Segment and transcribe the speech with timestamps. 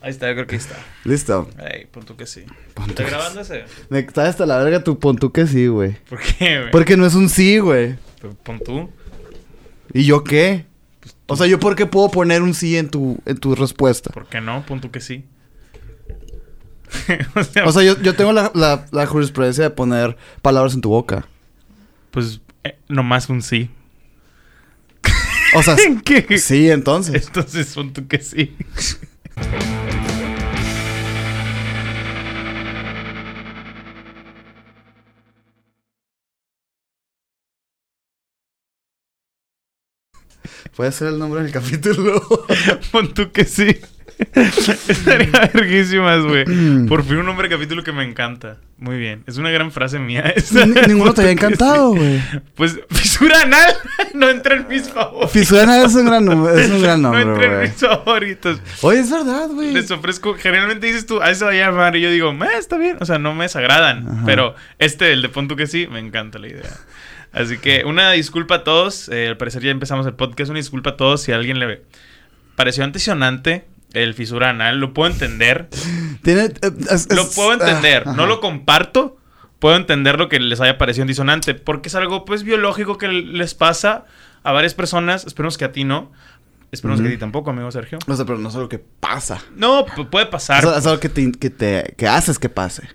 [0.00, 0.76] Ahí está, yo creo que ahí está.
[1.04, 1.50] Listo.
[1.58, 2.44] Ey, punto que sí.
[2.74, 3.64] Pon ¿Estás tú- grabando ese?
[3.88, 5.96] Me está hasta la verga tu pon tú que sí, güey.
[6.08, 6.70] ¿Por qué, güey?
[6.70, 7.96] Porque no es un sí, güey.
[8.20, 8.90] Pero Pon tú.
[9.92, 10.66] ¿Y yo qué?
[11.26, 14.10] O sea, ¿yo por qué puedo poner un sí en tu, en tu respuesta?
[14.12, 14.64] ¿Por qué no?
[14.64, 15.24] Punto que sí.
[17.34, 20.80] o sea, O sea, yo, yo tengo la, la, la jurisprudencia de poner palabras en
[20.80, 21.26] tu boca.
[22.12, 23.68] pues eh, nomás un sí.
[25.56, 25.74] O sea,
[26.04, 26.38] ¿Qué?
[26.38, 27.26] sí, entonces.
[27.26, 28.56] Entonces punto que sí.
[40.78, 42.22] Puede ser el nombre del capítulo.
[42.92, 43.76] Pon tú que sí.
[44.34, 46.44] Estaría verguísimas, güey.
[46.86, 48.58] Por fin un nombre de capítulo que me encanta.
[48.78, 49.24] Muy bien.
[49.26, 50.20] Es una gran frase mía.
[50.36, 50.66] esa.
[50.66, 51.98] Ni- Ninguno te había encantado, sí.
[51.98, 52.22] güey.
[52.54, 53.74] Pues fisura anal
[54.14, 55.32] no entra en mis favoritos.
[55.32, 56.28] Fisuena es un gran,
[56.58, 58.60] es un gran no nombre, entra en mis favoritos.
[58.82, 59.72] Oye, es verdad, güey.
[59.72, 61.96] Les ofrezco, generalmente dices tú, a eso va a llamar.
[61.96, 62.98] Y yo digo, "Meh, está bien.
[63.00, 64.06] O sea, no me desagradan.
[64.08, 64.22] Ajá.
[64.26, 66.70] Pero este, el de punto que sí, me encanta la idea.
[67.32, 69.08] Así que una disculpa a todos.
[69.08, 70.50] eh, al parecer ya empezamos el podcast.
[70.50, 71.82] Una disculpa a todos si a alguien le
[72.56, 74.78] pareció anticionante el fisura anal.
[74.78, 75.68] Lo puedo entender.
[76.22, 78.04] Tiene, eh, es- Lo puedo entender.
[78.06, 79.16] ah, no lo comparto.
[79.58, 81.54] Puedo entender lo que les haya parecido disonante.
[81.54, 84.04] Porque es algo, pues, biológico que les pasa
[84.44, 85.24] a varias personas.
[85.26, 86.12] Esperemos que a ti no.
[86.70, 87.98] Esperemos que a ti tampoco, amigo Sergio.
[88.06, 89.42] O sea, pero no es algo que pasa.
[89.56, 90.62] No, pu- puede pasar.
[90.64, 92.88] Es, es algo que te, que te que haces que pase.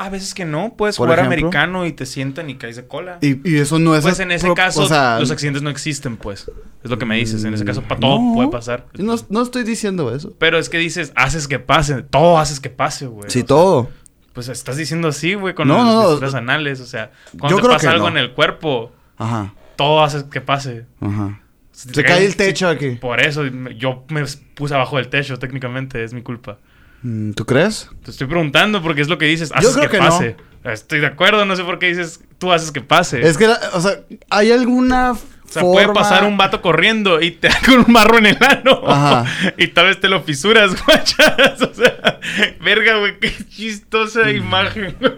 [0.00, 0.74] A veces que no.
[0.76, 1.34] Puedes Por jugar ejemplo.
[1.46, 3.18] americano y te sientan y caes de cola.
[3.20, 4.02] Y, y eso no es...
[4.02, 6.50] pues en ese caso, o sea, los accidentes no existen, pues.
[6.82, 7.44] Es lo que me dices.
[7.44, 8.34] En ese caso, para todo no.
[8.34, 8.86] puede pasar.
[8.96, 10.32] No, no estoy diciendo eso.
[10.38, 12.02] Pero es que dices, haces que pase.
[12.02, 13.28] Todo haces que pase, güey.
[13.30, 13.90] Sí, O sea, todo.
[14.32, 16.80] Pues estás diciendo así, güey, con No, los anales.
[16.80, 20.86] O sea, cuando te pasa algo en el cuerpo, Ajá, todo haces que pase.
[21.00, 21.40] ajá.
[21.72, 22.90] Si te Se cae el techo aquí.
[22.92, 23.44] Por eso,
[23.76, 26.58] yo me puse abajo del techo, técnicamente, es mi culpa.
[27.02, 27.88] Mm, ¿Tú crees?
[28.04, 30.10] Te estoy preguntando porque es lo que dices, haces creo que, que no.
[30.10, 30.36] pase.
[30.64, 33.26] Estoy de acuerdo, no sé por qué dices, tú haces que pase.
[33.26, 37.48] Es que, o sea, ¿hay alguna O sea, puede pasar un vato corriendo y te
[37.50, 38.82] da con un barro en el ano.
[38.86, 39.24] Ajá.
[39.56, 41.62] Y tal vez te lo fisuras, guachas.
[41.62, 42.20] O sea,
[42.60, 45.14] verga, güey, qué chistosa imagen, güey.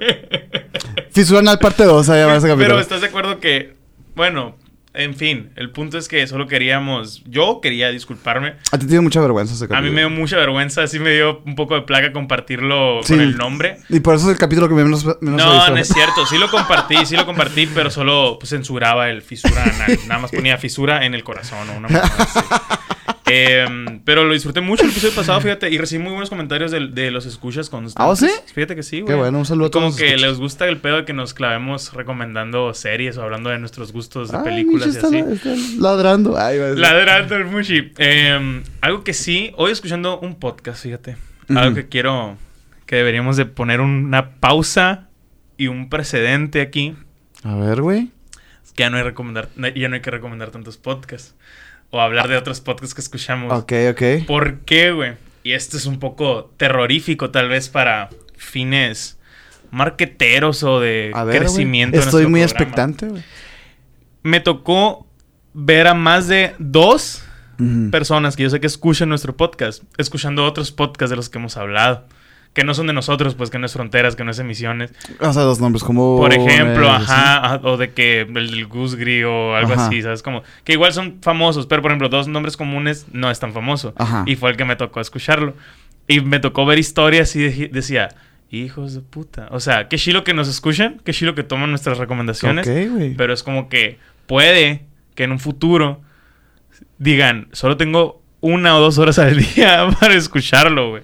[1.10, 3.75] Fisura anal parte 2, a llamar ese Pero estás de acuerdo que,
[4.15, 4.56] bueno,
[4.94, 8.54] en fin, el punto es que solo queríamos, yo quería disculparme.
[8.72, 9.88] A ti te dio mucha vergüenza ese A capítulo.
[9.88, 13.14] mí me dio mucha vergüenza, así me dio un poco de plaga compartirlo Sí.
[13.14, 13.78] con el nombre.
[13.88, 16.26] Y por eso es el capítulo que menos, menos No, no es cierto.
[16.26, 19.98] Sí lo compartí, sí lo compartí, pero solo pues, censuraba el fisura anal.
[20.08, 22.41] Nada más ponía fisura en el corazón o una así.
[23.34, 26.88] Em, pero lo disfruté mucho el episodio pasado, fíjate, y recibí muy buenos comentarios de,
[26.88, 28.25] de los escuchas constantes.
[28.26, 28.53] ¿Ah, sí?
[28.53, 29.15] Fíjate que sí, güey.
[29.15, 30.28] Qué bueno, un saludo a todos Como que escuchas.
[30.31, 34.31] les gusta el pedo de que nos clavemos recomendando series o hablando de nuestros gustos
[34.31, 35.16] de Ay, películas y así.
[35.19, 36.37] está, ladrando.
[36.37, 36.59] Ay.
[36.76, 37.92] Ladrando el mushi.
[37.98, 41.16] Em, algo que sí, hoy escuchando un podcast, fíjate.
[41.48, 42.37] Algo que quiero,
[42.87, 45.09] que deberíamos de poner una pausa
[45.56, 46.94] y un precedente aquí.
[47.44, 48.10] A ver, güey.
[48.65, 51.34] Es que ya no hay recomendar, ya no hay que recomendar tantos podcasts.
[51.92, 53.53] O hablar de otros podcasts que escuchamos.
[53.53, 54.26] Ok, ok.
[54.26, 55.12] ¿Por qué, güey?
[55.44, 59.19] Y esto es un poco terrorífico, tal vez, para fines
[59.70, 61.97] marqueteros o de A ver, crecimiento.
[61.98, 62.44] de Estoy muy programa.
[62.44, 63.22] expectante, güey.
[64.22, 65.06] Me tocó
[65.54, 67.25] ver a más de dos
[67.92, 71.56] personas que yo sé que escuchan nuestro podcast, escuchando otros podcasts de los que hemos
[71.56, 72.06] hablado,
[72.53, 74.93] que no son de nosotros, pues que no es fronteras, que no es emisiones.
[75.21, 76.19] O sea, dos nombres como...
[76.19, 79.87] Por ejemplo, eh, ajá, ajá, o de que el del Goose Gris o algo Ajá.
[79.87, 80.23] así, ¿sabes?
[80.23, 83.95] Como que igual son famosos, pero por ejemplo, dos nombres comunes no es tan famoso.
[83.97, 84.25] Ajá.
[84.27, 85.55] Y fue el que me tocó escucharlo.
[86.09, 88.11] Y me tocó ver historias y de- decía,
[88.51, 89.49] hijos de puta.
[89.51, 92.69] O sea, qué chilo que nos escuchan, qué chilo que toman nuestras recomendaciones.
[92.69, 93.15] Ok, güey.
[93.15, 94.84] Pero es como que puede
[95.15, 96.03] que en un futuro
[96.99, 101.03] digan, solo tengo una o dos horas al día para escucharlo, güey.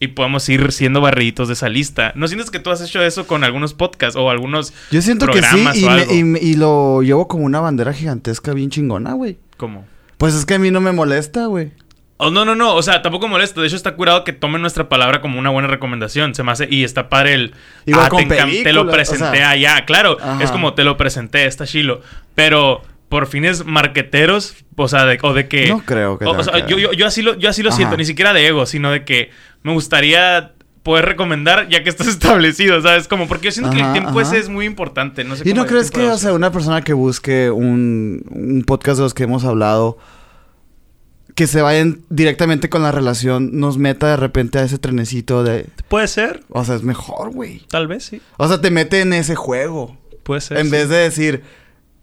[0.00, 2.12] Y podemos ir siendo barriditos de esa lista.
[2.14, 5.34] ¿No sientes que tú has hecho eso con algunos podcasts o algunos Yo siento que
[5.34, 6.14] sí programas y, o me- algo?
[6.14, 9.38] y me- y lo llevo como una bandera gigantesca bien chingona, güey.
[9.56, 9.84] ¿Cómo?
[10.16, 11.72] Pues es que a mí no me molesta, güey.
[12.20, 12.74] Oh, no, no, no.
[12.74, 13.60] O sea, tampoco molesto.
[13.60, 16.34] De hecho, está curado que tomen nuestra palabra como una buena recomendación.
[16.34, 16.66] Se me hace...
[16.68, 17.54] Y está padre el...
[17.86, 19.50] Igual ah, con te, lo o presenté sea.
[19.50, 19.84] allá.
[19.84, 20.16] Claro.
[20.20, 20.42] Ajá.
[20.42, 21.46] Es como te lo presenté.
[21.46, 22.00] Está chilo.
[22.34, 22.82] Pero...
[23.08, 25.68] Por fines marqueteros, o sea, de, o de que...
[25.68, 26.84] No creo que O, sea, yo, ver.
[26.84, 27.76] yo, yo así lo, yo así lo Ajá.
[27.76, 29.30] siento, ni siquiera de ego, sino de que
[29.62, 30.52] me gustaría
[30.82, 33.08] poder recomendar ya que estás establecido, ¿sabes?
[33.08, 34.22] Como porque yo siento que el tiempo ajá.
[34.22, 35.24] ese es muy importante.
[35.24, 38.64] No sé ¿Y cómo no crees que, o sea, una persona que busque un, un
[38.66, 39.98] podcast de los que hemos hablado,
[41.34, 45.66] que se vayan directamente con la relación, nos meta de repente a ese trenecito de...
[45.88, 47.60] Puede ser, O sea, es mejor, güey.
[47.68, 48.20] tal vez sí.
[48.38, 49.96] O sea, te mete en ese juego.
[50.24, 50.58] Puede ser.
[50.58, 50.72] En sí.
[50.72, 51.42] vez de decir,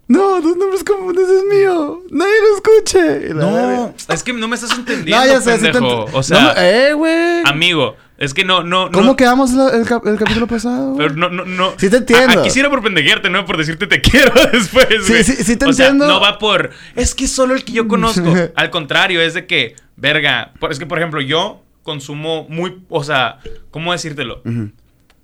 [0.07, 2.03] No, dos nombres comunes es mío.
[2.11, 3.03] Nadie lo escuche.
[3.33, 3.33] Verga.
[3.33, 6.05] No, es que no me estás entendiendo, No, ya sé, sí pendejo.
[6.13, 7.41] O sea, No, eh, güey.
[7.45, 9.15] amigo, es que no, no, ¿Cómo no.
[9.15, 10.95] quedamos la- el, cap- el capítulo pasado?
[10.95, 11.73] Pero no, no, no.
[11.77, 12.41] Sí te entiendo.
[12.41, 15.23] Aquí sí era por pendejearte, no por decirte te quiero después, Sí, güey.
[15.23, 16.07] sí, sí te o sea, entiendo.
[16.13, 16.69] no va por.
[16.95, 18.31] Es que solo el que yo conozco.
[18.55, 20.53] Al contrario, es de que, verga.
[20.69, 22.83] Es que, por ejemplo, yo consumo muy.
[22.89, 23.39] O sea,
[23.71, 24.43] ¿cómo decírtelo?
[24.43, 24.49] Co-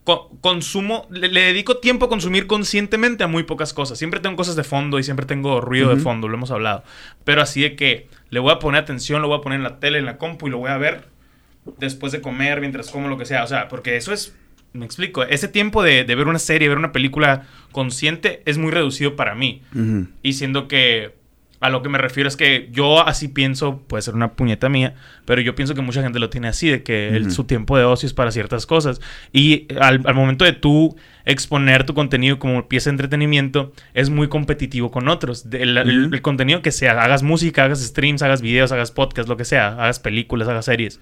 [0.03, 3.97] consumo, le, le dedico tiempo a consumir conscientemente a muy pocas cosas.
[3.97, 6.83] Siempre tengo cosas de fondo y siempre tengo ruido de fondo, lo hemos hablado.
[7.23, 9.79] Pero así de que le voy a poner atención, lo voy a poner en la
[9.79, 11.09] tele, en la compu y lo voy a ver
[11.77, 13.43] después de comer, mientras como, lo que sea.
[13.43, 14.35] O sea, porque eso es,
[14.73, 18.71] me explico, ese tiempo de, de ver una serie, ver una película consciente es muy
[18.71, 19.61] reducido para mí.
[20.23, 21.20] Y siendo que
[21.61, 24.95] a lo que me refiero es que yo así pienso, puede ser una puñeta mía,
[25.25, 27.83] pero yo pienso que mucha gente lo tiene así, de que el- su tiempo de
[27.83, 28.99] ocio es para ciertas cosas.
[29.31, 34.27] Y al, al momento de tú exponer tu contenido como pieza de entretenimiento, es muy
[34.27, 35.49] competitivo con otros.
[35.51, 39.45] De- el, contenido que sea, hagas música, hagas streams, hagas videos, hagas podcasts, lo que
[39.45, 40.99] sea, hagas películas, hagas series.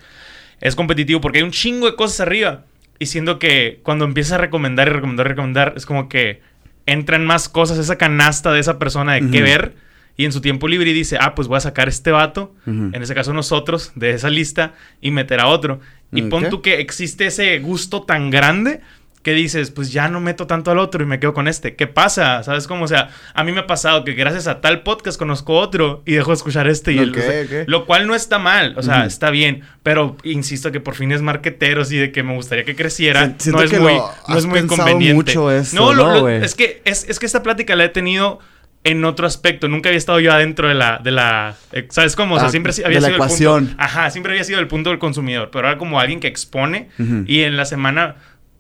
[0.60, 2.66] Es competitivo porque hay un chingo de cosas arriba.
[3.00, 6.42] Y siendo que cuando empiezas a recomendar y recomendar y recomendar, es como que
[6.86, 9.46] entran más cosas esa canasta de esa persona de qué Ujú.
[9.46, 9.89] ver.
[10.20, 13.16] Y en su tiempo libre dice, ah, pues voy a sacar este vato, en ese
[13.16, 15.80] caso nosotros, de esa lista, y meter a otro.
[16.12, 16.50] Y pon Ok.
[16.50, 18.82] tú que existe ese gusto tan grande
[19.24, 21.76] que dices, pues ya no meto tanto al otro y me quedo con este.
[21.78, 22.44] ¿Qué pasa?
[22.44, 22.84] ¿Sabes cómo?
[22.84, 26.14] O sea, a mí me ha pasado que gracias a tal podcast conozco otro y
[26.16, 26.92] dejo de escuchar este.
[26.92, 27.68] Y el- o sea, ok.
[27.68, 29.62] Lo cual no está mal, o sea, está bien.
[29.84, 33.64] Pero insisto que por fines marqueteros y de que me gustaría que creciera, siento no
[33.66, 33.94] es que muy,
[34.28, 35.14] no es muy conveniente.
[35.14, 37.90] mucho esto, no, lo- ¿no, lo- es que es, es que esta plática la he
[37.90, 38.40] tenido
[38.84, 39.68] en otro aspecto.
[39.68, 42.36] Nunca había estado yo adentro de la, de la, eh, ¿sabes cómo?
[42.36, 43.66] O sea, Ah, siempre de había la sido el ecuación.
[43.68, 43.84] punto.
[43.84, 45.50] Ajá, siempre había sido el punto del consumidor.
[45.52, 46.90] Pero ahora como alguien que expone
[47.26, 48.16] y en la semana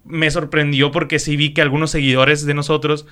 [0.06, 3.06] me sorprendió porque sí vi que algunos seguidores de nosotros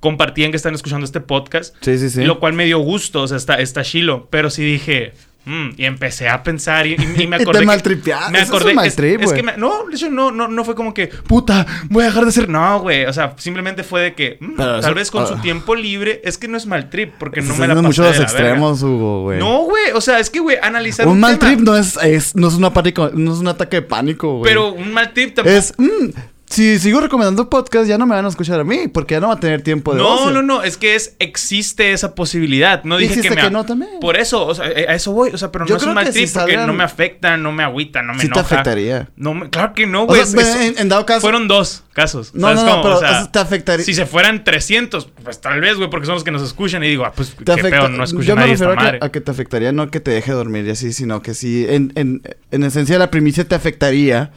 [0.00, 1.74] compartían que están escuchando este podcast.
[1.80, 2.24] Sí, sí, sí.
[2.24, 4.28] Lo cual me dio gusto, o sea, está, está chilo.
[4.30, 5.12] Pero sí dije,
[5.48, 7.60] mm, y empecé a pensar y, y- y me Y te acordé.
[7.60, 8.74] que- maltripeaste, Me es acordé.
[8.86, 11.66] es, trip, es que me- no, de hecho, no, no, no fue como que, puta,
[11.88, 12.48] voy a dejar de ser.
[12.48, 13.04] No, güey.
[13.06, 15.40] O sea, simplemente fue de que, mm, tal eso- vez con su ah.
[15.42, 18.08] tiempo libre, es que no es mal trip, porque no me la pasé mucho de
[18.10, 18.38] los la verga.
[18.40, 19.38] extremos, Hugo, güey.
[19.38, 19.92] No, güey.
[19.94, 22.48] O sea, es que, güey, analizar Un un, mal tema, trip no es, es- no
[22.48, 24.50] es una pánico, no es un ataque de pánico, güey.
[24.50, 25.56] Pero un mal trip tampoco.
[25.56, 26.10] es mm,
[26.50, 29.28] si sigo recomendando podcast ya no me van a escuchar a mí porque ya no
[29.28, 30.30] va a tener tiempo de No, ocio.
[30.30, 32.82] no, no, es que es existe esa posibilidad.
[32.84, 34.00] No dije que me que no también.
[34.00, 35.94] Por eso, o sea, eh, a eso voy, o sea, pero Yo no es un
[35.94, 38.38] mal si trip porque salgan- no me afecta, no me agüita, no me Sí te
[38.38, 38.54] enoja.
[38.54, 39.08] afectaría.
[39.16, 40.24] No me- claro que no, O güey.
[40.24, 42.34] sea, es- es- en, en dado caso fueron dos casos.
[42.34, 42.82] No, ¿sabes no, no, cómo?
[42.84, 46.14] pero O sea, te afectaría- Si se fueran 300, pues tal vez, güey, porque son
[46.14, 48.34] los que nos escuchan y digo, ah, pues te qué afecta- pedo, no escucha yo
[48.36, 48.98] me nadie esta a madre.
[49.00, 51.66] que, a que te afectaría no que te deje dormir y así, sino que sí
[51.68, 54.30] en, en, en esencia la primicia te afectaría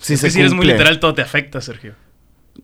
[0.00, 1.94] si es se que si eres muy literal, todo te afecta, Sergio.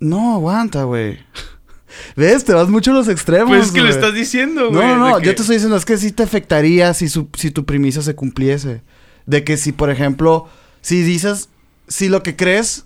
[0.00, 1.18] No, aguanta, güey.
[2.16, 2.44] ¿Ves?
[2.44, 3.48] Te vas mucho a los extremos.
[3.48, 4.86] Pues es que lo estás diciendo, No, güey.
[4.88, 5.18] no, no.
[5.18, 8.02] que- Yo te estoy diciendo, es que sí te afectaría si, su, si tu premisa
[8.02, 8.82] se cumpliese.
[9.26, 10.48] De que si, por ejemplo,
[10.80, 11.48] si dices,
[11.88, 12.84] si lo que crees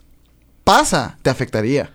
[0.64, 1.91] pasa, te afectaría.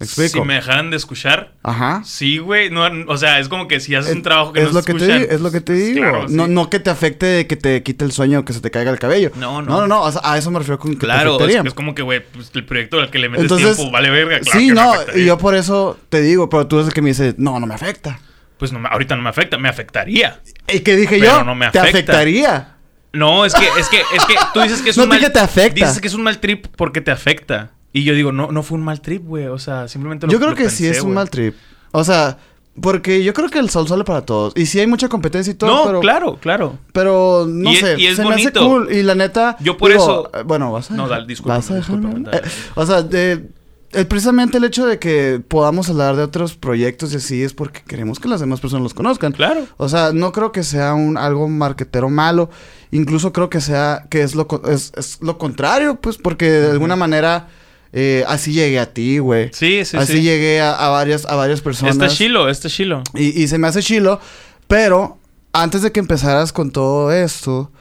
[0.00, 0.38] ¿Me explico?
[0.38, 2.02] Si me dejaran de escuchar, Ajá.
[2.04, 2.70] sí, güey.
[2.70, 4.86] No, o sea, es como que si haces un trabajo que es no lo se
[4.86, 6.00] que te escuchan, es lo que te pues, digo.
[6.02, 6.52] claro, no, sí.
[6.52, 8.92] no que te afecte de que te quite el sueño o que se te caiga
[8.92, 9.32] el cabello.
[9.34, 9.68] No, no.
[9.68, 10.02] No, no, no.
[10.02, 12.24] o sea, a eso me refiero con que Claro, te es, es como que, güey,
[12.32, 14.38] pues, el proyecto al que le metes Entonces, tiempo vale verga.
[14.40, 14.92] Claro sí, no.
[15.16, 17.66] Y yo por eso te digo, pero tú eres el que me dice, no, no
[17.66, 18.20] me afecta.
[18.56, 20.40] Pues no, ahorita no me afecta, me afectaría.
[20.72, 21.44] ¿Y qué dije Pero yo?
[21.44, 21.98] no me Te afecta.
[21.98, 22.74] afectaría.
[23.12, 25.24] No, es que, es que, es que tú dices que es No un te mal...
[25.24, 25.86] que te afecta.
[25.86, 27.72] Dices que es un mal trip porque te afecta.
[27.92, 29.46] Y yo digo, no, no fue un mal trip, güey.
[29.46, 31.54] O sea, simplemente lo Yo creo lo que sí es un mal trip.
[31.92, 32.38] O sea,
[32.80, 34.52] porque yo creo que el sol sale para todos.
[34.56, 36.00] Y sí hay mucha competencia y todo, No, pero...
[36.00, 36.78] claro, claro.
[36.92, 38.68] Pero no Y es- sé, y es se me hace bonito.
[38.68, 38.92] cool.
[38.92, 39.56] Y la neta.
[39.60, 40.94] Yo por eso- eh, Bueno, vas a.
[40.94, 42.36] No, dale, disculpa, ¿Vas a disculpa.
[42.36, 42.42] Eh,
[42.74, 43.48] o sea, de-
[43.92, 47.80] el- precisamente el hecho de que podamos hablar de otros proyectos y así es porque
[47.84, 49.32] queremos que las demás personas los conozcan.
[49.32, 49.62] Claro.
[49.78, 52.50] O sea, no creo que sea un algo marquetero malo.
[52.90, 56.96] Incluso creo que sea que es lo es, es lo contrario, pues, porque de alguna
[56.96, 57.48] manera
[57.92, 59.50] eh, así llegué a ti, güey.
[59.52, 60.22] Sí, sí, así sí.
[60.22, 61.94] llegué a, a varias a varias personas.
[61.94, 63.02] Está chilo, está chilo.
[63.14, 64.20] Y, y se me hace chilo,
[64.66, 65.18] pero
[65.52, 67.72] antes de que empezaras con todo esto,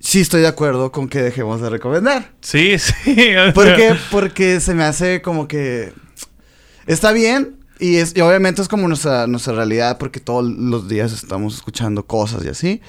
[0.00, 2.32] sí estoy de acuerdo con que dejemos de recomendar.
[2.40, 3.10] Sí, sí.
[3.10, 3.96] o sea, ¿Por qué?
[4.10, 5.92] Porque se me hace como que
[6.86, 11.12] está bien y, es, y obviamente es como nuestra, nuestra realidad porque todos los días
[11.12, 12.80] estamos escuchando cosas y así.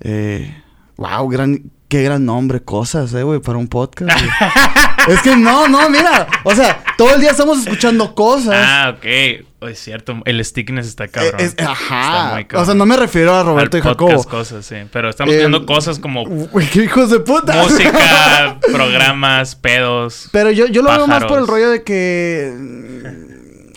[0.00, 0.62] Eh,
[0.96, 4.10] wow, gran, qué gran nombre, cosas, eh, güey, para un podcast.
[5.08, 8.54] es que no, no, mira, o sea, todo el día estamos escuchando cosas.
[8.56, 9.44] Ah, ok.
[9.60, 11.40] Oh, es cierto, el stickness está cabrón.
[11.40, 12.30] Eh, es- Está ajá.
[12.34, 12.66] muy O cabrón.
[12.66, 14.10] sea, no me refiero a Roberto Al y Jacobo.
[14.10, 14.76] podcast, cosas, sí.
[14.92, 16.24] Pero estamos Eh, viendo cosas como
[16.72, 17.54] qué hijos de puta.
[17.62, 20.28] música, programas, pedos.
[20.32, 21.48] Pero yo, yo lo veo más por el pájaros.
[21.48, 23.33] rollo de que.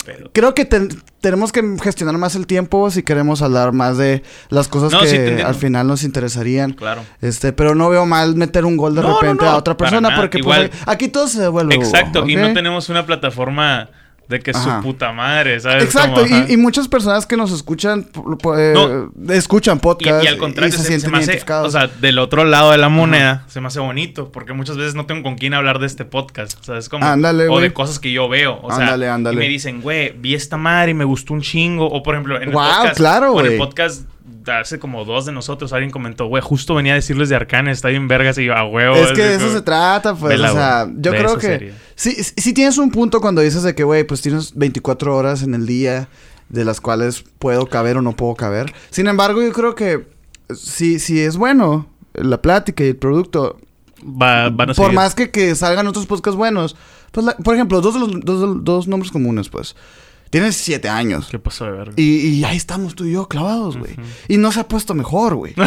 [0.07, 0.31] Pedo.
[0.33, 0.89] Creo que ten-
[1.21, 5.43] tenemos que gestionar más el tiempo si queremos hablar más de las cosas No, que
[5.45, 6.71] al final nos interesarían.
[6.73, 7.01] Claro.
[7.21, 10.15] Este, pero no veo mal meter un gol de No, repente no, a otra persona
[10.15, 11.75] porque Igual- pues, aquí todo se devuelve.
[11.75, 13.89] Exacto, y no tenemos una plataforma
[14.29, 14.77] de que Ajá.
[14.77, 15.85] su puta madre, ¿sabes?
[15.85, 18.07] Exacto, y, y muchas personas que nos escuchan,
[18.57, 22.19] eh, escuchan podcast y al contrario, se, se, se sienten me hace, o sea, del
[22.19, 25.35] otro lado de la moneda, se me hace bonito, porque muchas veces no tengo con
[25.35, 26.89] quién hablar de este podcast, ¿sabes?
[26.89, 29.35] Como, Ándale, o de cosas que yo veo, o sea, Ándale, ándale.
[29.35, 32.35] y me dicen, güey, vi esta madre y me gustó un chingo, o por ejemplo,
[32.37, 34.05] en el Guau, podcast, claro, o en el podcast
[34.49, 37.89] hace como dos de nosotros, alguien comentó, güey, justo venía a decirles de Arcane, está
[37.89, 38.95] bien vergas, y yo, a huevo.
[38.95, 41.41] es que de eso como- se trata, pues, Vela, o sea, yo De creo que
[41.47, 41.73] sería.
[41.97, 45.53] Sí, sí tienes un punto cuando dices de que, güey, pues tienes 24 horas en
[45.53, 46.07] el día
[46.47, 48.73] de las cuales puedo caber o no puedo caber.
[48.89, 50.07] Sin embargo, yo creo que
[50.55, 53.57] si, si es bueno la plática y el producto,
[54.01, 54.93] Va- van a por seguir.
[54.95, 56.77] más que, que salgan otros podcasts buenos,
[57.11, 59.75] pues, la- por ejemplo, dos de los dos, dos nombres comunes, pues,
[60.29, 61.27] tienes siete años.
[61.31, 61.93] ¿Qué pasó de verga?
[61.95, 63.95] Y, y ahí estamos tú y yo clavados, güey.
[64.27, 65.53] Y no se ha puesto mejor, güey.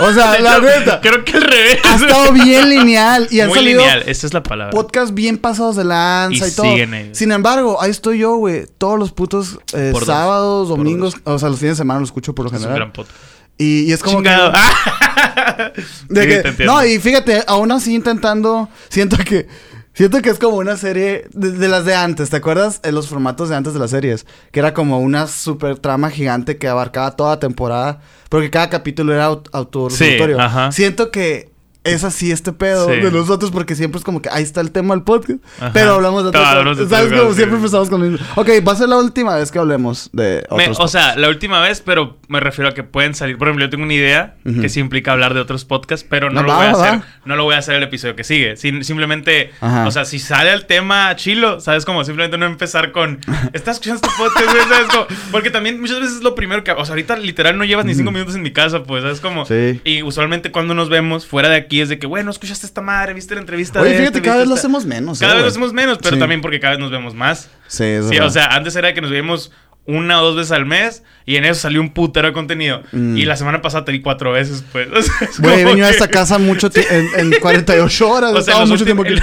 [0.00, 1.00] O sea, la neta.
[1.00, 1.78] Creo que al revés.
[1.84, 4.72] Ha estado bien lineal y han Muy salido lineal, esa es la palabra.
[4.72, 6.66] podcasts bien pasados de lanza y, Y todo.
[6.66, 7.16] siguen ellos.
[7.16, 8.66] Sin embargo, ahí estoy yo, güey.
[8.78, 10.04] Todos los putos eh, dos.
[10.04, 12.76] sábados, domingos, o sea, los fines de semana lo escucho por lo es un general.
[12.78, 13.16] gran podcast.
[13.56, 14.50] Y, y es como Chingado.
[16.08, 19.46] De Sí, que- no, y fíjate, aún así intentando, siento que
[19.94, 22.80] siento que es como una serie de, de las de antes, ¿te acuerdas?
[22.82, 26.58] En los formatos de antes de las series, que era como una super trama gigante
[26.58, 29.90] que abarcaba toda temporada, porque cada capítulo era aut-.
[29.90, 30.70] Sí, ajá.
[30.72, 31.53] Siento que
[31.84, 32.96] es así este pedo Sí.
[33.00, 35.70] de nosotros porque siempre es como que ahí está el tema del podcast, Ajá.
[35.72, 36.88] pero hablamos de otras cosas.
[36.88, 37.12] ¿Sabes?
[37.12, 38.26] Como siempre empezamos con mismo.
[38.36, 41.28] Ok, va a ser la última vez que hablemos de Me- otros o sea, la
[41.28, 43.36] última vez, pero me refiero a que pueden salir.
[43.38, 44.62] Por ejemplo, yo tengo una idea Ujú.
[44.62, 46.88] que sí implica hablar de otros podcasts, pero no No, lo va, voy a va,
[46.88, 47.00] hacer.
[47.26, 48.56] No lo voy a hacer el episodio que sigue.
[48.56, 49.86] Sin- simplemente, Ajá.
[49.86, 51.84] o sea, si sale el tema chilo, ¿sabes?
[51.84, 53.20] Como simplemente no empezar con.
[53.52, 54.50] ¿Estás escuchando este podcast?
[54.50, 54.86] güey?" ¿Sabes?
[54.88, 56.70] Como- porque también muchas veces es lo primero que.
[56.72, 59.20] O sea, ahorita literal no llevas ni cinco minutos en mi casa, pues, ¿sabes?
[59.20, 59.44] Como.
[59.44, 59.80] Sí.
[59.84, 63.14] Y usualmente cuando nos vemos fuera de aquí es de que, bueno, escuchaste esta madre,
[63.14, 64.66] viste la entrevista Oye, de fíjate, este, cada vez lo esta-".
[64.66, 65.18] hacemos menos.
[65.20, 66.20] Cada eh, vez lo hacemos menos, pero Sí.
[66.20, 67.48] también porque cada vez nos vemos más.
[67.68, 68.26] Sí, es Sí, verdad.
[68.26, 69.50] o sea, antes era que nos veíamos
[69.86, 72.82] una o dos veces al mes y en eso salió un putero de contenido.
[72.92, 73.18] Mm.
[73.18, 74.88] Y la semana pasada te vi cuatro veces, pues.
[74.92, 78.32] O sea, es Güey, he venido a esta casa mucho ti- en, en 48 horas.
[78.32, 79.14] O sea, en los, mucho tiempo aquí.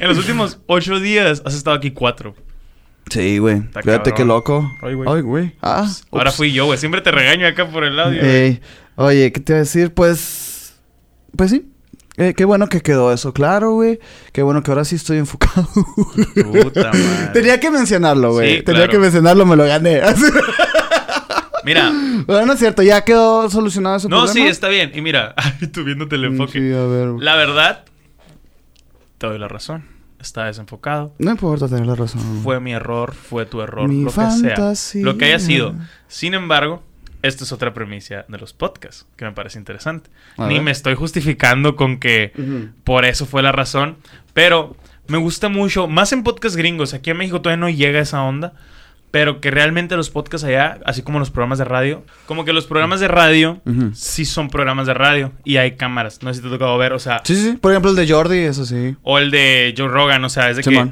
[0.00, 2.34] en los últimos ocho días has estado aquí cuatro.
[3.10, 3.62] Sí, güey.
[3.82, 4.70] Fíjate qué loco.
[4.82, 5.08] Ay, güey.
[5.10, 5.52] Ay, güey.
[5.62, 5.86] Ah.
[6.10, 6.36] Ahora ups.
[6.36, 6.78] fui yo, güey.
[6.78, 8.20] Siempre te regaño acá por el audio.
[8.96, 9.92] Oye, ¿qué te iba a decir?
[9.92, 10.53] Pues.
[11.36, 11.70] Pues sí.
[12.16, 13.98] Eh, qué bueno que quedó eso claro, güey.
[14.32, 15.66] Qué bueno que ahora sí estoy enfocado.
[15.74, 17.30] Puta madre.
[17.32, 18.58] Tenía que mencionarlo, güey.
[18.58, 18.92] Sí, Tenía claro.
[18.92, 20.00] que mencionarlo, me lo gané.
[21.64, 21.90] Mira.
[22.26, 24.32] bueno, no es cierto, ya quedó solucionado ese No, problema.
[24.34, 24.92] sí, está bien.
[24.94, 25.34] Y mira,
[25.72, 26.52] tú viéndote el enfoque.
[26.60, 27.08] Sí, a ver.
[27.20, 27.84] La verdad,
[29.18, 29.84] te doy la razón.
[30.20, 31.14] Está desenfocado.
[31.18, 32.20] No importa tener la razón.
[32.42, 34.14] Fue mi error, fue tu error, Mi lo que
[34.76, 35.02] sea.
[35.02, 35.74] Lo que haya sido.
[36.08, 36.82] Sin embargo,
[37.26, 40.10] esta es otra premisa de los podcasts que me parece interesante.
[40.38, 42.32] Ni me estoy justificando con que
[42.84, 43.96] por eso fue la razón,
[44.32, 44.76] pero
[45.08, 48.52] me gusta mucho, más en podcasts gringos, aquí en México todavía no llega esa onda,
[49.10, 52.66] pero que realmente los podcasts allá, así como los programas de radio, como que los
[52.66, 53.90] programas de radio Ujú.
[53.94, 56.22] sí son programas de radio y hay cámaras.
[56.22, 57.56] No sé si te ha tocado ver, o sea, Sí, sí.
[57.56, 58.96] Por ejemplo, el de Jordi, eso sí.
[59.02, 60.88] o el de Joe Rogan, o sea, es de que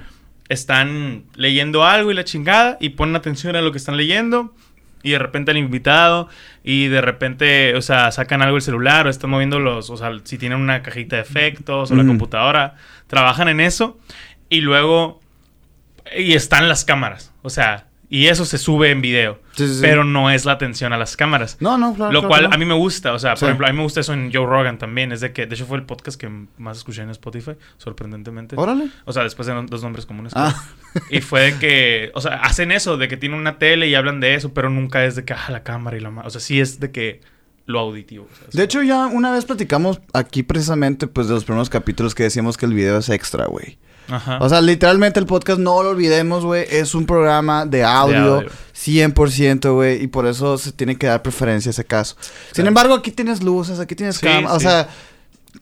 [0.48, 4.54] están leyendo algo y la chingada y ponen atención a lo que están leyendo
[5.02, 6.28] y de repente el invitado
[6.64, 10.11] y de repente, o sea, sacan algo el celular o están moviendo los, o sea,
[10.25, 13.99] si tienen una cajita de efectos o la computadora, trabajan en eso
[14.49, 15.21] y luego
[16.16, 19.78] y están las cámaras, o sea, y eso se sube en video, Sí, sí, sí.
[19.81, 21.57] pero no es la atención a las cámaras.
[21.61, 22.12] No, no, claro.
[22.12, 24.00] Lo claro cual a mí me gusta, o sea, por ejemplo, a mí me gusta
[24.00, 26.28] eso en Joe Rogan también, es de que, de hecho fue el podcast que
[26.59, 28.54] más escuché en Spotify, sorprendentemente.
[28.59, 28.88] Órale.
[29.07, 30.33] O sea, después de no- dos nombres comunes.
[30.37, 30.54] Ah.
[30.92, 31.04] pues.
[31.11, 34.21] Y fue de que, o sea, hacen eso, de que tienen una tele y hablan
[34.21, 36.11] de eso, pero nunca es de que, ah, la cámara y la...
[36.11, 36.23] ma-".
[36.26, 37.21] O sea, sí es de que
[37.64, 38.25] lo auditivo.
[38.31, 41.71] o sea, es De hecho, ya una vez platicamos aquí precisamente, pues, de los primeros
[41.71, 43.78] capítulos que decíamos que el video es extra, güey.
[44.09, 44.38] Ajá.
[44.40, 48.50] O sea, literalmente el podcast, no lo olvidemos, güey, es un programa de audio, audio.
[48.75, 52.16] 100%, güey, y por eso se tiene que dar preferencia a ese caso.
[52.52, 54.88] Sin embargo, aquí tienes luces, aquí tienes Sí, o sea,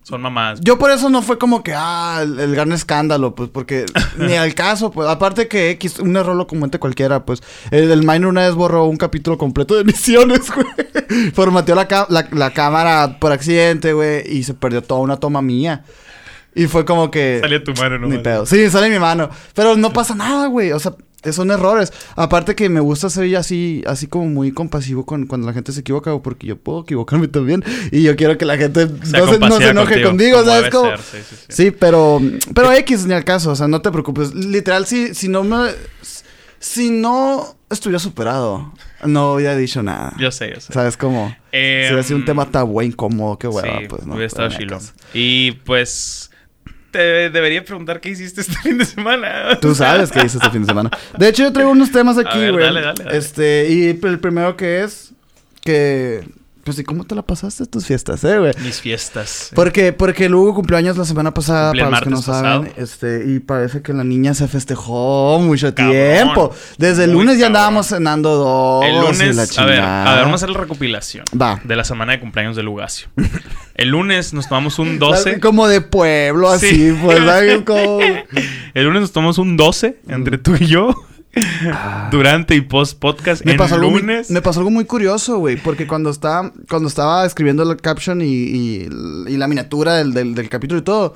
[0.03, 0.61] Son mamás.
[0.63, 3.85] yo por eso no fue como que, ah, el, el gran escándalo, pues, porque
[4.17, 8.01] ni al caso, pues, aparte que X, un error lo comete cualquiera, pues, el, el
[8.01, 13.19] minor una vez borró un capítulo completo de misiones, güey, formateó la, la, la cámara
[13.21, 15.85] por accidente, güey, y se perdió toda una toma mía.
[16.55, 17.39] Y fue como que...
[17.41, 18.09] Sale tu mano, ¿no?
[18.09, 18.45] Ni pedo.
[18.47, 19.31] Sí, sale mi mano.
[19.55, 20.73] Pero no pasa nada, güey.
[20.73, 20.95] O sea,
[21.33, 21.93] son errores.
[22.17, 25.81] Aparte que me gusta ser así, así como muy compasivo con cuando la gente se
[25.81, 27.63] equivoca, porque yo puedo equivocarme también.
[27.93, 30.51] Y yo quiero que la gente no se, no compasiva se enoje contigo, conmigo, como
[30.51, 30.71] ¿sabes?
[30.71, 30.91] Como...
[30.91, 31.47] ser, sí, sí, sí.
[31.49, 32.21] Sí, pero,
[32.55, 34.35] pero X ni al caso, o sea, no te preocupes.
[34.35, 35.71] Literal, si, si no me.
[36.59, 38.73] si no estuviera superado,
[39.05, 40.15] no hubiera dicho nada.
[40.19, 40.73] Yo sé, yo sé.
[40.73, 41.35] ¿Sabes cómo?
[41.53, 44.15] Eh, si hubiera sido un tema tabú e incómodo, qué hueva, pues no.
[44.15, 44.79] hubiera estado chilo.
[45.15, 46.30] Y pues
[46.91, 49.59] te debería preguntar qué hiciste este fin de semana.
[49.61, 50.91] Tú sabes qué hice este fin de semana.
[51.17, 52.65] De hecho, yo traigo unos temas aquí, güey.
[52.65, 53.19] dale, dale, dale.
[53.19, 55.13] Este, y el primero que es
[55.63, 56.25] que.
[56.71, 58.53] Pues, ¿y cómo te la pasaste tus fiestas, eh, güey?
[58.63, 59.51] Mis fiestas.
[59.57, 62.83] Porque, porque luego cumpleaños la semana pasada, Cumplí para los que no martes saben, pasado.
[62.85, 65.93] este, y parece que la niña se festejó mucho Cabrón.
[65.97, 66.55] tiempo.
[66.79, 68.85] Desde el lunes ya andábamos cenando dos.
[68.85, 71.61] El la lunes, a ver, a ver, vamos a hacer la recopilación Va.
[71.65, 73.09] de la semana de cumpleaños de Lugacio.
[73.75, 75.41] El lunes nos tomamos un 12.
[75.41, 76.99] Como de pueblo, así, Sí.
[77.03, 77.63] pues, ¿sabes?
[77.63, 77.99] Como...
[78.75, 80.95] El lunes nos tomamos un 12 entre tú y yo.
[82.11, 83.45] Durante y post podcast.
[83.45, 84.31] Me en pasó, algo muy, lunes.
[84.31, 85.57] me pasó algo muy curioso, güey.
[85.57, 88.89] Porque cuando estaba, cuando estaba escribiendo la caption y, y-
[89.29, 91.15] y la miniatura del, del- del capítulo y todo,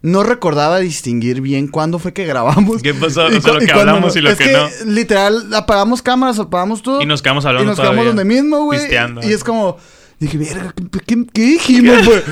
[0.00, 2.82] no recordaba distinguir bien cuándo fue que grabamos.
[2.82, 3.30] ¿Qué pasó?
[3.30, 4.66] Y O sea, lo que hablamos y lo Es que no.
[4.86, 7.00] Literal, apagamos cámaras, apagamos todo.
[7.02, 8.10] Y nos quedamos hablando Y nos quedamos todavía.
[8.14, 8.80] donde mismo, güey.
[9.22, 9.76] Y es como...
[10.18, 10.72] Dije, verga,
[11.04, 12.22] ¿qué, qué- dijimos, güey?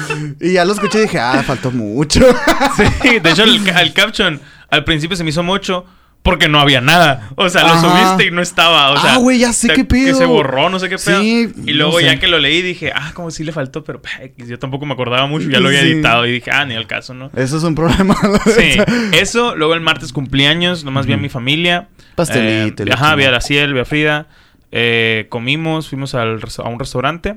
[0.41, 2.21] y ya lo escuché y dije, ah, faltó mucho.
[3.03, 5.85] Sí, de hecho, el, el caption al principio se me hizo mucho
[6.23, 7.31] porque no había nada.
[7.37, 8.91] O sea, lo subiste y no estaba.
[8.93, 10.19] O sea, Ah, güey, ya sé qué Que pedo.
[10.19, 11.21] se borró, no sé qué pedo.
[11.21, 12.05] Sí, y luego no sé.
[12.05, 14.03] ya que lo leí dije, ah, como sí le faltó, pero
[14.37, 15.49] yo tampoco me acordaba mucho.
[15.49, 15.89] Ya lo había Sí.
[15.93, 17.31] editado y dije, ah, ni al caso, ¿no?
[17.35, 18.15] Eso es un problema.
[18.45, 18.77] Sí,
[19.13, 19.57] eso.
[19.57, 21.89] Luego el martes cumpleaños, nomás vi a mi familia.
[22.17, 24.29] Pastelito Eh, ajá, vi a la Ciel, vi a Frida.
[24.73, 27.37] Eh, comimos, fuimos al a un restaurante.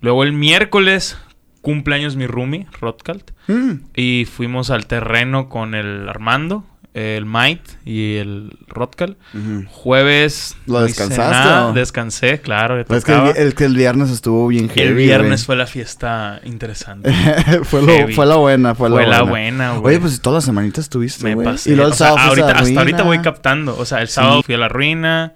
[0.00, 1.16] Luego el miércoles,
[1.60, 3.30] cumpleaños mi roomie, Rothkalt.
[3.48, 3.72] Mm.
[3.96, 6.64] Y fuimos al terreno con el Armando,
[6.94, 9.16] el Might y el Rothkal.
[9.34, 9.64] Ujú.
[9.70, 10.56] Jueves.
[10.66, 11.78] ¿Lo no descansaste?
[11.78, 12.76] Descansé, claro.
[12.84, 14.88] ya es que el, el que el viernes estuvo bien heavy.
[14.88, 17.12] El viernes fue la fiesta interesante.
[17.64, 18.14] fue, lo, heavy.
[18.14, 19.76] fue la buena, fue, Fue la la buena.
[19.76, 19.94] güey.
[19.96, 21.70] Oye, pues toda la semanita estuviste, Me pasé.
[21.70, 23.76] Y luego el sea, sábado fuiste ahorita, hasta ahorita voy captando.
[23.78, 25.32] O sea, el sábado fui a la ruina.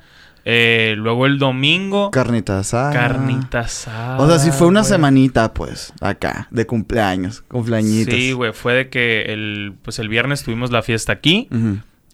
[0.48, 2.12] Eh, luego el domingo.
[2.12, 2.92] Carnita asada.
[2.92, 4.18] Carnita asada.
[4.18, 4.88] O sea, sí fue una güey.
[4.90, 8.14] semanita, pues, acá, de cumpleaños, cumpleañitos.
[8.14, 8.52] Sí, güey.
[8.52, 11.48] Fue de que el, pues el viernes tuvimos la fiesta aquí.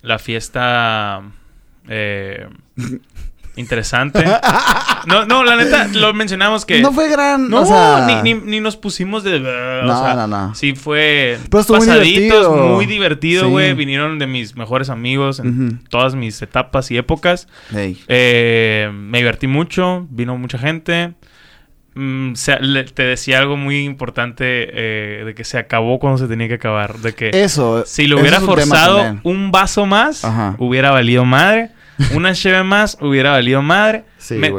[0.01, 1.23] La fiesta.
[1.89, 2.49] eh,
[3.57, 4.25] interesante.
[5.07, 6.81] No, no, la neta, lo mencionamos que.
[6.81, 8.07] No fue gran, No, o sea...
[8.23, 9.35] ni, ni, ni nos pusimos de.
[9.37, 10.55] o No, sea, no, no.
[10.55, 11.39] Sí, fue.
[11.51, 12.67] Pero muy pasaditos, divertido.
[12.69, 13.51] muy divertido, Sí.
[13.51, 13.75] güey.
[13.75, 17.49] Vinieron de mis mejores amigos en todas mis etapas y épocas.
[17.75, 21.15] Eh, me divertí mucho, vino mucha gente.
[21.95, 26.27] Mm, se- le- te decía algo muy importante eh, de que se acabó cuando se
[26.27, 26.95] tenía que acabar.
[26.99, 27.85] De que Eso.
[27.87, 30.55] si lo hubiera forzado un vaso más, Ajá.
[30.59, 31.71] hubiera valido madre.
[32.15, 34.05] Una cheve más, hubiera valido madre.
[34.19, 34.53] Sí, Me-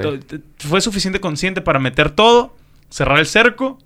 [0.57, 2.55] fue suficiente consciente para meter todo,
[2.89, 3.77] cerrar el cerco,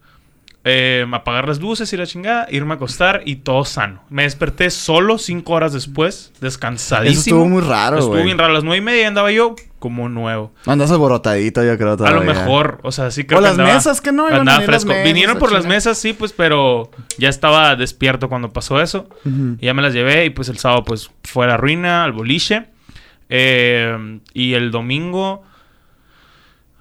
[0.70, 4.04] eh, apagar las luces y la chingada, irme a acostar y todo sano.
[4.10, 7.12] Me desperté solo cinco horas después, descansadísimo.
[7.12, 8.52] Eso estuvo muy raro, Estuvo bien raro.
[8.52, 10.52] A las nueve y media andaba yo como nuevo.
[10.66, 12.20] Andas alborotadito, yo creo, A todavía.
[12.20, 14.60] lo mejor, o sea, sí creo O que las andaba- mesas, que no iban a
[14.62, 14.90] fresco.
[14.90, 15.76] mesas, Vinieron por las chingada.
[15.78, 19.08] mesas, sí, pues, pero ya estaba despierto cuando pasó eso.
[19.60, 22.12] Y ya me las llevé y pues el sábado pues fue a la ruina, al
[22.12, 22.66] boliche.
[23.30, 25.44] Eh, y el domingo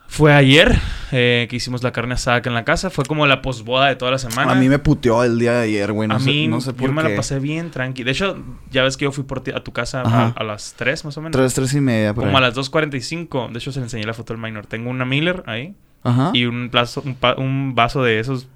[0.08, 0.78] fue ayer
[1.12, 2.90] eh, que hicimos la carne asada acá en la casa.
[2.90, 4.52] Fue como la posboda de toda la semana.
[4.52, 6.08] A mí me puteó el día de ayer, güey.
[6.08, 7.10] No a sé, mí, no sé por yo me qué.
[7.10, 8.04] la pasé bien tranqui.
[8.04, 8.36] De hecho,
[8.70, 11.16] ya ves que yo fui por ti a tu casa a, a las 3 más
[11.18, 11.32] o menos.
[11.36, 13.50] Tres, tres y media, por Como a las 2.45.
[13.52, 14.66] De hecho, se le enseñé la foto del minor.
[14.66, 16.30] Tengo una Miller ahí Ajá.
[16.32, 17.02] y un, plazo,
[17.36, 18.48] un vaso de esos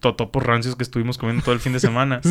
[0.00, 2.20] totopos rancios que estuvimos comiendo todo el fin de semana.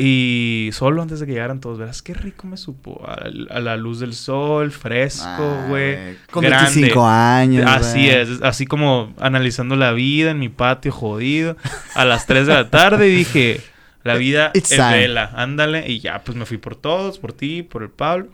[0.00, 3.02] Y solo antes de que llegaran todos, verás qué rico me supo.
[3.04, 3.14] A,
[3.54, 6.16] a la luz del sol, fresco, Ah, güey.
[6.30, 6.70] Con grande.
[6.80, 11.56] 25 años, Así es, así como analizando la vida en mi patio jodido
[11.96, 13.60] a las 3 de la tarde y dije,
[14.04, 14.90] la vida It's es time.
[14.98, 15.90] vela, ándale.
[15.90, 18.28] Y ya, pues me fui por todos, por ti, por el Pablo.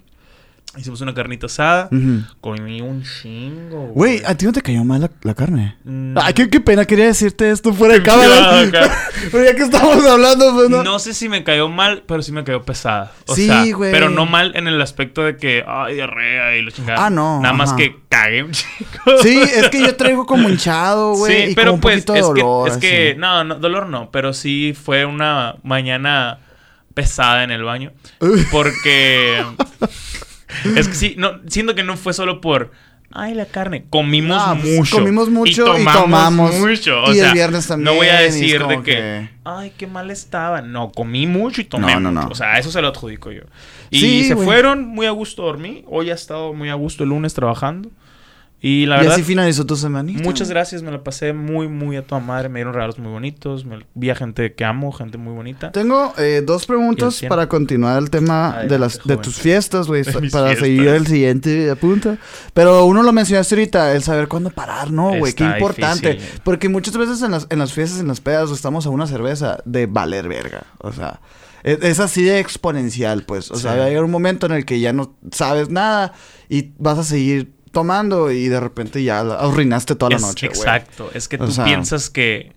[0.76, 1.88] Hicimos una carnita asada.
[1.92, 2.22] Ujú.
[2.40, 5.76] Comí un chingo, Güey, ¿a ti no te cayó mal la, la carne?
[5.84, 6.18] Mm.
[6.18, 8.60] Ay, qué, qué pena, quería decirte esto fuera de cámara.
[8.60, 8.90] acá.
[9.30, 10.82] Pero ya que estamos hablando, pues no.
[10.82, 13.12] No sé si me cayó mal, pero sí me cayó pesada.
[13.26, 13.90] O Sí, sea, güey.
[13.92, 17.06] pero no mal en el aspecto de que, ay, diarrea y lo chingada.
[17.06, 17.76] Ah, no, Nada más ajá.
[17.78, 19.18] que cagué un chico.
[19.22, 21.46] Sí, es que yo traigo como hinchado, güey.
[21.46, 22.68] Sí, y pero como un pues poquito de es dolor.
[22.68, 26.40] que, es que no, no, dolor no, pero sí fue una mañana
[26.92, 27.92] pesada en el baño.
[28.52, 29.42] Porque
[30.76, 32.70] es que sí, no, siento que no fue solo por
[33.16, 34.96] ay la carne, comimos pues, mucho.
[34.96, 36.58] comimos mucho y tomamos.
[36.58, 37.02] mucho.
[37.04, 39.72] O Y el sea, viernes también, No voy a y decir de que, que- ay,
[39.76, 40.62] qué mal estaba.
[40.62, 42.26] No, comí mucho y tomé No, no, mucho.
[42.26, 42.32] no.
[42.32, 43.42] O sea, eso se lo adjudico yo.
[43.90, 45.84] Y Sí, se fueron muy a gusto a dormir.
[45.86, 47.90] Hoy ha estado muy a gusto el lunes trabajando.
[48.66, 50.22] Y la y verdad, así finalizó tu semanita.
[50.22, 50.82] muchas gracias.
[50.82, 52.48] Me la pasé muy, muy a toda madre.
[52.48, 53.66] Me dieron regalos muy bonitos.
[53.66, 55.70] Me, vi a gente que amo, gente muy bonita.
[55.70, 60.02] Tengo eh, dos preguntas para continuar el tema Ay, de las de tus fiestas, güey,
[60.04, 60.58] para fiestas.
[60.60, 62.16] seguir el siguiente punto.
[62.54, 65.34] Pero uno lo mencionaste ahorita, el saber cuándo parar, ¿no, güey?
[65.34, 66.14] Qué importante.
[66.14, 66.40] difícil.
[66.42, 69.58] Porque muchas veces en las, en las fiestas, en las pedas, estamos a una cerveza
[69.66, 70.62] de valer verga.
[70.78, 71.20] O sea,
[71.64, 73.50] es, es así de exponencial, pues.
[73.50, 76.14] O sea, va a llegar un momento en el que ya no sabes nada
[76.48, 80.46] y vas a seguir tomando y de repente ya arruinaste toda la Es- noche.
[80.46, 81.10] Exacto.
[81.12, 82.52] Es que O tú sea- piensas que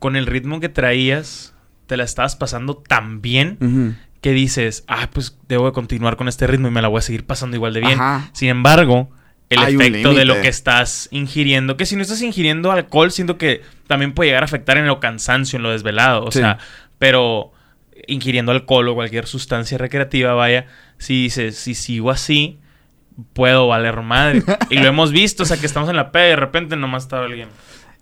[0.00, 1.54] con el ritmo que traías,
[1.86, 6.46] te la estabas pasando tan bien que dices, ah, pues debo de continuar con este
[6.46, 8.00] ritmo y me la voy a seguir pasando igual de bien.
[8.00, 8.30] Ajá.
[8.32, 9.10] Sin embargo,
[9.48, 13.38] el Hay efecto de lo que estás ingiriendo, que si no estás ingiriendo alcohol, siento
[13.38, 16.24] que también puede llegar a afectar en lo cansancio, en lo desvelado.
[16.24, 16.38] O Sí.
[16.40, 16.58] sea,
[16.98, 17.52] pero
[18.06, 20.66] ingiriendo alcohol o cualquier sustancia recreativa, vaya,
[20.98, 22.58] si dices, si sigo así,
[23.32, 24.42] puedo valer madre.
[24.70, 27.04] y lo hemos visto, o sea, que estamos en la peda y de repente nomás
[27.04, 27.48] está alguien.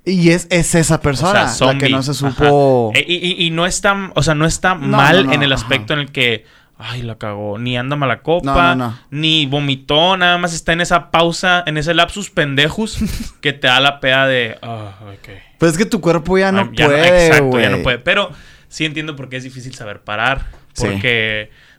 [0.04, 2.92] Y es, es esa persona O sea, la que no se supo...
[2.94, 5.42] E- Y, y- y no está, o sea, no está No, mal no, no, en
[5.42, 5.62] el ajá.
[5.62, 6.46] aspecto en el que,
[6.78, 11.62] ay, la cagó, ni anda mala copa, ni vomitó, nada más está en esa pausa,
[11.66, 12.98] en ese lapsus pendejos
[13.42, 15.28] que te da la peda de, ah, ok.
[15.59, 17.98] Pues es que tu cuerpo ya no Ah, ya puede, exacto, ya no puede.
[17.98, 18.31] Pero
[18.68, 20.46] sí entiendo por qué es difícil saber parar.
[20.72, 20.87] Sí.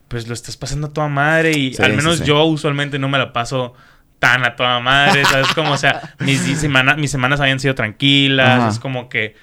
[0.09, 2.25] Pues, lo estás pasando a toda madre y Sí, al menos sí.
[2.25, 3.73] yo usualmente no me la paso
[4.19, 5.47] tan a toda madre, ¿sabes?
[5.55, 8.59] Como, o sea, mis, semana- mis semanas habían sido tranquilas.
[8.59, 8.69] Ajá.
[8.69, 9.35] Es como que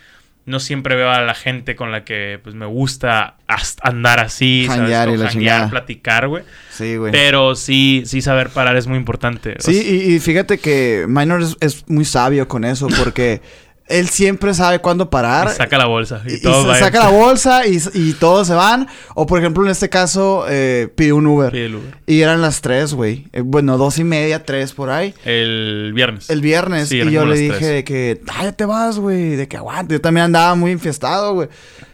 [0.45, 3.37] no siempre veo a la gente con la que, pues, me gusta
[3.83, 4.81] andar así, ¿sabes?
[4.81, 6.45] Janguear la janguear, platicar, güey.
[6.71, 7.11] Sí, güey.
[7.11, 9.57] Pero sí, sí saber parar es muy importante.
[9.59, 13.41] O Sí, sea, y, y fíjate que Minor es, es muy sabio con eso porque
[13.89, 15.49] él siempre sabe cuándo parar.
[15.53, 18.89] y saca la bolsa y, todo va- saca la bolsa y, y todos se van.
[19.15, 21.53] O por ejemplo, en este caso, eh, pidió un Uber.
[21.53, 21.97] Pide el Uber.
[22.07, 23.29] Y eran las tres, güey.
[23.33, 25.15] Eh, bueno, dos y media, tres por ahí.
[25.25, 26.31] El viernes.
[26.31, 26.89] El viernes.
[26.89, 27.69] Sí, y yo le dije tres.
[27.71, 29.37] de que, ah, ya te vas, güey.
[29.37, 29.95] De que aguante.
[29.95, 31.49] Yo también andaba muy infiestado, güey.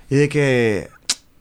[0.09, 0.89] Y de que,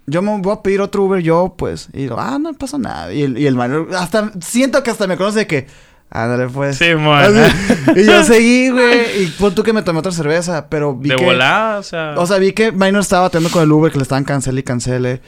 [0.07, 1.87] yo me voy a pedir otro Uber yo, pues.
[1.93, 3.13] Y yo, ah, no pasa nada.
[3.13, 5.67] Y el, y el Minor, hasta, siento que hasta me conoce de que,
[6.11, 6.77] ándale, pues.
[6.77, 6.85] Sí,
[7.95, 9.23] y yo seguí, güey.
[9.23, 11.25] Y pon tú que me tomé otra cerveza, pero vi de que...
[11.25, 12.13] volada, o sea.
[12.17, 14.63] O sea, vi que Minor estaba teniendo con el Uber, que le estaban cancele y
[14.63, 15.21] cancele.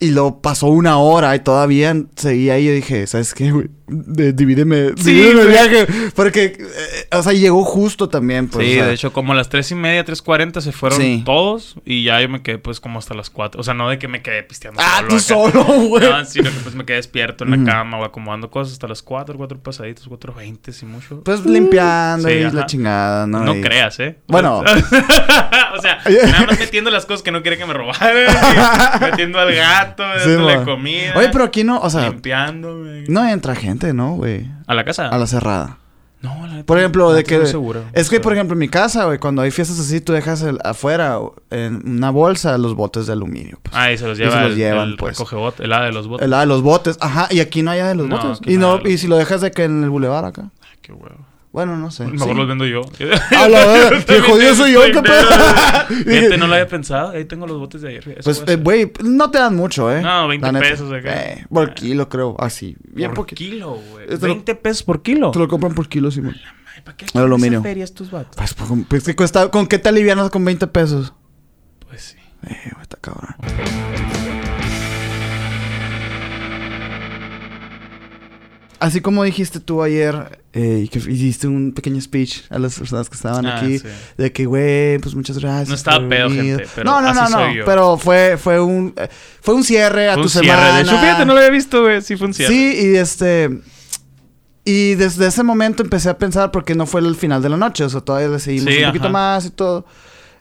[0.00, 2.66] Y lo pasó una hora y todavía seguía ahí.
[2.66, 3.68] Yo dije, ¿sabes qué, güey?
[3.86, 5.86] De- divídeme, Sí, divídeme el viaje.
[6.14, 8.48] Porque, eh, o sea, llegó justo también.
[8.48, 10.72] Pues, sí, o sea, de hecho, como a las tres y media, tres cuarenta se
[10.72, 11.22] fueron Sí.
[11.26, 13.60] todos y ya yo me quedé pues como hasta las cuatro.
[13.60, 15.22] O sea, no de que me quedé pisteando Ah, solo tú acá.
[15.24, 16.08] solo, güey.
[16.10, 19.02] No, sino que pues me quedé despierto en la cama o acomodando cosas hasta las
[19.02, 21.22] cuatro, cuatro pasaditos, cuatro veinte, si mucho.
[21.22, 22.54] Pues limpiando Sí, y ajá.
[22.56, 23.40] la chingada, ¿no?
[23.44, 24.16] no Y- creas, ¿eh?
[24.28, 24.60] Bueno.
[25.76, 28.14] o sea, nada más metiendo las cosas que no quiere que me robaran.
[29.00, 31.12] metiendo al gato, dándole comida.
[31.16, 33.04] Oye, pero aquí no, o sea, Limpiándome.
[33.08, 34.48] no entra gente, ¿no, güey?
[34.66, 35.08] ¿A la casa?
[35.08, 35.78] A la cerrada.
[36.22, 37.44] No, la Por ejemplo, no de que...
[37.44, 37.82] seguro.
[37.92, 40.58] Es que, por ejemplo, en mi casa, güey, cuando hay fiestas así, tú dejas el-
[40.64, 41.18] afuera
[41.50, 43.58] en una bolsa los botes de aluminio.
[43.62, 43.74] Pues.
[43.76, 45.18] Ah, y se los y lleva se los el, llevan, el pues.
[45.18, 46.24] recoge bot, el A de los botes.
[46.24, 46.96] El lado de los botes.
[47.02, 48.40] Ajá, y aquí no hay de los No, botes.
[48.50, 50.50] Y, no y los- si lo dejas de que en el bulevar acá.
[50.62, 51.26] Ay, qué huevo.
[51.54, 52.04] Bueno, no sé.
[52.04, 52.34] Mejor sí.
[52.34, 52.80] los vendo yo.
[53.38, 55.28] A la verga, Yo qué jodido soy yo, qué pedo.
[56.04, 57.10] Fíjate, no lo había pensado.
[57.10, 58.08] Ahí tengo los botes de ayer.
[58.18, 60.02] Eso Pues, eh, güey, no te dan mucho, ¿eh?
[60.02, 60.68] No, 20 La neta.
[60.68, 61.14] pesos acá.
[61.14, 62.34] Eh, por kilo, creo.
[62.40, 62.74] Así.
[62.92, 63.38] Bien por poquito.
[63.38, 64.06] kilo, güey.
[64.08, 65.30] Esto lo- 20 pesos por kilo.
[65.30, 66.34] Te lo compran por kilo, Simón.
[66.74, 67.60] Ay, ¿Para qué aluminio.
[67.60, 68.34] esa feria estos vatos?
[68.36, 69.48] Pues, pues, pues, ¿qué cuesta?
[69.52, 71.14] ¿con qué te alivianas con 20 pesos?
[71.88, 72.16] Pues sí.
[72.50, 73.36] Eh, güey, está cabrón.
[78.80, 83.08] Así como dijiste tú ayer, eh, y que hiciste un pequeño speech a las personas
[83.10, 83.86] que estaban Ah, aquí, sí.
[84.16, 85.68] de que, güey, pues muchas gracias.
[85.68, 87.64] No estaba pedo, gente, pero no, no, no, así no, soy yo.
[87.64, 89.08] pero fue, fue un, eh,
[89.40, 90.46] fue un cierre a Fue tu un cierre.
[90.48, 90.76] semana.
[90.76, 92.00] De hecho, fíjate, no lo había visto, güey.
[92.02, 92.52] Sí, fue un cierre.
[92.54, 93.50] Sí, y este.
[94.64, 97.84] Y desde ese momento empecé a pensar porque no fue el final de la noche,
[97.84, 99.84] o sea, todavía le seguimos Sí, un poquito más y todo.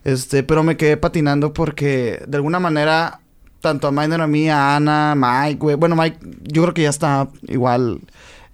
[0.06, 3.20] Este, pero me quedé patinando porque de alguna manera,
[3.60, 5.76] tanto a Minor, a mí, a Ana, Mike, güey.
[5.76, 8.00] Bueno, Mike, yo creo que ya está igual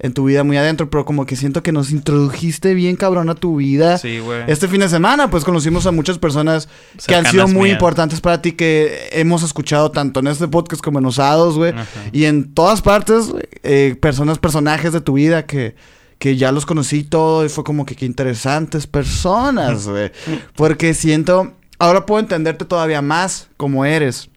[0.01, 3.35] en tu vida muy adentro, pero como que siento que nos introdujiste bien cabrón a
[3.35, 3.97] tu vida.
[3.97, 4.43] Sí, güey.
[4.47, 6.69] Este fin de semana, pues conocimos a muchas personas
[7.05, 10.99] que han sido muy importantes para ti, que hemos escuchado tanto en este podcast como
[10.99, 11.73] en Osados, güey.
[12.13, 13.33] Y en todas partes,
[13.63, 15.75] eh, personas, personajes de tu vida que,
[16.17, 17.45] que ya los conocí todo.
[17.45, 20.11] Y fue como que qué interesantes personas, güey.
[20.55, 24.29] Porque siento, ahora puedo entenderte todavía más como eres.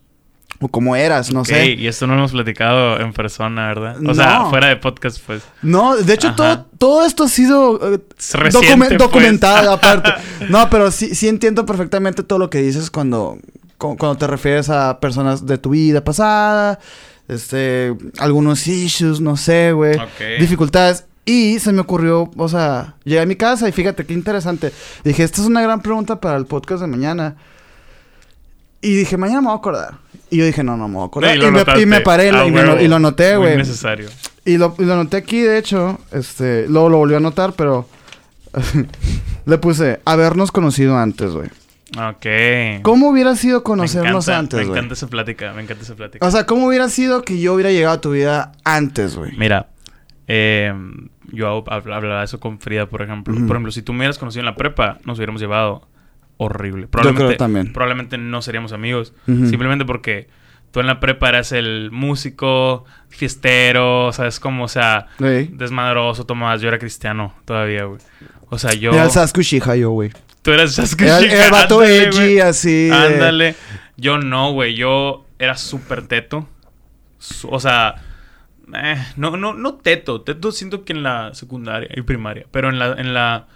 [0.65, 1.73] O como eras, no sé.
[1.73, 3.97] Y esto no lo hemos platicado en persona, ¿verdad?
[4.07, 5.43] O sea, fuera de podcast, pues.
[5.61, 6.37] No, de hecho, Ajá.
[6.37, 7.99] todo, todo esto ha sido eh,
[8.35, 8.99] reciente, pues.
[8.99, 10.11] documentado aparte.
[10.49, 13.39] No, pero sí, sí entiendo perfectamente todo lo que dices cuando,
[13.77, 16.79] cu- cuando te refieres a personas de tu vida pasada,
[17.29, 19.99] este, algunos issues, no sé, güey,
[20.39, 21.07] dificultades.
[21.25, 24.73] Y se me ocurrió, o sea, llegué a mi casa y fíjate qué interesante.
[25.05, 27.37] Dije, esta es una gran pregunta para el podcast de mañana.
[28.83, 29.95] Y dije, mañana me voy a acordar.
[30.29, 31.37] Y yo dije, no, no me voy a acordar.
[31.37, 33.57] Y me, y me paré Ah, y, me lo- y lo anoté, güey.
[33.57, 34.09] necesario.
[34.45, 35.99] Y lo, y lo anoté aquí, de hecho.
[36.11, 37.89] Este, luego lo volví a anotar, pero...
[39.47, 41.49] le puse, habernos conocido antes, güey.
[41.97, 42.83] Ok.
[42.83, 46.27] ¿Cómo hubiera sido Me conocernos encanta, antes, Me encanta esa plática, me encanta esa plática.
[46.27, 49.37] O sea, ¿cómo hubiera sido que yo hubiera llegado a tu vida antes, güey?
[49.37, 49.69] Mira,
[50.27, 50.73] eh,
[51.33, 53.35] yo hab- hablaba eso con Frida, por ejemplo.
[53.35, 55.87] Por ejemplo, si tú me hubieras conocido en la prepa, nos hubiéramos llevado
[56.37, 56.89] horrible.
[56.91, 57.73] creo también.
[57.73, 59.13] Probablemente no seríamos amigos.
[59.27, 60.29] Simplemente porque
[60.71, 64.41] tú en la prepa eras el músico, fiestero, ¿sabes?
[64.41, 65.51] Como, o sea, Sí.
[65.53, 66.61] desmadroso, Tomás.
[66.61, 68.01] Yo era cristiano todavía, güey.
[68.49, 68.93] O sea, yo...
[68.93, 70.11] Era el Sasquatch yo, güey.
[70.43, 72.91] Tú eras Sasuke Era el, el vato ándale, edgy, así.
[72.93, 73.55] Ándale.
[73.97, 74.75] Yo no, güey.
[74.75, 76.49] Yo era súper teto.
[77.49, 77.95] O sea,
[78.75, 80.23] eh, no, no, no teto.
[80.23, 82.47] Teto siento que en la secundaria y primaria.
[82.51, 83.47] Pero en la, en la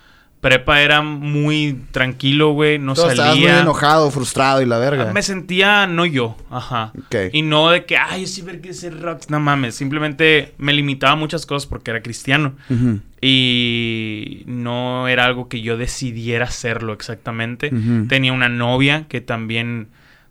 [0.49, 2.79] prepa era muy tranquilo, güey.
[2.79, 3.61] No Tú estabas muy salía.
[3.61, 5.13] enojado, frustrado y la verga.
[5.13, 6.93] Me sentía no yo, ajá.
[6.99, 7.17] Ok.
[7.33, 9.23] Y no de que, ay, yo sí ver que ser rock.
[9.29, 9.75] No mames.
[9.75, 12.55] Simplemente me limitaba a muchas cosas porque era cristiano.
[12.71, 13.01] Ujú.
[13.21, 17.71] Y no era algo que yo decidiera hacerlo exactamente.
[18.09, 19.89] Tenía una novia que también,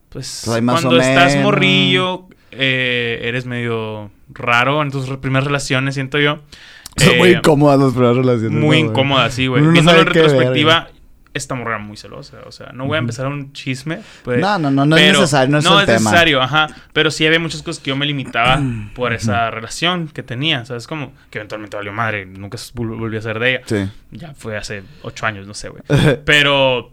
[0.10, 1.44] pues, Pues cuando estás menos.
[1.46, 6.40] morrillo, eh, eres medio raro en tus primeras relaciones, siento yo.
[6.98, 8.52] Son Eh, muy incómodas las primeras relaciones.
[8.52, 8.80] Muy ¿no, güey?
[8.82, 9.62] incómoda, sí, güey.
[9.68, 10.88] Viéndolo en retrospectiva,
[11.34, 12.38] esta morra muy celosa.
[12.46, 14.00] O sea, no voy a empezar un chisme.
[14.24, 15.98] pues, No, no, no, no es necesario, no es el tema.
[16.12, 16.68] necesario, ajá.
[16.94, 18.62] Pero sí había muchas cosas que yo me limitaba
[18.96, 20.64] por esa relación que tenía.
[20.64, 20.88] ¿Sabes?
[20.88, 22.26] Como que eventualmente valió madre.
[22.26, 23.62] Nunca vol- volví a ser de ella.
[23.66, 23.90] Sí.
[24.12, 25.84] Ya fue hace ocho años, no sé, güey.
[26.26, 26.92] Pero.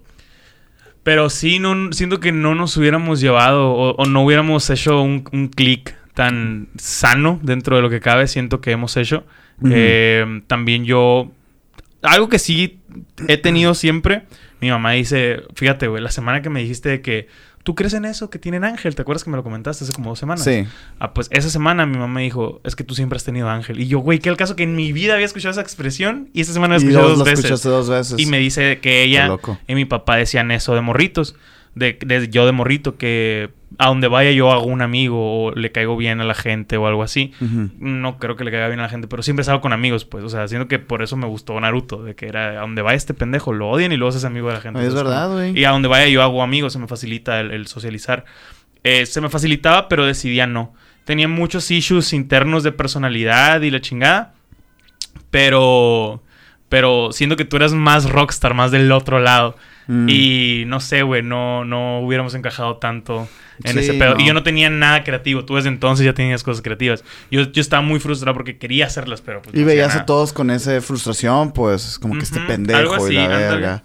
[1.04, 5.24] Pero sí, no, siento que no nos hubiéramos llevado o, o no hubiéramos hecho un,
[5.32, 8.26] un clic tan sano dentro de lo que cabe.
[8.28, 9.24] Siento que hemos hecho.
[9.70, 11.30] Eh, también yo.
[12.02, 12.80] Algo que sí
[13.28, 14.24] he tenido siempre.
[14.60, 17.28] Mi mamá dice: Fíjate, güey, la semana que me dijiste de que.
[17.64, 18.96] ¿Tú crees en eso que tienen ángel?
[18.96, 20.42] ¿Te acuerdas que me lo comentaste hace como dos semanas?
[20.42, 20.66] Sí.
[20.98, 23.78] Ah, pues esa semana mi mamá me dijo, es que tú siempre has tenido ángel.
[23.78, 26.40] Y yo, güey, que el caso que en mi vida había escuchado esa expresión y
[26.40, 27.38] esta semana la Y escuché dos veces.
[27.38, 28.18] escuchaste dos veces.
[28.18, 29.36] Y me dice que ella
[29.68, 31.36] y mi papá decían eso de morritos.
[31.74, 35.72] De, de- yo de morrito, que a donde vaya yo hago un amigo o le
[35.72, 37.32] caigo bien a la gente o algo así.
[37.78, 40.22] No creo que le caiga bien a la gente, pero siempre salgo con amigos, pues.
[40.24, 42.96] O sea, siento que por eso me gustó Naruto, de que era a donde vaya
[42.96, 44.80] este pendejo, lo odian y luego hace amigo de la gente.
[44.86, 45.58] Es verdad, güey.
[45.58, 48.26] Y a donde vaya yo hago amigos, se me facilita el, el socializar.
[48.84, 50.74] Eh, se me facilitaba, pero decidía no.
[51.04, 54.34] Tenía muchos issues internos de personalidad y la chingada.
[55.30, 56.22] Pero.
[56.72, 59.56] Pero siento que tú eras más rockstar, más del otro lado.
[59.88, 60.08] Mm.
[60.08, 63.28] Y no sé, güey, no, no hubiéramos encajado tanto
[63.62, 64.14] en Sí, ese pedo.
[64.14, 64.20] no.
[64.22, 65.44] Y yo no tenía nada creativo.
[65.44, 67.04] Tú desde entonces ya tenías cosas creativas.
[67.30, 70.32] Yo, yo estaba muy frustrado porque quería hacerlas, pero pues, Y no veías a todos
[70.32, 73.82] con esa frustración, pues, como que este pendejo algo así, y la ándale.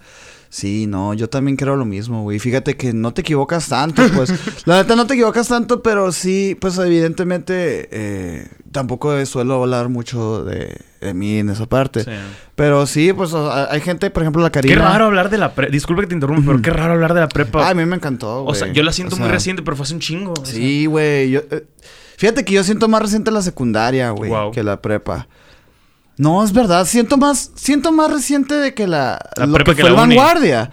[0.50, 2.38] Sí, no, yo también creo lo mismo, güey.
[2.38, 4.32] Fíjate que no te equivocas tanto, pues.
[4.66, 10.44] la neta no te equivocas tanto, pero sí, pues evidentemente eh, tampoco suelo hablar mucho
[10.44, 12.04] de, de mí en esa parte.
[12.04, 12.10] Sí.
[12.54, 14.74] Pero sí, pues hay gente, por ejemplo, la Karina.
[14.74, 15.70] Qué raro hablar de la prepa.
[15.70, 17.66] Disculpa que te interrumpa, pero qué raro hablar de la prepa.
[17.66, 18.52] Ah, a mí me encantó, güey.
[18.52, 20.32] o sea, yo la siento O muy reciente, pero fue hace un chingo.
[20.32, 20.54] o sea.
[20.54, 21.30] Sí, güey.
[21.30, 21.66] yo, eh,
[22.16, 25.28] fíjate que yo siento más reciente la secundaria, güey, que la prepa.
[26.18, 26.84] No, es verdad.
[26.86, 30.02] Siento más, siento más reciente de que la, La lo que que fue el la
[30.02, 30.16] uni.
[30.16, 30.70] vanguardia.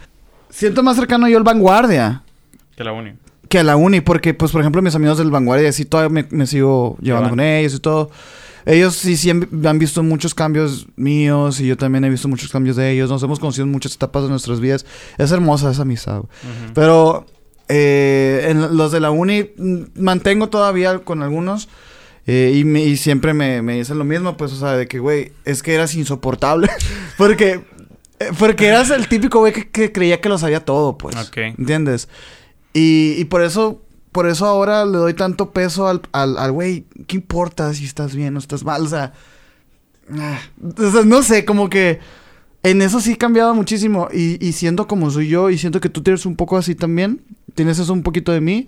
[0.49, 2.23] Siento más cercano yo al vanguardia
[2.75, 3.13] Que la uni.
[3.49, 6.27] que a la uni, porque, pues, por ejemplo, mis amigos del vanguardia, sí, todavía me,
[6.31, 7.29] me sigo llevando Llevan.
[7.29, 8.10] con ellos y todo.
[8.65, 12.49] Ellos sí, sí han, han visto muchos cambios míos y yo también he visto muchos
[12.51, 13.10] cambios de ellos.
[13.12, 14.86] Nos hemos conocido en muchas etapas de nuestras vidas.
[15.19, 16.23] Es hermosa esa amistad.
[16.73, 17.27] Pero
[17.67, 19.51] eh, en los de la uni
[19.95, 21.69] mantengo todavía con algunos.
[22.27, 24.99] Eh, y, me- y siempre me, me dicen lo mismo, pues, o sea, de que,
[24.99, 26.69] güey, es que eras insoportable.
[27.17, 27.61] porque,
[28.19, 31.15] eh, porque eras el típico güey que, que creía que lo sabía todo, pues.
[31.15, 31.38] Ok.
[31.57, 32.09] ¿Entiendes?
[32.73, 36.85] Y, y por eso, por eso ahora le doy tanto peso al, al, al güey,
[37.07, 38.81] ¿qué importa si estás bien o estás mal?
[38.85, 39.13] O sea,
[40.17, 40.39] ah,
[40.77, 41.99] o sea, no sé, como que
[42.63, 44.07] en eso sí he cambiado muchísimo.
[44.13, 47.21] Y, y siendo como soy yo, y siento que tú tienes un poco así también,
[47.53, 48.67] tienes eso un poquito de mí.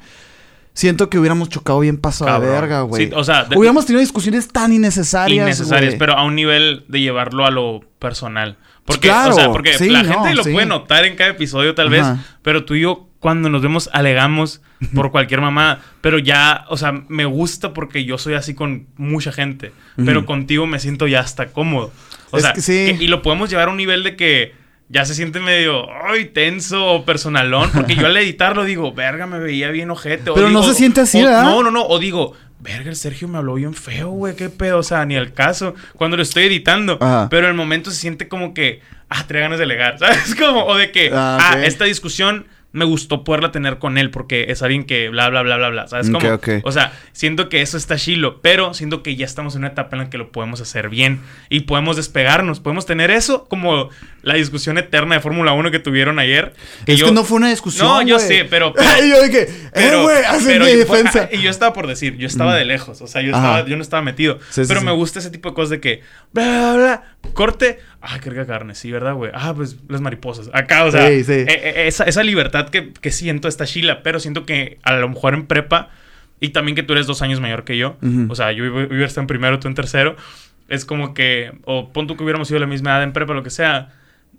[0.78, 3.08] Siento que hubiéramos chocado bien pasado de verga, güey.
[3.08, 5.44] Sí, o sea, de- hubiéramos tenido discusiones tan innecesarias.
[5.44, 8.58] innecesarias, pero a un nivel de llevarlo a lo personal.
[8.86, 10.52] Porque, Claro, o sea, porque sí, la no, gente lo sí.
[10.54, 12.06] puede notar en cada episodio tal vez,
[12.44, 14.62] pero tú y yo cuando nos vemos alegamos
[14.94, 19.32] por cualquier mamá, pero ya, o sea, me gusta porque yo soy así con mucha
[19.32, 19.74] gente,
[20.06, 21.92] pero contigo me siento ya hasta cómodo.
[22.30, 22.96] O Es sea, que sí.
[22.98, 24.54] que- y lo podemos llevar a un nivel de que
[24.90, 29.40] ya se siente medio, ay, tenso o personalón, porque yo al editarlo digo, verga, me
[29.40, 30.30] veía bien ojete.
[30.30, 31.44] o Pero no se siente así, o- ¿verdad?
[31.44, 34.80] No, no, no, o digo, verga, el Sergio me habló bien feo, güey, qué pedo,
[34.80, 37.28] o sea, ni al caso, cuando lo estoy editando, Ajá.
[37.30, 40.34] pero en el momento se siente como que, ah, trae ganas de legar, ¿sabes?
[40.36, 42.46] Como, o de que, Ah, ah, esta discusión
[42.78, 45.88] me gustó poderla tener con él porque es alguien que bla, bla, bla, bla, bla,
[45.88, 46.08] ¿sabes?
[46.10, 46.50] Ok, Como, ok.
[46.64, 49.96] o sea, siento que eso está chilo, pero siento que ya estamos en una etapa
[49.96, 53.90] en la que lo podemos hacer bien y podemos despegarnos, podemos tener eso como
[54.22, 56.54] la discusión eterna de Fórmula 1 que tuvieron ayer.
[56.86, 57.88] es yo- que no fue una discusión.
[57.88, 60.08] No, yo sé, pero- pero- y yo dije, eh, pero,
[60.46, 61.30] pero mi yo- defensa.
[61.32, 63.02] ah, y yo estaba por decir, yo estaba de lejos.
[63.02, 64.40] O sea, yo, estaba, yo no estaba metido.
[64.50, 64.86] Sí, pero sí.
[64.86, 66.02] me gusta ese tipo de cosas de que,
[66.34, 67.80] bla, bla, bla, corte.
[68.24, 68.74] Qué rica carne.
[68.76, 69.32] Sí, ¿verdad, güey?
[69.34, 70.50] Ah, pues las mariposas.
[70.54, 71.32] Acá, o sea, Sí, sí.
[71.34, 74.02] eh, eh, esa, esa libertad que, que siento está chila.
[74.04, 75.90] Pero siento que a lo mejor en prepa,
[76.40, 78.28] y también que tú eres dos años mayor que yo, Ujú.
[78.30, 80.16] o sea, yo hubiera estado en primero, tú en tercero.
[80.70, 83.44] Es como que, o pon tú que hubiéramos sido la misma edad en prepa, lo
[83.44, 83.94] que sea.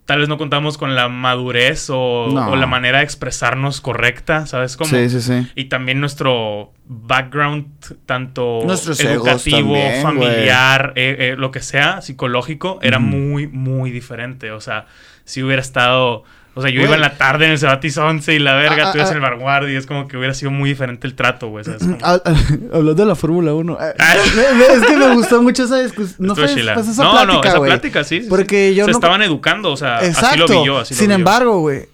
[0.08, 2.52] Tal vez no contamos con la madurez o, No.
[2.52, 4.78] o la manera de expresarnos correcta, ¿sabes?
[4.78, 5.46] Como, Sí, sí, sí.
[5.54, 7.66] y también nuestro background,
[8.06, 14.50] tanto Nuestros educativo, también, familiar, eh, eh, lo que sea, psicológico, era muy, muy diferente.
[14.50, 14.86] O sea,
[15.24, 16.24] si hubiera estado.
[16.58, 16.86] O sea, yo Güey.
[16.86, 19.12] iba en la tarde en el Cebatis 11 y la verga, Ah, tú ibas ah,
[19.12, 21.64] en el Vanguard y es como que hubiera sido muy diferente el trato, güey.
[22.02, 22.34] Ah, ah,
[22.74, 23.78] Hablando de la Fórmula 1.
[23.80, 24.14] eh, Ah.
[24.74, 26.16] es que me gustó mucho esa discusión.
[26.18, 26.56] No fue pues,
[26.88, 27.70] esa no, plática, no, esa güey.
[27.70, 28.16] plática, sí.
[28.18, 28.28] sí, sí.
[28.28, 30.26] Porque yo Se no- estaban educando, o sea, Exacto.
[30.26, 30.78] así lo vi yo.
[30.78, 31.18] Así lo Sin vi yo.
[31.18, 31.88] embargo, güey,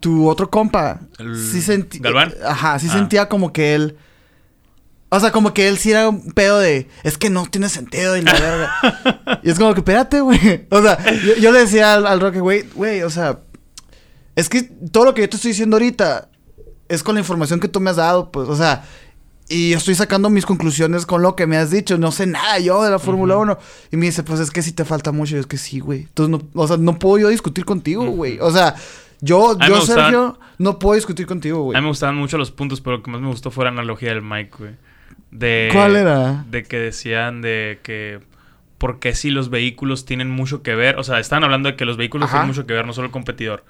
[0.00, 2.00] tu otro compa El sí sentía.
[2.02, 2.34] Galván.
[2.46, 2.92] Ajá, sí Ah.
[2.94, 3.96] sentía como que él.
[5.08, 6.88] O sea, como que él sí era un pedo de.
[7.04, 9.40] Es que no tiene sentido y la verga.
[9.44, 10.66] y es como que, espérate, güey.
[10.68, 13.38] O sea, yo, yo le decía al, al Roque, güey, güey, o sea.
[14.36, 16.28] Es que todo lo que yo te estoy diciendo ahorita
[16.88, 18.84] es con la información que tú me has dado, pues, o sea.
[19.48, 21.98] Y yo estoy sacando mis conclusiones con lo que me has dicho.
[21.98, 23.42] No sé nada yo de la Fórmula Ujú.
[23.44, 23.58] 1.
[23.92, 25.36] Y me dice, pues es que sí te falta mucho.
[25.36, 26.00] Y es que sí, güey.
[26.00, 28.38] Entonces, no, o sea, no puedo yo discutir contigo, güey.
[28.40, 28.74] O sea,
[29.20, 31.76] yo, A yo gustaban- Sergio, no puedo discutir contigo, A güey.
[31.76, 34.08] mí me gustaban mucho los puntos, pero lo que más me gustó fue la analogía
[34.08, 34.72] del Mike, güey.
[35.30, 36.44] De, ¿Cuál era?
[36.50, 38.20] De que decían de que...
[38.78, 40.98] ¿Por qué si los vehículos tienen mucho que ver?
[40.98, 42.38] O sea, estaban hablando de que los vehículos Ajá.
[42.38, 43.64] tienen mucho que ver, no solo el competidor.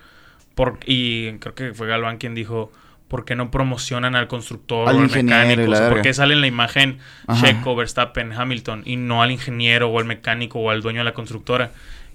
[0.56, 2.72] Por, y creo que fue Galván quien dijo...
[3.06, 5.62] ¿Por qué no promocionan al constructor Al o al mecánico?
[5.62, 7.46] la O sea, ¿Por qué sale en la imagen Ajá.
[7.46, 11.14] Checo, Verstappen, Hamilton y no al ingeniero o al mecánico o al dueño de la
[11.14, 11.70] constructora?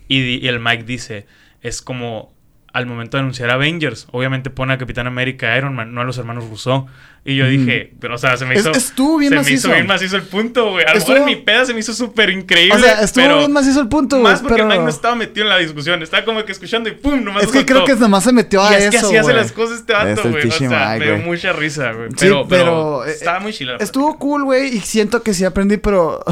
[0.09, 1.27] Y, y el Mike dice,
[1.61, 2.33] es como
[2.73, 6.17] al momento de anunciar Avengers, obviamente pone a Capitán América, Iron Man, no a los
[6.17, 6.87] hermanos Rousseau.
[7.23, 8.71] Y yo dije, pero o sea, se me Es- hizo...
[8.71, 10.85] estuvo bien se me hizo bien macizo el punto, güey.
[10.85, 12.75] A lo Estuvo- mejor en mi peda se me hizo súper increíble.
[12.75, 14.31] O sea, estuvo pero bien macizo el punto, güey.
[14.31, 14.67] Más porque pero...
[14.67, 16.01] Mike no estaba metido en la discusión.
[16.01, 18.71] Estaba como que escuchando y pum, nomás Es que creo que nomás se metió a
[18.71, 20.47] Y es eso, que así hace las cosas este Es vato, güey.
[20.47, 22.09] O sea, Mike, me dio mucha risa, güey.
[22.17, 23.75] Sí, Pero, eh, estaba muy chila.
[23.79, 24.77] Estuvo cool, güey.
[24.77, 26.23] Y siento que sí aprendí, pero...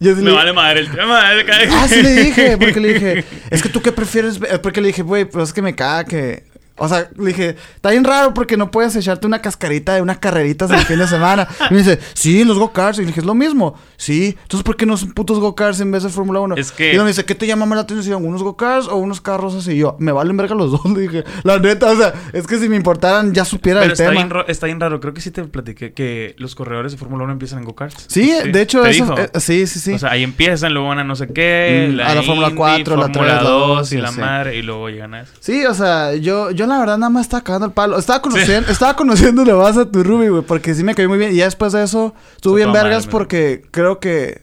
[0.00, 1.22] yo Me le- vale madre el tema.
[1.70, 4.88] Ah, sí le dije, porque le dije, es que tú qué prefieres, ver?" porque le
[4.88, 6.44] dije, güey, pues es que me caga que,
[6.78, 10.18] o sea, le dije, está bien raro porque no puedes echarte una cascarita de unas
[10.18, 11.46] carreritas el fin de semana.
[11.70, 12.98] Y me dice, sí, los go-karts.
[12.98, 13.74] Y le dije, es lo mismo.
[13.96, 16.54] Sí, entonces, ¿por qué no son putos go-karts en vez de Fórmula 1?
[16.56, 18.24] Es que- Y me dice, ¿qué te llama más la atención?
[18.24, 19.72] ¿Unos go-karts o unos carros así?
[19.72, 20.84] Y yo, me valen verga los dos.
[20.94, 23.98] Le dije, la neta, o sea, es que si me importaran, ya supiera Pero el
[24.00, 24.24] está tema.
[24.24, 25.00] bien, está bien raro.
[25.00, 28.06] Creo que sí te platiqué que los corredores de Fórmula 1 empiezan en go-karts.
[28.08, 29.92] Sí, de hecho, ¿Te eso, eh, sí, sí, sí.
[29.94, 32.96] O sea, ahí empiezan, luego van a no sé qué, Mm, a la Fórmula 4,
[32.96, 34.20] la Fórmula 3, la 2 2, y la así.
[34.20, 35.32] madre, y luego llegan a eso.
[35.40, 37.98] Sí, o sea, yo, yo la verdad nada más estaba cagando el palo.
[37.98, 41.32] Estaba conociendo, estaba conociéndole más a tu Ruby, güey, porque sí me cayó muy bien.
[41.32, 44.42] Y ya después de eso, estuvo Su bien vergas madre, porque creo que.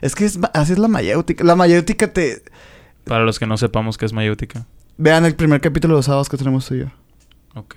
[0.00, 1.44] Es que es así es la mayéutica.
[1.44, 2.42] La mayéutica te.
[3.04, 4.66] Para los que no sepamos qué es mayéutica.
[4.96, 6.86] Vean el primer capítulo de los sábados que tenemos tú y yo.
[7.54, 7.76] Ok.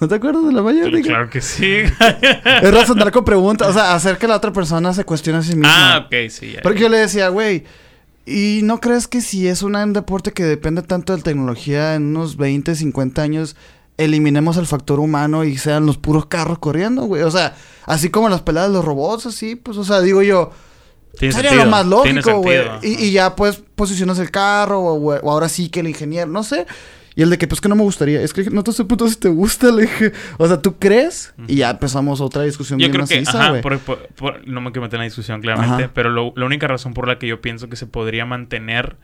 [0.00, 1.08] ¿No te acuerdas de la mayéutica?
[1.08, 1.82] Claro que sí.
[2.62, 3.68] Es razonar con preguntas.
[3.68, 5.94] O sea, hacer que la otra persona se cuestione a sí misma.
[5.94, 6.52] ah, ok, sí.
[6.52, 6.86] ya, Porque ya.
[6.86, 7.64] yo le decía, güey,
[8.28, 12.36] ¿y no crees que si es un deporte que depende tanto de tecnología en unos
[12.36, 13.56] 20, 50 años,
[13.96, 17.22] eliminemos el factor humano y sean los puros carros corriendo, güey?
[17.22, 20.50] O sea, así como las peladas de los robots, así, pues, o sea, digo yo,
[21.18, 22.60] Tiene sería sentido, lo más lógico, güey.
[22.82, 26.66] Y, y ya, pues, posicionas el carro, o ahora sí que el ingeniero, no sé.
[27.18, 28.22] Y el de que, pues, que no me gustaría.
[28.22, 30.12] Es que no te sé puto si te gusta, le dije.
[30.36, 31.34] O sea, ¿tú crees?
[31.48, 33.60] Y ya empezamos otra discusión Yo bien creo que, ajá, güey.
[33.60, 35.90] por- por- por- no me quiero meter en la discusión, claramente, Ajá.
[35.92, 38.94] pero lo- la única razón por la que yo pienso que se podría mantener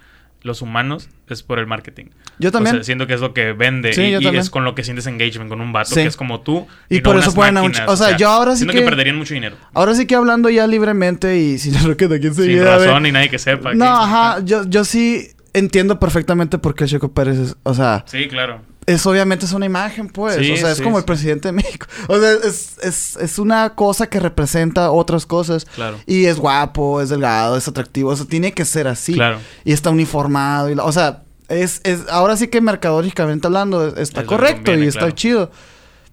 [0.42, 2.04] los humanos es por el marketing.
[2.38, 2.76] Yo O también.
[2.76, 5.06] sea, siento que es lo que vende Sí, y, y es con lo que sientes
[5.08, 6.02] engagement con un vato Sí.
[6.02, 6.66] que es como tú.
[6.90, 9.16] Y por eso pueden a un o sea, yo ahora sí siento que- que perderían
[9.16, 9.56] mucho dinero.
[9.72, 13.10] Ahora sí que hablando ya libremente y sin que de quién se Sin razón ni
[13.10, 13.74] nadie que sepa.
[13.74, 18.28] No, ajá, yo, yo sí entiendo perfectamente por qué Checo Pérez es, o sea, Sí,
[18.28, 18.60] claro.
[18.86, 21.00] es obviamente es una imagen, pues, Sí, o sea, es sí, como sí.
[21.00, 21.86] el presidente de México.
[22.08, 25.64] O sea, es, es, es una cosa que representa otras cosas.
[25.64, 25.98] Claro.
[26.06, 29.14] Y es guapo, es delgado, es atractivo, o sea, tiene que ser así.
[29.14, 29.38] Claro.
[29.64, 34.24] Y está uniformado, y la- o sea, es, es, ahora sí que mercadológicamente hablando está
[34.24, 35.14] correcto conviene, y está claro.
[35.14, 35.50] chido.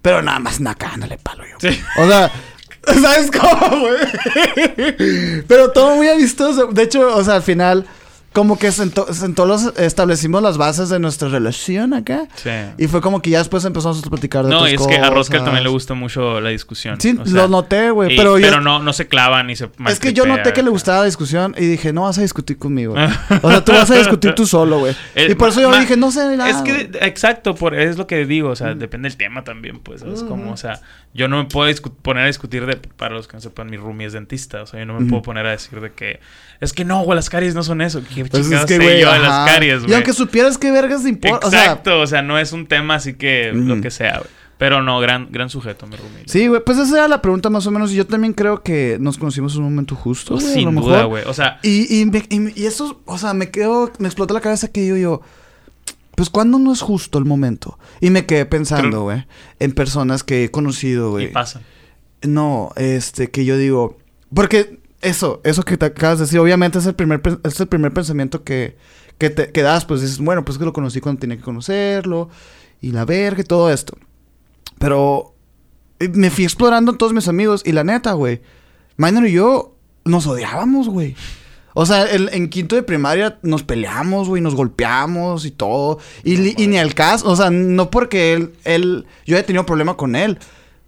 [0.02, 1.56] Pero nada más nada cagándole palo yo.
[1.70, 1.80] Sí.
[1.98, 2.30] O sea,
[3.00, 5.42] ¿Sabes cómo, güey?
[5.48, 6.66] Pero todo muy amistoso.
[6.66, 7.86] De hecho, o sea, al final,
[8.32, 12.26] como que sentó, sentó los, establecimos las bases de nuestra relación acá.
[12.34, 12.50] Sí.
[12.78, 15.10] Y fue como que ya después empezamos a platicar de No, y es que a
[15.12, 15.44] cosas.
[15.44, 17.00] también le gusta mucho la discusión.
[17.00, 18.16] Sí, o sea, lo noté, güey.
[18.16, 21.00] Pero, yo- no, no se clava ni se es que yo noté que le gustaba
[21.00, 22.94] la discusión y dije, no vas a discutir conmigo.
[23.42, 24.94] o sea, tú vas a discutir tú solo, güey.
[25.14, 26.48] El- y por eso yo Eh, ma- dije, no sé nada.
[26.50, 30.00] Es que, exacto, por, es lo que digo, o sea, depende del tema también, pues,
[30.00, 30.22] ¿sabes?
[30.22, 30.80] Como, o sea,
[31.14, 31.70] yo no me puedo
[32.02, 34.80] poner a discutir de, para los que no sepan, mi roomie es dentista, o sea,
[34.80, 36.20] yo no me puedo poner a decir de que,
[36.60, 39.12] es que no, güey, las caries no son eso, ¿qué Pues es que, güey, yo
[39.12, 39.46] de las ajá.
[39.46, 39.94] caries, Y güey?
[39.94, 43.14] aunque supieras qué vergas importa, o sea, Exacto, o sea, no es un tema así
[43.14, 44.30] que lo que sea, güey.
[44.58, 46.22] Pero no, gran, gran sujeto, mi roomie.
[46.26, 47.90] Sí, güey, pues esa era la pregunta más o menos.
[47.90, 51.02] Y yo también creo que nos conocimos en un momento justo, Pues, a sin duda,
[51.04, 51.24] güey.
[51.26, 54.40] O sea, Y, y, me- y- y eso, o sea, me quedo, me explotó la
[54.40, 55.20] cabeza que digo yo,
[56.14, 57.76] pues cuando no es justo el momento.
[58.00, 59.26] Y me quedé pensando, güey,
[59.58, 61.32] en personas que he conocido, y güey.
[61.32, 61.60] pasa.
[62.22, 63.98] No, este, que yo digo,
[64.32, 67.92] porque eso, eso que te acabas de decir, obviamente es el primer, es el primer
[67.92, 68.76] pensamiento que,
[69.18, 72.28] que te que das, pues dices, bueno, pues que lo conocí cuando tenía que conocerlo,
[72.80, 73.96] y la verga y todo esto.
[74.78, 75.34] Pero
[76.00, 78.42] eh, me fui explorando a todos mis amigos, y la neta, güey,
[78.96, 81.14] Minor y yo nos odiábamos, güey.
[81.74, 85.98] O sea, el- en quinto de primaria nos peleamos, güey, nos golpeamos y todo.
[86.22, 90.14] Y, ni al caso, o sea, no porque él, él, yo haya tenido problema con
[90.14, 90.38] él,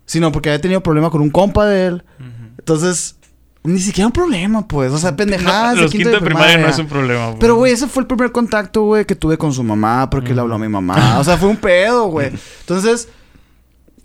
[0.05, 2.05] sino porque había tenido problema con un compa de él.
[2.59, 3.17] Entonces,
[3.65, 4.93] ni siquiera un problema, pues.
[4.93, 5.77] O sea, pendejadas.
[5.77, 7.39] No, los quinto de primaria no es un problema, güey.
[7.41, 10.41] Pero, güey, ese fue el primer contacto, güey, que tuve con su mamá, porque le
[10.41, 11.19] habló a mi mamá.
[11.19, 12.31] O sea, fue un pedo, güey.
[12.61, 13.09] Entonces,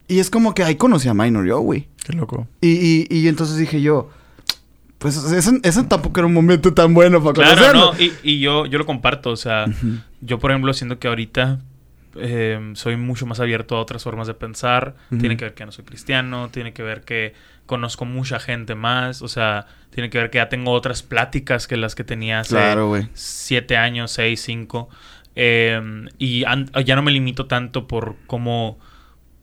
[0.07, 1.88] y es como que ahí conocí a Minor yo, güey.
[2.03, 2.47] Qué loco.
[2.62, 4.10] Y, y, y entonces dije yo,
[4.97, 7.93] pues ese, ese tampoco era un momento tan bueno para Claro, conocerlo.
[7.93, 9.66] no, y, y yo, yo lo comparto, o sea,
[10.22, 11.60] yo por ejemplo siento que ahorita
[12.16, 15.72] eh, soy mucho más abierto a otras formas de pensar, tiene que ver que no
[15.72, 17.34] soy cristiano, tiene que ver que
[17.70, 21.78] conozco mucha gente más, o sea, tiene que ver que ya tengo otras pláticas que
[21.78, 24.90] las que tenía hace Claro, siete años, seis, cinco,
[25.36, 25.80] eh,
[26.18, 28.78] y ya no me limito tanto por cómo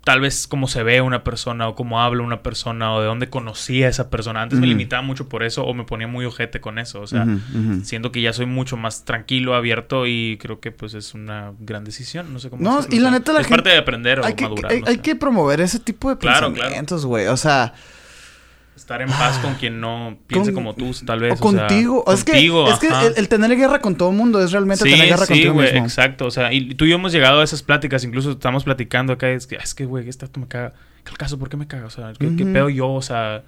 [0.05, 3.29] tal vez cómo se ve una persona o cómo habla una persona o de dónde
[3.29, 4.41] conocía a esa persona.
[4.41, 7.01] Antes me limitaba mucho por eso o me ponía muy ojete con eso.
[7.01, 7.81] O sea, ujú.
[7.83, 11.83] siento que ya soy mucho más tranquilo, abierto y creo que pues es una gran
[11.83, 12.33] decisión.
[12.33, 13.79] No sé cómo No, decirlo, y la o sea, neta la es gente- parte de
[13.79, 14.71] aprender o hay que, madurar.
[14.71, 15.01] hay, no hay sé.
[15.03, 17.27] que promover ese tipo de Claro, pensamientos, güey.
[17.27, 17.75] O sea,
[18.77, 21.33] Estar en paz con quien no piense Con- como tú, tal vez.
[21.41, 22.05] o sea, contigo.
[22.13, 24.91] es que, es que el, el tener guerra con todo el mundo es realmente Sí,
[24.91, 25.87] tener guerra sí, contigo güey, mismo.
[25.87, 26.27] exacto.
[26.27, 29.31] O sea, y tú y yo hemos llegado a esas pláticas, incluso estamos platicando acá,
[29.31, 30.75] es que, es que, güey, este me caga.
[31.05, 31.39] ¿Qué caso?
[31.39, 31.87] ¿Por qué me caga?
[31.87, 32.93] O sea, ¿qué, pedo yo?
[32.93, 33.43] O sea,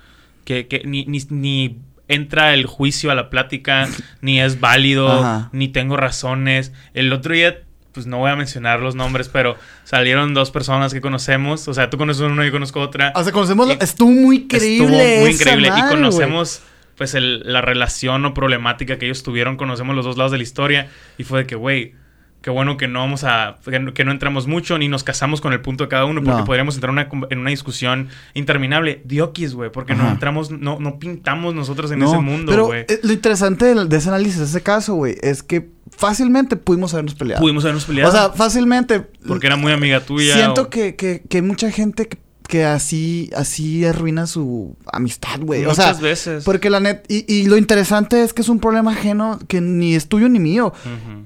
[0.44, 1.76] que, que ni, ni, ni
[2.08, 3.86] entra el juicio a la plática,
[4.22, 5.50] ni es válido, Ajá.
[5.52, 6.72] ni tengo razones.
[6.94, 7.58] El otro día,
[7.98, 11.66] pues no voy a mencionar los nombres, pero salieron dos personas que conocemos.
[11.68, 13.12] O sea, tú conoces una y yo conozco otra.
[13.16, 13.68] O sea, conocemos...
[13.68, 14.76] Y- estuvo muy increíble
[15.14, 15.70] Estuvo muy increíble.
[15.70, 16.62] madre, y conocemos,
[16.96, 19.56] pues, el- la relación o problemática que ellos tuvieron.
[19.56, 20.88] Conocemos los dos lados de la historia.
[21.18, 21.94] Y fue de que, güey,
[22.40, 23.58] qué bueno que no vamos a.
[23.64, 26.22] Que no, entramos mucho ni nos casamos con el punto de cada uno.
[26.22, 26.44] Porque No.
[26.44, 29.02] podríamos entrar en una, con- en una discusión interminable.
[29.04, 29.70] Diokis, güey.
[29.70, 32.82] Porque no entramos, no, no pintamos nosotros en No, ese mundo, Pero güey.
[32.88, 36.92] eh, lo interesante de, de ese análisis, de ese caso, güey, es que fácilmente pudimos
[36.94, 37.40] habernos peleado.
[37.42, 38.10] Pudimos habernos peleado.
[38.10, 39.00] O sea, fácilmente.
[39.26, 40.34] porque era muy amiga tuya.
[40.34, 42.18] Siento o- que, que, que hay mucha gente que,
[42.48, 45.64] que así, así arruina su amistad, güey.
[45.64, 46.42] O Muchas sea, veces.
[46.44, 47.04] porque la net.
[47.08, 50.40] Y, y lo interesante es que es un problema ajeno que ni es tuyo ni
[50.40, 50.72] mío.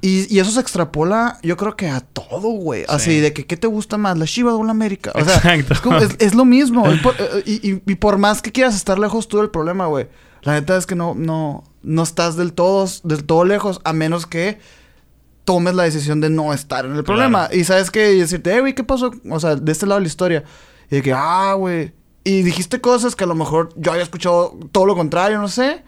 [0.02, 2.84] Y, y eso se extrapola, yo creo que a todo, güey.
[2.88, 3.20] Así Sí.
[3.20, 4.18] de que, ¿qué te gusta más?
[4.18, 5.12] ¿La Chivas o la América?
[5.14, 5.72] O sea, Exacto.
[5.74, 6.86] es, como- es- es lo mismo.
[6.90, 9.86] Es por- eh, y, y- y por más que quieras estar lejos tú del problema,
[9.86, 10.08] güey.
[10.42, 14.26] La neta es que no, no, no estás del todo, del todo lejos, a menos
[14.26, 14.58] que
[15.44, 17.48] tomes la decisión de no estar en el problema.
[17.52, 19.12] Y sabes que decirte, eh, güey, ¿qué pasó?
[19.30, 20.44] O sea, de este lado de la historia.
[20.92, 21.92] Y de que, ah, güey.
[22.22, 25.82] Y dijiste cosas que a lo mejor yo había escuchado todo lo contrario, no sé.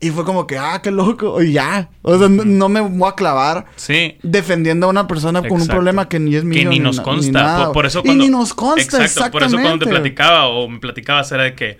[0.00, 1.40] Y fue como que, ah, qué loco.
[1.42, 1.90] Y ya.
[2.00, 4.16] O sea, no, no me voy a clavar Sí.
[4.22, 6.60] defendiendo a una persona con un problema que ni es mío.
[6.60, 7.30] que ni nos consta.
[7.42, 7.64] nada.
[7.66, 9.04] por, por eso Y cuando, ni nos consta, Exacto.
[9.04, 9.32] exactamente.
[9.32, 11.78] Por eso cuando te platicaba o me platicabas era de que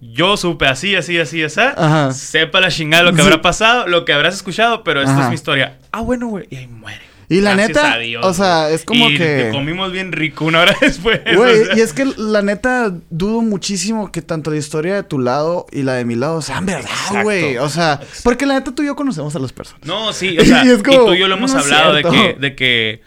[0.00, 1.58] yo supe así, así, así, así.
[1.60, 2.12] Ajá.
[2.12, 5.22] Sepa la chingada lo que habrá pasado, lo que habrás escuchado, pero esta Ajá.
[5.22, 5.78] es mi historia.
[5.92, 6.46] Ah, bueno, güey.
[6.50, 7.00] Y ahí muere.
[7.28, 10.60] Y la Gracias neta, Dios, o sea, es como Y que- comimos bien rico una
[10.62, 11.20] hora después.
[11.24, 11.76] Güey, o sea.
[11.76, 15.82] y es que la neta dudo muchísimo que tanto la historia de tu lado y
[15.82, 17.56] la de mi lado sean verdad, güey.
[17.58, 19.84] O sea, porque la neta tú y yo conocemos a las personas.
[19.86, 21.94] No, sí, o sea, Y y, es como, tú y yo lo hemos no hablado
[21.94, 23.02] de que, de que.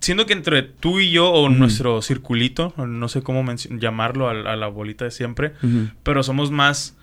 [0.00, 4.56] Siendo que entre tú y yo, o nuestro circulito, no sé cómo llamarlo, a, a
[4.56, 5.54] la bolita de siempre,
[6.02, 6.94] pero somos más.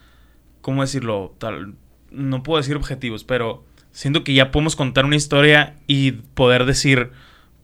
[0.61, 1.33] ¿Cómo decirlo?
[1.39, 1.73] Tal,
[2.11, 3.63] no puedo decir objetivos, pero
[3.99, 7.09] siento que ya podemos contar una historia y poder decir,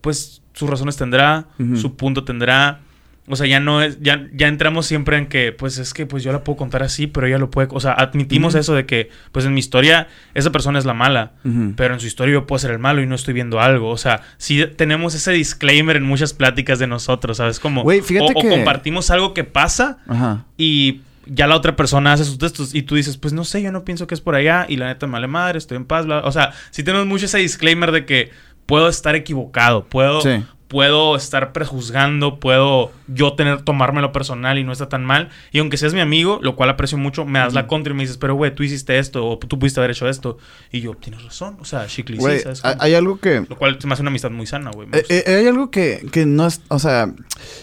[0.02, 2.80] pues sus razones tendrá, su punto tendrá.
[3.28, 6.22] O sea, ya no es, ya, ya entramos siempre en que, pues es que pues
[6.22, 9.08] yo la puedo contar así, pero ella lo puede, o sea, admitimos eso de que,
[9.32, 11.32] pues en mi historia, esa persona es la mala,
[11.74, 13.88] pero en su historia yo puedo ser el malo y no estoy viendo algo.
[13.90, 17.58] O sea, sí tenemos ese disclaimer en muchas pláticas de nosotros, ¿sabes?
[17.60, 20.44] Como, Güey, fíjate o, o que- compartimos algo que pasa Ajá.
[20.58, 23.72] y ya la otra persona hace sus textos y tú dices, pues no sé, yo
[23.72, 26.06] no pienso que es por allá y la neta me vale madre, estoy en paz.
[26.06, 26.28] bla, bla".
[26.28, 28.30] O sea, sí tenemos mucho ese disclaimer de que
[28.66, 30.22] puedo estar equivocado, puedo.
[30.68, 35.30] Puedo estar prejuzgando, puedo yo tener, tomármelo personal y no está tan mal.
[35.52, 38.02] Y aunque seas mi amigo, lo cual aprecio mucho, me das la contra y me
[38.02, 40.38] dices, pero güey, tú hiciste esto o tú pudiste haber hecho esto.
[40.72, 43.44] Y yo, tienes razón, o sea, sí, Güey, ¿sabes hay algo que...
[43.48, 44.88] Lo cual me hace una amistad muy sana, güey.
[44.92, 47.12] Eh, eh, hay algo que, que no es, o sea,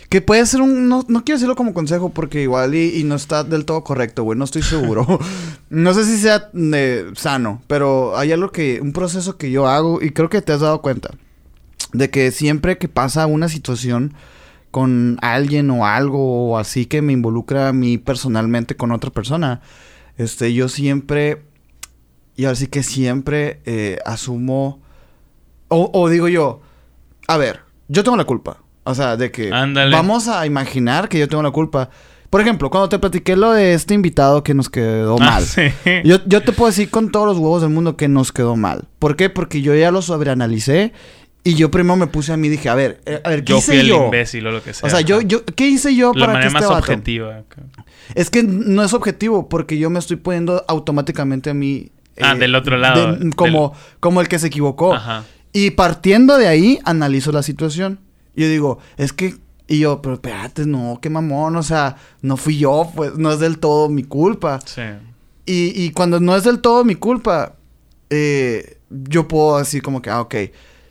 [0.10, 3.16] que puede ser un, no, no quiero decirlo como consejo porque igual y, y no
[3.16, 5.20] está del todo correcto, güey, no estoy seguro.
[5.70, 10.02] no sé si sea eh, sano, pero hay algo que, un proceso que yo hago
[10.02, 11.12] y creo que te has dado cuenta
[11.94, 14.14] de que siempre que pasa una situación
[14.72, 19.62] con alguien o algo o así que me involucra a mí personalmente con otra persona,
[20.18, 21.44] este, yo siempre,
[22.36, 24.82] y así que siempre eh, asumo,
[25.68, 26.62] o, o digo yo,
[27.28, 28.58] a ver, yo tengo la culpa.
[28.86, 29.96] O sea, de que Ándale.
[29.96, 31.90] vamos a imaginar que yo tengo la culpa.
[32.30, 35.44] Por ejemplo, cuando te platiqué lo de este invitado que nos quedó Ah, mal.
[35.46, 35.62] sí.
[36.04, 38.86] Yo, yo te puedo decir con todos los huevos del mundo que nos quedó mal.
[39.00, 39.30] ¿Por qué?
[39.30, 40.92] Porque yo ya lo sobreanalicé
[41.44, 43.52] y yo primero me puse a mí y dije, a ver, eh, a ver, ¿qué
[43.52, 44.06] yo hice fui el yo?
[44.06, 44.88] imbécil o lo que sea.
[44.88, 46.80] O sea, yo, yo, ¿qué hice yo La para que manera este más vato?
[46.94, 47.44] objetiva.
[48.16, 51.92] Es que no es objetivo porque yo me estoy poniendo automáticamente a mí.
[52.16, 54.94] eh, Ah, del otro lado, de- como, como el que se equivocó.
[54.94, 55.24] Ajá.
[55.52, 58.00] Y partiendo de ahí, analizo la situación.
[58.36, 59.36] Yo digo, es que.
[59.68, 63.40] Y yo, pero espérate, no, qué mamón, o sea, no fui yo, pues no es
[63.40, 64.60] del todo mi culpa.
[64.66, 64.82] Sí.
[65.46, 67.56] Y, y cuando no es del todo mi culpa,
[68.10, 70.36] eh, yo puedo decir como que, ah, ok.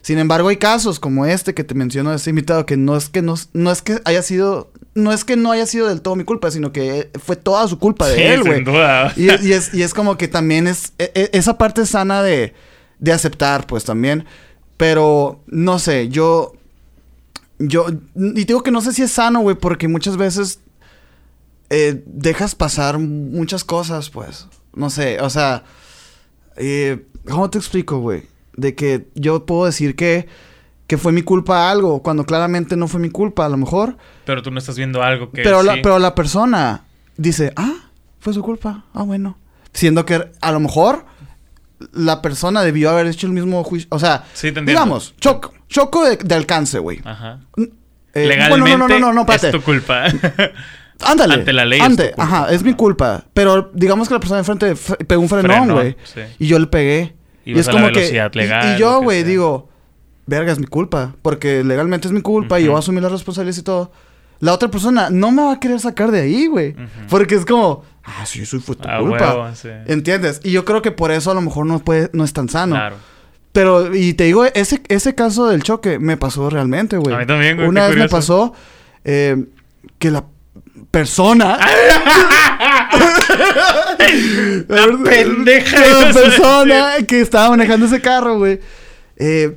[0.02, 3.08] Sin embargo, hay casos como este que te menciono de este invitado que no es
[3.08, 6.16] que no, no es que haya sido, no es que no haya sido del todo
[6.16, 8.64] mi culpa, sino que fue toda su culpa de Sí, él, güey.
[8.64, 9.12] duda.
[9.16, 12.52] Y, y es, y es como que también es e- e- esa parte sana de,
[12.98, 14.24] de aceptar, pues también.
[14.76, 16.52] Pero no sé, yo.
[17.60, 17.86] Yo.
[18.16, 20.58] Y digo que no sé si es sano, güey, porque muchas veces
[21.70, 24.48] eh, dejas pasar muchas cosas, pues.
[24.74, 25.62] No sé, o sea.
[26.56, 28.24] eh, ¿Cómo te explico, güey?
[28.56, 30.28] De que yo puedo decir que,
[30.86, 33.96] que fue mi culpa algo, cuando claramente no fue mi culpa, a lo mejor.
[34.24, 35.42] Pero tú no estás viendo algo que.
[35.42, 35.80] Pero, la, sí.
[35.82, 36.84] pero la persona
[37.16, 37.74] dice, ah,
[38.20, 38.84] fue su culpa.
[38.94, 39.38] Ah, bueno.
[39.72, 41.06] Siendo que a lo mejor
[41.92, 43.88] la persona debió haber hecho el mismo juicio.
[43.90, 44.70] O sea, Sí, te entiendo.
[44.72, 47.00] digamos, choco, choco de, de alcance, güey.
[47.04, 47.40] Ajá.
[48.14, 49.58] Eh, Legalmente bueno, no, no, no, no, es espérate.
[49.58, 50.04] tu culpa.
[51.04, 51.34] Ándale.
[51.34, 52.22] ante la ley es Ante, tu culpa.
[52.24, 53.24] ajá, es mi culpa.
[53.34, 55.96] Pero digamos que la persona de enfrente fre- pegó un frenón, Frenón, güey.
[56.04, 56.20] sí.
[56.38, 57.14] Y yo le pegué.
[57.44, 57.98] Y es a la como que.
[58.00, 59.68] velocidad y- legal, y, yo, que güey, digo,
[60.26, 61.14] verga, es mi culpa.
[61.22, 63.92] Porque legalmente es mi culpa y yo voy a asumir las responsabilidades y todo.
[64.40, 66.70] La otra persona no me va a querer sacar de ahí, güey.
[66.72, 66.82] Ujú.
[67.08, 69.34] Porque es como, ah, sí, eso fue tu A culpa.
[69.36, 69.68] huevo, sí.
[69.86, 70.40] ¿Entiendes?
[70.42, 72.74] Y yo creo que por eso a lo mejor no, puede, no es tan sano.
[72.74, 72.96] Claro.
[73.52, 77.14] Pero, y te digo, ese, ese caso del choque me pasó realmente, güey.
[77.14, 78.54] A mí también, güey, Una qué vez me pasó
[79.04, 79.44] eh,
[79.98, 80.24] que la
[80.92, 81.58] persona.
[84.68, 88.60] La pendeja La persona que estaba manejando ese carro, güey.
[89.16, 89.56] eh,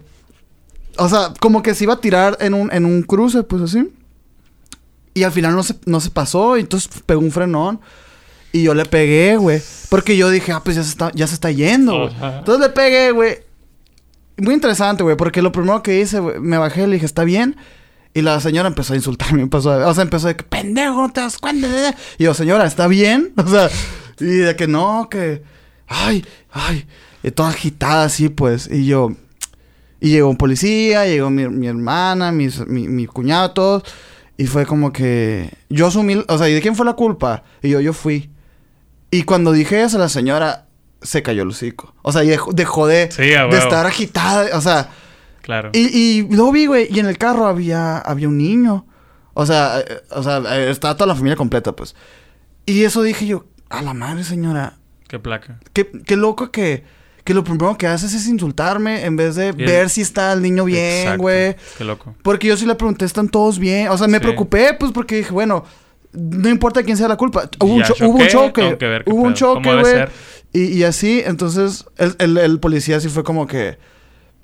[0.97, 3.91] o sea, como que se iba a tirar en un, en un cruce, pues así.
[5.13, 7.81] Y al final no se, no se pasó, y entonces pegó un frenón.
[8.53, 9.61] Y yo le pegué, güey.
[9.89, 12.13] Porque yo dije, ah, pues ya se está, ya se está yendo, güey.
[12.39, 13.39] Entonces le pegué, güey.
[14.37, 17.25] Muy interesante, güey, porque lo primero que hice, güey, me bajé y le dije, ¿está
[17.25, 17.57] bien?
[18.15, 21.11] Y la señora empezó a insultarme, empezó a, o sea, empezó de que, pendejo, no
[21.11, 21.67] te das cuenta.
[22.17, 23.33] Y yo, señora, ¿está bien?
[23.37, 23.69] O sea,
[24.19, 25.43] y de que no, que,
[25.87, 26.87] ay, ay,
[27.21, 28.69] y toda agitada así, pues.
[28.71, 29.11] Y yo,
[29.99, 33.83] y llegó un policía, llegó mi, mi hermana, mis- mi, mi cuñado, todos.
[34.37, 37.43] Y fue como que, yo asumí, o sea, ¿y de quién fue la culpa?
[37.61, 38.29] Y yo, yo fui.
[39.11, 40.67] Y cuando dije eso, la señora
[41.01, 41.93] se cayó el hocico.
[42.01, 44.57] O sea, y dejó, dejó de, Sí, de estar agitada.
[44.57, 44.89] O sea,
[45.45, 45.69] Claro.
[45.73, 48.87] y, y luego vi, güey, y en el carro había, había un niño.
[49.35, 51.95] O sea, eh, o sea, eh, estaba toda la familia completa, pues.
[52.65, 54.77] Y eso dije yo, a la madre, señora.
[55.07, 55.59] Qué placa.
[55.73, 56.83] Qué, qué loco que,
[57.23, 60.41] que lo primero que haces es insultarme en vez de el- ver si está el
[60.41, 61.55] niño bien, güey.
[61.77, 62.15] Qué loco.
[62.23, 63.89] Porque yo sí le pregunté, ¿están todos bien?
[63.89, 64.23] O sea, me Sí.
[64.23, 65.63] preocupé, pues, porque dije, bueno,
[66.13, 67.47] no importa quién sea la culpa.
[67.59, 69.03] Hubo, un, cho- hubo un choqué, choque.
[69.05, 70.05] Hubo un pedo, choque, güey.
[70.53, 73.77] Y, y así, entonces, el, el, el policía sí fue como que...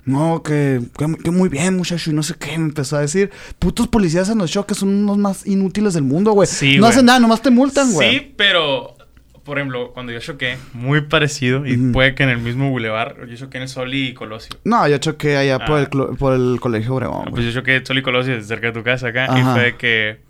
[0.04, 3.30] No, que, que, que muy bien, muchacho, y no sé qué, me empezó a decir.
[3.58, 6.48] Putos policías en los choques son unos más inútiles del mundo, güey.
[6.48, 8.10] Sí, no hacen nada, nomás te multan, güey.
[8.18, 8.96] Sí, pero...
[9.44, 11.90] Por ejemplo, cuando yo choqué, muy parecido, y Ujú.
[11.90, 14.54] puede que en el mismo bulevar, yo choqué en el Soli y Colosio.
[14.62, 15.80] No, yo choqué allá por, Ah.
[15.80, 17.30] el, clo- por el colegio Obregón, Ah.
[17.32, 20.20] Pues yo choqué en Soli y Colosio cerca de tu casa acá, y fue que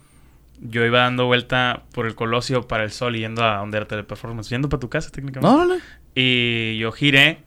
[0.63, 3.87] yo iba dando vuelta por el Colosio para el Sol y yendo a donde era
[3.87, 4.49] Teleperformance.
[4.49, 5.47] Yendo para tu casa, técnicamente.
[5.47, 5.81] No, no, no.
[6.15, 7.41] Y yo giré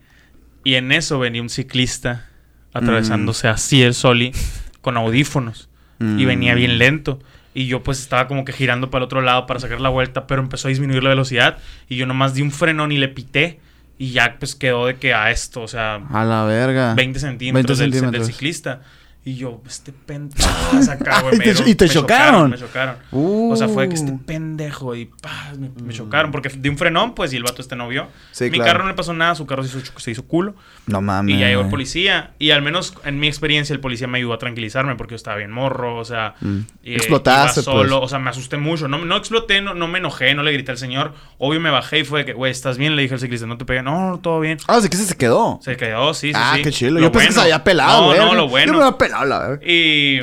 [0.65, 2.25] y en eso venía un ciclista
[2.73, 4.33] atravesándose así el Soli
[4.81, 6.57] con audífonos y venía Mm.
[6.57, 7.19] bien lento.
[7.53, 10.27] Y yo pues estaba como que girando para el otro lado para sacar la vuelta,
[10.27, 11.57] pero empezó a disminuir la velocidad
[11.87, 13.61] y yo nomás di un frenón y le pité
[13.97, 16.93] y ya pues quedó de que a esto, o sea, A la verga.
[16.95, 18.27] 20 centímetros, 20 del- Del, centímetros.
[18.27, 18.81] ciclista.
[19.27, 20.47] Y yo, este pendejo,
[20.91, 21.35] acá, güey.
[21.35, 22.51] Y te- me- y te me chocaron.
[22.51, 22.97] Me chocaron.
[23.11, 24.19] O sea, fue que este Uh.
[24.23, 26.31] pendejo y pa, me, me chocaron.
[26.31, 28.07] Porque de un frenón, pues, y el vato este no vio.
[28.31, 28.65] Sí, Mi claro.
[28.71, 30.53] carro no le pasó nada, su carro se hizo, se hizo culo.
[30.85, 31.35] No mames.
[31.35, 32.33] Y ya llegó el policía.
[32.37, 35.37] Y al menos en mi experiencia, el policía me ayudó a tranquilizarme porque yo estaba
[35.37, 35.97] bien morro.
[35.97, 36.59] O sea, Mm.
[36.83, 37.77] eh, Explotaste, solo.
[37.99, 38.05] pues.
[38.05, 38.87] O sea, me asusté mucho.
[38.87, 41.13] No, no exploté, no, no me enojé, no le grité al señor.
[41.39, 42.95] Obvio me bajé y fue de que, güey, ¿estás bien?
[42.95, 43.81] Le dije al ciclista, no te pegué.
[43.81, 44.59] No, no, todo bien.
[44.67, 45.59] Ah, sí que se quedó.
[45.63, 46.61] Se quedó, sí, sí, ah, sí.
[46.61, 46.99] qué chido.
[46.99, 48.19] Yo pensé que se había pelado, No, güey.
[48.19, 48.73] no, lo Yo bueno.
[48.73, 49.65] me había pelado, la verga.
[49.65, 50.19] Y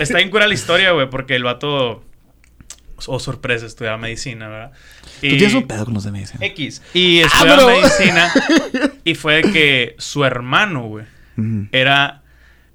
[0.00, 2.02] está bien cura la historia, güey, porque el vato.
[3.06, 4.72] Oh, sorpresa, estudiaba medicina, ¿verdad?
[5.20, 6.44] Tú tienes un pedo con los de medicina.
[6.46, 6.82] X.
[6.94, 8.32] Y estudiaba Ah, medicina.
[9.04, 11.04] y fue de que su hermano, güey,
[11.36, 11.66] Ujú.
[11.72, 12.22] era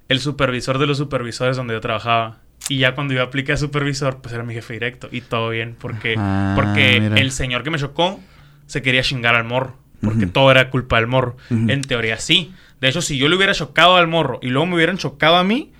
[0.08, 2.38] el supervisor de los supervisores donde yo trabajaba.
[2.68, 5.08] Y ya cuando yo apliqué a supervisor, pues era mi jefe directo.
[5.10, 7.16] Y todo bien, porque, Ah, porque mira.
[7.20, 8.20] el señor que me chocó
[8.66, 9.76] se quería chingar al morro.
[10.02, 10.32] Porque Ujú.
[10.32, 11.36] todo era culpa del morro.
[11.50, 11.70] Ujú.
[11.70, 12.52] En teoría sí.
[12.80, 15.44] De hecho, si yo le hubiera chocado al morro y luego me hubieran chocado a
[15.44, 15.72] mí,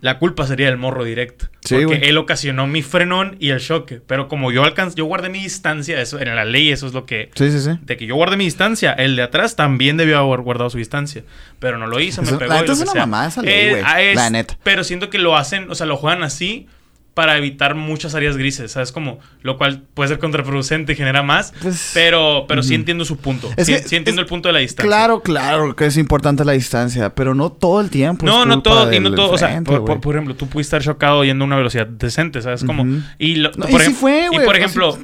[0.00, 1.46] la culpa sería del morro directo.
[1.60, 2.04] Sí, porque güey.
[2.08, 4.00] él ocasionó mi frenón y el choque.
[4.06, 7.04] Pero como yo alcancé, yo guardé mi distancia, eso, en la ley eso es lo
[7.04, 7.30] que...
[7.34, 7.70] Sí, sí, sí.
[7.82, 11.24] De que yo guardé mi distancia, el de atrás también debió haber guardado su distancia.
[11.58, 12.52] Pero no lo hizo, me pegó.
[12.54, 13.82] la neta es una mamada esa ley, güey.
[13.84, 14.56] ah, La neta.
[14.62, 16.68] Pero siento que lo hacen, o sea, lo juegan así
[17.18, 18.92] para evitar muchas áreas grises, ¿sabes?
[18.92, 21.52] Como, lo cual puede ser contraproducente y genera más.
[21.60, 23.50] Pues- pero pero sí entiendo su punto.
[23.56, 24.88] Es sí, que- sí entiendo es- el punto de la distancia.
[24.88, 28.24] Claro, claro que es importante la distancia, pero no todo el tiempo.
[28.24, 29.94] no, no todo, y no todo, o sea, frente, por, güey.
[29.94, 32.62] por- por ejemplo, tú pudiste estar chocado yendo a una velocidad decente, ¿sabes?
[32.62, 32.84] Como,
[33.18, 34.96] y, lo- No, por y fue, y ejemplo,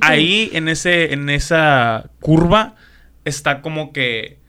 [0.00, 2.74] ahí en ese en esa curva
[3.24, 4.41] está como que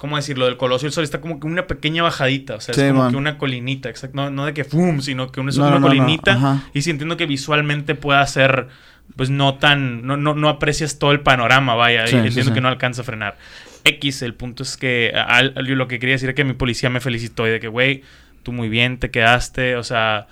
[0.00, 0.46] ¿cómo decirlo?
[0.46, 3.02] Del Colosio del Sol está como que una pequeña bajadita, o sea, Sí, es como
[3.02, 3.10] man.
[3.10, 5.86] que una colinita, exacto, no, no de que fum, sino que una, No, una no,
[5.86, 8.68] colinita y sí entiendo que visualmente pueda ser
[9.16, 12.54] pues no tan no, no, no aprecias todo el panorama, vaya, Sí, y entiendo sí.
[12.54, 13.36] que no alcanza a frenar.
[13.84, 16.88] X, el punto es que al- yo lo que quería decir es que mi policía
[16.90, 18.02] me felicitó y de que, güey,
[18.42, 20.28] tú muy bien, te quedaste, o sea,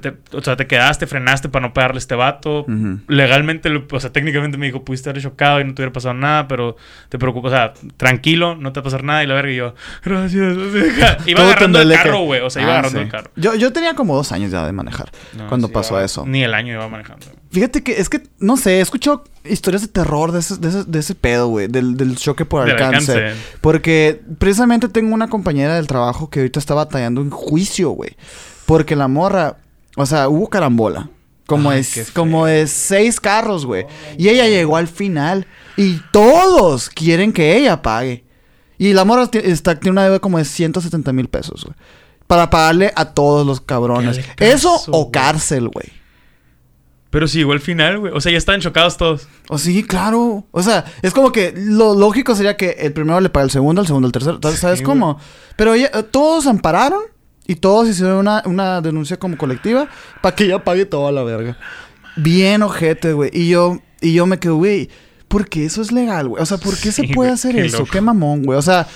[0.00, 2.66] te, o sea, te quedaste, frenaste para no pegarle a este vato.
[3.08, 6.48] Legalmente, o sea, técnicamente me dijo, pudiste haber chocado y no te hubiera pasado nada,
[6.48, 6.76] pero
[7.08, 9.24] te preocupas, o sea, tranquilo, no te va a pasar nada.
[9.24, 9.74] Y la verga, y yo,
[10.04, 10.56] gracias.
[11.26, 13.04] iba Todo agarrando el carro, güey, o sea, iba Ah, agarrando sí.
[13.04, 13.30] el carro.
[13.36, 16.24] Yo, yo tenía como dos años ya de manejar No, cuando sí, pasó iba- eso.
[16.26, 17.26] Ni el año iba manejando.
[17.50, 20.84] Fíjate que es que, no sé, he escuchado historias de terror de ese, de ese,
[20.84, 23.12] de ese pedo, güey, del, del choque por Del alcance.
[23.12, 23.40] alcance.
[23.62, 28.16] Porque precisamente tengo una compañera del trabajo que ahorita está batallando en juicio, güey.
[28.66, 29.56] Porque la morra,
[29.98, 31.10] o sea, hubo carambola.
[31.46, 33.86] Como, Ay, es, como de seis carros, güey.
[34.18, 35.46] Y ella llegó al final.
[35.76, 38.24] Y todos quieren que ella pague.
[38.76, 41.74] Y la morra está, tiene una deuda como de 170 mil pesos, güey.
[42.26, 44.18] Para pagarle a todos los cabrones.
[44.18, 45.86] Al Eso o cárcel, güey.
[47.10, 48.12] Pero sí, llegó al final, güey.
[48.14, 49.26] O sea, ya estaban chocados todos.
[49.48, 50.44] O sí, claro.
[50.50, 53.80] O sea, es como que lo lógico sería que el primero le pague al segundo,
[53.80, 54.38] el segundo al tercero.
[54.54, 55.18] ¿Sabes Sí, cómo?
[55.56, 57.00] Pero ella- eh, todos ampararon
[57.48, 59.88] y todos hicieron una, una denuncia como colectiva
[60.20, 61.56] para que ella pague toda la verga.
[62.14, 63.30] Bien ojete, güey.
[63.32, 64.90] Y yo, y yo me quedo, güey,
[65.28, 66.42] ¿por qué eso es legal, güey?
[66.42, 67.78] O sea, ¿por qué se puede hacer qué eso?
[67.78, 67.90] loco.
[67.90, 68.58] Qué mamón, güey.
[68.58, 68.86] O sea,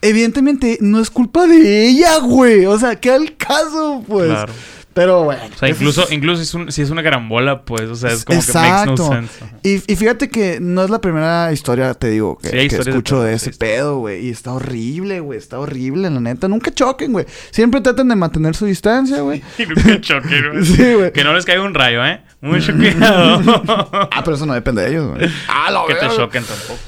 [0.00, 2.64] evidentemente no es culpa de ella, güey.
[2.64, 4.28] O sea, ¿qué al caso, pues?
[4.30, 4.54] Claro.
[4.94, 5.40] Pero bueno.
[5.54, 8.10] O sea, incluso, es- incluso si es, un- si es una carambola, pues, o sea,
[8.10, 8.90] es como que Exacto.
[8.90, 9.44] makes no sense.
[9.62, 12.90] Y, y fíjate que no es la primera historia, te digo, que, Sí, que de
[12.90, 14.26] escucho de, ese pedo, güey.
[14.26, 15.38] Y está horrible, güey.
[15.38, 16.48] Está horrible, la neta.
[16.48, 17.26] Nunca choquen, güey.
[17.52, 19.40] Siempre traten de mantener su distancia, güey.
[19.68, 20.64] Nunca choquen, güey.
[20.64, 21.12] Sí, güey.
[21.12, 22.20] Que no les caiga un rayo, ¿eh?
[22.40, 23.38] Mucho cuidado.
[24.10, 25.30] Ah, pero eso no depende de ellos, güey.
[25.48, 26.78] Ah, lo que te choquen tampoco.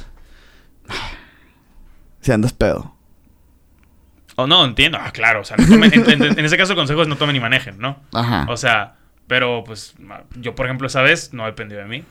[2.20, 2.96] Si andas pedo.
[4.37, 4.99] Oh, no, entiendo.
[5.01, 5.41] Ah, claro.
[5.41, 7.41] O sea, no tomen- en, en- en ese caso el consejo es no tomen ni
[7.41, 7.99] manejen, ¿no?
[8.14, 8.47] Ajá.
[8.49, 8.95] O sea,
[9.26, 9.95] pero pues
[10.37, 12.05] yo, por ejemplo, esa vez no dependió de mí.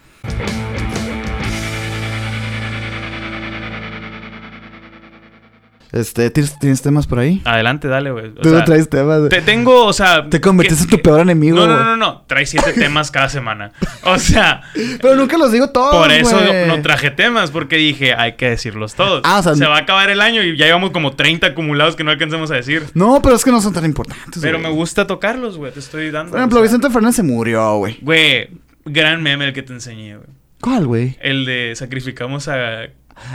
[5.92, 7.42] Este, ¿tienes, tienes temas por ahí?
[7.46, 8.32] Adelante, dale, güey.
[8.34, 9.30] Tú no traes temas, güey.
[9.30, 10.30] te tengo, o sea...
[10.30, 12.22] Te convertiste que- en tu peor enemigo, No, no, no, no, no.
[12.28, 13.72] Trae siete temas cada semana.
[14.04, 14.62] O sea,
[15.02, 18.94] Pero nunca los digo todos, por eso no traje temas, porque dije, hay que decirlos
[18.94, 19.22] todos.
[19.26, 21.96] Ah, o sea, Se va a acabar el año y ya llevamos como 30 acumulados
[21.96, 22.84] que no alcancemos a decir.
[22.94, 25.72] No, pero es que no son tan importantes, Pero me gusta tocarlos, güey.
[25.72, 26.32] Te estoy dando.
[26.32, 27.98] Por ejemplo, o sea, Vicente Fernández se murió, güey.
[28.02, 28.50] Güey,
[28.86, 30.28] gran meme el que te enseñé, güey.
[30.62, 31.18] ¿Cuál, güey?
[31.22, 32.88] El de sacrificamos a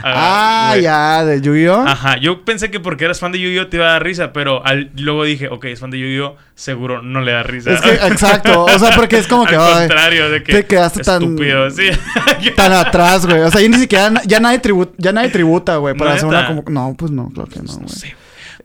[0.03, 0.83] Ah, güey.
[0.83, 1.85] ya, de Yu-Gi-Oh.
[1.87, 4.65] Ajá, yo pensé que porque eras fan de Yu-Gi-Oh te iba a dar risa, pero
[4.65, 7.71] al- luego dije, ok, es fan de Yu-Gi-Oh, seguro no le da risa.
[7.73, 8.65] Es que, exacto.
[8.65, 9.55] O sea, porque es como que.
[9.55, 10.51] Al contrario, de que.
[10.53, 11.89] te quedaste tan- estúpido, sí.
[12.55, 13.39] tan atrás, güey.
[13.41, 14.11] O sea, ya ni siquiera.
[14.25, 15.95] Ya nadie, tribu- ya nadie tributa, güey.
[15.95, 16.63] Para hacer una como.
[16.67, 17.89] No, pues no, claro que no, no güey.
[17.89, 18.15] sé.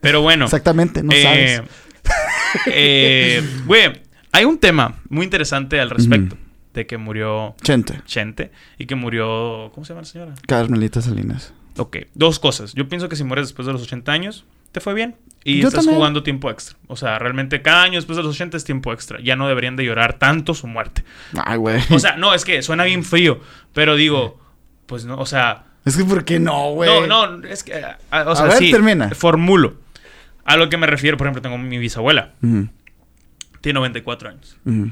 [0.01, 0.45] Pero bueno.
[0.47, 1.62] Exactamente, no eh, sabes.
[2.66, 3.93] eh, Güey,
[4.33, 6.37] hay un tema muy interesante al respecto.
[6.75, 8.01] De que murió Chente.
[8.07, 9.71] Chente y que murió.
[9.75, 10.35] ¿Cómo se llama la señora?
[10.47, 11.53] Carmelita Salinas.
[11.77, 12.75] Ok, dos cosas.
[12.75, 15.16] Yo pienso que si mueres después de los 80 años, te fue bien.
[15.43, 15.97] Y Yo estás también.
[15.97, 16.77] jugando tiempo extra.
[16.87, 19.18] O sea, realmente cada año después de los 80 es tiempo extra.
[19.23, 21.03] Ya no deberían de llorar tanto su muerte.
[21.45, 21.81] Ay, güey.
[21.91, 23.41] O sea, no, es que suena bien frío.
[23.73, 24.39] Pero digo,
[24.87, 25.64] pues no, o sea.
[25.85, 27.09] es que, ¿por qué no, güey?
[27.09, 27.83] No, no, es que.
[28.11, 28.71] ah, O sea, ver, sí.
[28.71, 29.11] termina.
[29.11, 29.75] Formulo.
[30.45, 32.33] A lo que me refiero, por ejemplo, tengo mi bisabuela.
[32.43, 32.68] Ujú,
[33.61, 34.57] Tiene 94 años.
[34.64, 34.91] ujú.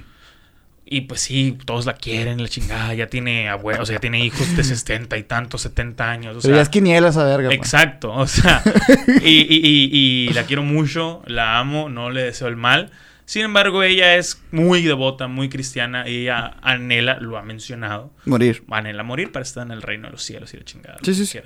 [0.90, 2.94] Y pues sí, todos la quieren, la chingada.
[2.94, 6.36] Ya tiene abuelos, o sea, ya tiene hijos de 60 y tantos, 70 años.
[6.36, 7.48] O Pero ya sea, es quiniela esa verga.
[7.48, 7.58] pues.
[7.58, 8.62] Exacto, o sea,
[9.22, 12.90] y, y- y- y la quiero mucho, la amo, no le deseo el mal.
[13.26, 18.64] Sin embargo, ella es muy devota, muy cristiana, y ella anhela, lo ha mencionado, Morir.
[18.70, 20.96] anhela morir para estar en el reino de los cielos y la chingada.
[21.02, 21.38] Sí, sí, sí.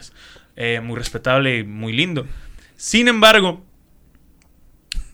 [0.55, 2.25] Eh, muy respetable y muy lindo.
[2.77, 3.65] Sin embargo,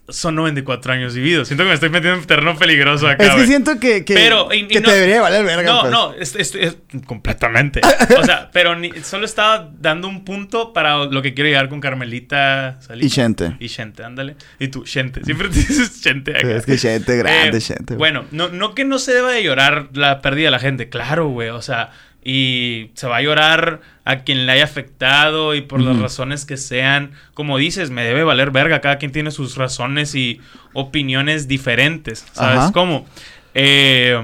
[0.08, 1.48] son 94 años vividos.
[1.48, 3.24] Siento que me estoy metiendo en terreno peligroso acá.
[3.24, 5.70] Es que siento que, que, Pero, y- y que no- te debería valer verga.
[5.72, 5.92] No, pues.
[5.92, 7.80] no, es, es- es- completamente.
[8.18, 11.80] O sea, pero ni- solo estaba dando un punto para lo que quiero llegar con
[11.80, 13.06] Carmelita Salinas.
[13.12, 13.56] Y Chente.
[13.58, 14.36] Y Chente, ándale.
[14.58, 15.22] Y tú, Chente.
[15.24, 16.56] Siempre te dices Chente acá.
[16.56, 17.94] Es que Chente, grande Eh, Chente.
[17.94, 17.98] güey.
[17.98, 21.28] Bueno, no, no que no se deba de llorar la pérdida de la gente, claro,
[21.28, 21.50] güey.
[21.50, 21.90] O sea,
[22.24, 26.56] y se va a llorar a quien le haya afectado y por las razones que
[26.56, 27.12] sean.
[27.34, 28.80] Como dices, me debe valer verga.
[28.80, 30.40] Cada quien tiene sus razones y
[30.74, 32.26] opiniones diferentes.
[32.32, 32.72] ¿Sabes Ajá.
[32.72, 33.06] cómo?
[33.54, 34.20] Eh,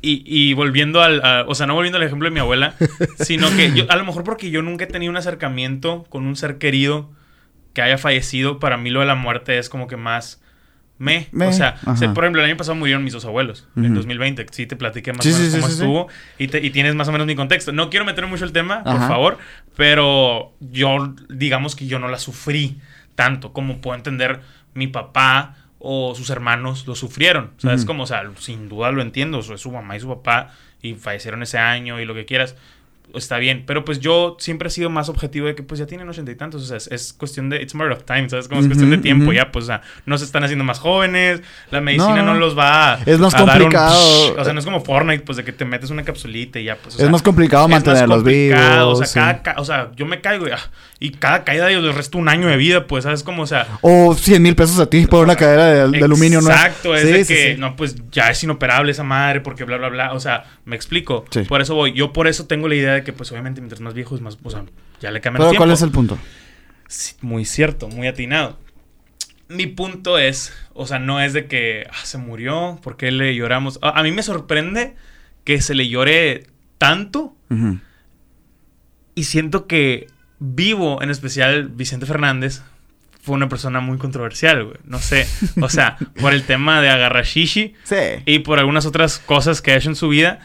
[0.00, 1.24] y, y volviendo al.
[1.24, 2.74] a- o sea, no volviendo al ejemplo de mi abuela,
[3.20, 6.34] sino que yo, a lo mejor porque yo nunca he tenido un acercamiento con un
[6.36, 7.10] ser querido
[7.72, 10.41] que haya fallecido, para mí lo de la muerte es como que más.
[10.98, 11.28] Me.
[11.32, 11.74] Me, O sea,
[12.14, 13.94] por ejemplo, el año pasado murieron mis dos abuelos, en Ujú.
[13.96, 14.46] 2020.
[14.52, 16.94] Sí, te platiqué más Sí, o menos sí, cómo sí, estuvo Y, te- y tienes
[16.94, 17.72] más o menos mi contexto.
[17.72, 19.38] No quiero meter mucho el tema, por favor,
[19.76, 22.78] pero yo, digamos que yo no la sufrí
[23.14, 24.40] tanto como puedo entender
[24.74, 27.50] mi papá o sus hermanos lo sufrieron.
[27.56, 27.80] ¿Sabes?
[27.80, 27.88] Ujú.
[27.88, 29.38] Como, o sea, sin duda lo entiendo.
[29.38, 32.24] o sea, es su mamá y su papá y fallecieron ese año y lo que
[32.26, 32.54] quieras.
[33.14, 36.08] Está bien, pero pues yo siempre he sido más objetivo de que pues ya tienen
[36.08, 38.48] ochenta y tantos, o sea, es, es cuestión de, it's matter of time, ¿sabes?
[38.48, 41.42] Como es cuestión de tiempo, ya, pues, o sea, no se están haciendo más jóvenes,
[41.70, 44.34] la medicina No, los va a, Es más a dar un complicado.
[44.38, 46.76] o sea, no es como Fortnite, pues, de que te metes una capsulita y ya,
[46.76, 48.92] pues, o es más complicado mantenerlos complicado, vivos.
[49.00, 49.14] O sea, sí.
[49.14, 50.70] cada, ca- o sea, yo me caigo y, ah,
[51.04, 53.22] y cada caída yo les resto un año de vida, pues, ¿sabes?
[53.22, 56.40] Como, o sea, O 100 mil pesos a ti por una cadera de, de aluminio,
[56.40, 56.50] ¿no?
[56.50, 57.60] Exacto, es Sí, de sí, que, sí.
[57.60, 60.12] no, pues ya es inoperable esa madre, porque bla, bla, bla.
[60.12, 61.24] O sea, me explico.
[61.48, 61.92] Por eso voy.
[61.92, 64.50] Yo por eso tengo la idea de que, pues obviamente, mientras más viejos, más, o
[64.50, 64.64] sea,
[65.00, 65.74] ya le cambian Pero el ¿cuál tiempo.
[65.74, 66.18] es el punto?
[67.20, 68.58] Muy cierto, muy atinado.
[69.48, 73.34] Mi punto es, o sea, no es de que ah, se murió, ¿por qué le
[73.34, 73.78] lloramos?
[73.82, 74.94] A, a mí me sorprende
[75.44, 76.46] que se le llore
[76.78, 77.34] tanto
[79.14, 80.06] y siento que
[80.44, 82.62] Vivo, en especial Vicente Fernández,
[83.22, 84.76] fue una persona muy controversial, güey.
[84.84, 85.28] No sé,
[85.60, 87.96] o sea, por el tema de agarrashishi Sí.
[88.26, 90.40] y por algunas otras cosas que ha hecho en su vida.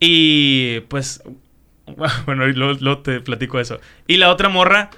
[0.00, 1.22] Y pues,
[2.26, 3.78] bueno, luego, luego te platico eso.
[4.06, 4.88] Y la otra morra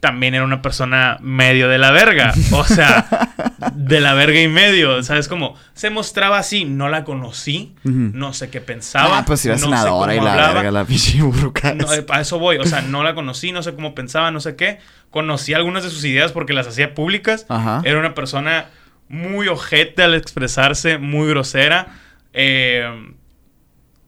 [0.00, 2.34] también era una persona medio de la verga.
[2.52, 3.32] O sea,
[3.74, 5.02] de la verga y medio.
[5.02, 5.56] ¿Sabes cómo?
[5.74, 9.18] Se mostraba así, no la conocí, no sé qué pensaba.
[9.18, 10.52] Ah, pues si era no sé senadora y la hablaba.
[10.54, 11.18] verga, la pinche.
[11.18, 11.32] No,
[11.92, 12.56] eh, a eso voy.
[12.58, 14.78] O sea, no la conocí, no sé cómo pensaba, no sé qué.
[15.10, 17.46] Conocí algunas de sus ideas porque las hacía públicas.
[17.48, 17.82] Ajá.
[17.84, 18.66] Era una persona
[19.08, 21.88] muy ojete al expresarse, muy grosera.
[22.32, 23.14] Eh,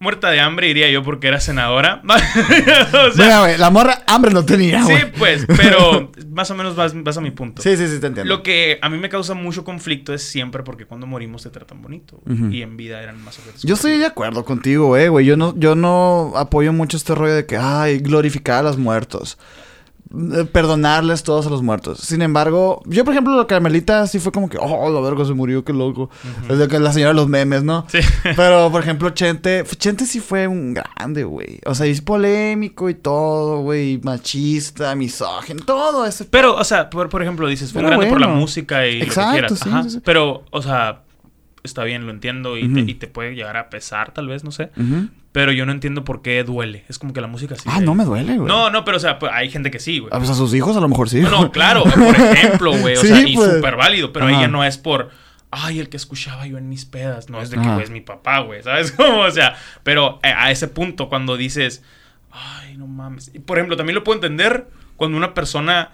[0.07, 2.01] muerta de hambre, diría yo, porque era senadora.
[2.07, 5.13] o sea, Mira, güey, la morra hambre no tenía, sí, güey.
[5.19, 7.61] pues, pero más o menos vas, vas a mi punto.
[7.61, 8.25] Sí, sí, sí, te entiendo.
[8.33, 11.83] Lo que a mí me causa mucho conflicto es siempre porque cuando morimos te tratan
[11.83, 12.23] bonito.
[12.25, 12.51] Ujú.
[12.53, 13.65] Y en vida eran más ojetes.
[13.65, 15.27] Yo estoy de acuerdo contigo, eh, güey.
[15.27, 19.39] Yo no, yo no apoyo mucho este rollo de que, ay, glorificar a los muertos.
[20.15, 21.99] Eh, Perdonarles todos a los muertos.
[21.99, 25.35] Sin embargo, yo, por ejemplo, la Carmelita sí fue como que, oh, la verga se
[25.35, 26.11] murió, qué loco.
[26.49, 27.85] Es que la señora de los memes, ¿no?
[27.89, 27.99] Sí.
[28.37, 31.61] Pero, por ejemplo, Chente, Chente sí fue un grande, güey.
[31.67, 33.99] O sea, es polémico y todo, güey.
[34.03, 36.25] Machista, misógino, todo eso.
[36.31, 39.23] Pero, o sea, por, por ejemplo, dices, fue Pero grande por la música y Exacto,
[39.23, 39.59] lo que quieras.
[39.59, 39.83] sí, Ajá.
[39.83, 40.01] sí, sí.
[40.05, 41.03] Pero, o sea,
[41.65, 44.53] está bien, lo entiendo y, te, y te puede llegar a pesar, tal vez, no
[44.53, 44.71] sé.
[44.77, 45.09] Ujú.
[45.37, 46.87] Pero yo no entiendo por qué duele.
[46.89, 47.65] Es como que la música sí.
[47.67, 48.49] Ah, no me duele, güey.
[48.49, 50.11] No, no, pero, o sea, pues, hay gente que sí, güey.
[50.11, 51.21] A, pues a sus hijos a lo mejor sí.
[51.21, 52.97] No, no, claro, por ejemplo, güey.
[52.97, 53.57] O Sí, sea, y pues.
[53.57, 54.15] súper válido.
[54.15, 54.39] Pero Ajá.
[54.39, 55.11] ella no es por.
[55.51, 57.29] Ay, el que escuchaba yo en mis pedas.
[57.29, 58.63] No es de que güey, es mi papá, güey.
[58.63, 59.19] ¿Sabes cómo?
[59.21, 61.83] O sea, pero eh, a ese punto, cuando dices.
[62.31, 63.31] ay, no mames.
[63.35, 65.91] Y, por ejemplo, también lo puedo entender cuando una persona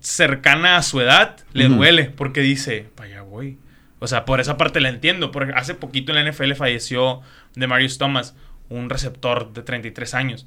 [0.00, 3.58] cercana a su edad le duele porque dice, vaya, voy.
[4.00, 5.30] O sea, por esa parte la entiendo.
[5.30, 7.20] Porque hace poquito en la NFL falleció
[7.54, 8.34] de Marius Thomas,
[8.70, 10.46] un receptor de 33 años.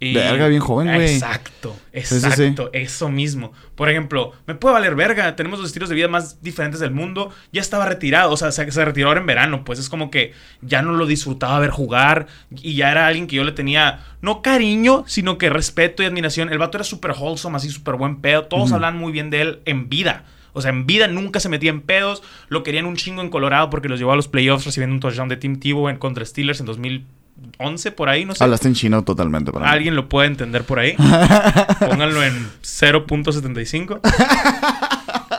[0.00, 1.14] Y- Verga, bien joven, güey.
[1.14, 2.14] Exacto, sí, sí.
[2.16, 3.52] exacto, eso mismo.
[3.76, 7.30] Por ejemplo, me puede valer verga, tenemos los estilos de vida más diferentes del mundo.
[7.52, 10.32] Ya estaba retirado, o sea, se, se retiró ahora en verano, pues es como que
[10.60, 14.42] ya no lo disfrutaba ver jugar y ya era alguien que yo le tenía, no
[14.42, 16.50] cariño, sino que respeto y admiración.
[16.50, 18.46] El vato era súper wholesome, así súper buen pedo.
[18.46, 20.24] Todos hablan muy bien de él en vida.
[20.52, 22.22] O sea, en vida nunca se metía en pedos.
[22.48, 25.28] Lo querían un chingo en Colorado porque los llevó a los playoffs recibiendo un touchdown
[25.28, 28.44] de Tim Tebow en contra Steelers en 2011, por ahí, no sé.
[28.44, 29.70] Hablaste en chino totalmente para mí.
[29.72, 30.94] Alguien lo puede entender por ahí.
[31.80, 34.00] Pónganlo en 0.75.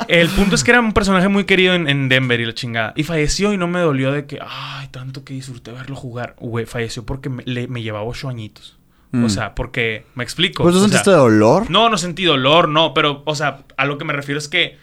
[0.07, 2.93] El punto es que era un personaje muy querido en, en Denver y la chingada.
[2.95, 6.35] Y falleció y no me dolió de que, ay, tanto que disfruté verlo jugar.
[6.39, 8.77] Güey, falleció porque me, le- me llevaba ocho añitos.
[9.11, 9.23] Mm.
[9.25, 10.63] O sea, porque, me explico.
[10.63, 11.69] ¿Pues tú O sea, sentiste dolor?
[11.69, 14.77] no, no sentí dolor, no, pero, o sea, a lo que me refiero es que,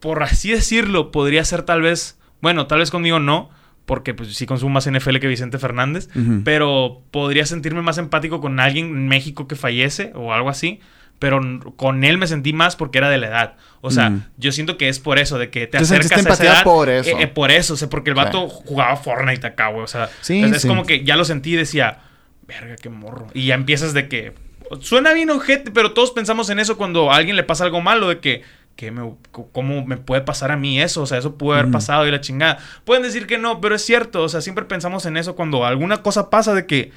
[0.00, 3.50] por así decirlo, podría ser tal vez, bueno, tal vez conmigo no,
[3.84, 6.08] porque pues sí consumo más NFL que Vicente Fernández,
[6.44, 10.80] pero podría sentirme más empático con alguien en México que fallece o algo así.
[11.18, 11.40] Pero
[11.76, 13.54] con él me sentí más porque era de la edad.
[13.80, 16.44] O sea, yo siento que es por eso, de que te Te acercas a esa
[16.44, 16.62] edad.
[16.64, 17.08] por eso.
[17.08, 18.22] eh, eh, por eso, o sea, porque el Sí.
[18.22, 19.82] vato jugaba Fortnite acá, güey.
[19.82, 20.68] O sea, Sí, es, es sí.
[20.68, 22.00] como que ya lo sentí y decía,
[22.46, 23.28] verga, qué morro.
[23.32, 24.34] Y ya empiezas de que.
[24.80, 28.10] Suena bien ojete, pero todos pensamos en eso cuando a alguien le pasa algo malo,
[28.10, 28.42] de que.
[28.76, 29.12] ¿Qué me,
[29.52, 31.02] ¿Cómo me puede pasar a mí eso?
[31.02, 32.58] O sea, eso pudo haber pasado y la chingada.
[32.84, 34.22] Pueden decir que no, pero es cierto.
[34.22, 36.92] O sea, siempre pensamos en eso cuando alguna cosa pasa de que.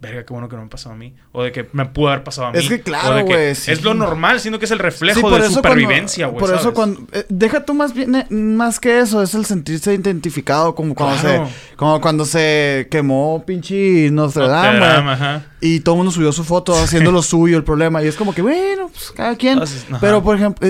[0.00, 1.12] Verga, qué bueno que no me pasó a mí.
[1.32, 2.58] O de que me pudo haber pasado a mí.
[2.60, 3.72] Es que claro, güey, sí.
[3.72, 6.38] Es lo normal, siendo que es el reflejo Sí, de supervivencia, güey.
[6.38, 7.00] Por eso cuando...
[7.10, 8.14] eh, deja tú más bien...
[8.14, 11.48] eh, más que eso, es el sentirse identificado como cuando Claro.
[11.48, 11.74] se...
[11.74, 15.14] Como cuando se quemó pinche Nostradamus, Notre Dame, güey.
[15.14, 15.46] ajá.
[15.60, 18.00] Y todo el mundo subió su foto haciendo lo suyo, el problema.
[18.00, 19.54] Y es como que, bueno, pues cada quien.
[19.54, 19.84] Entonces.
[20.00, 20.68] Pero, por ejemplo,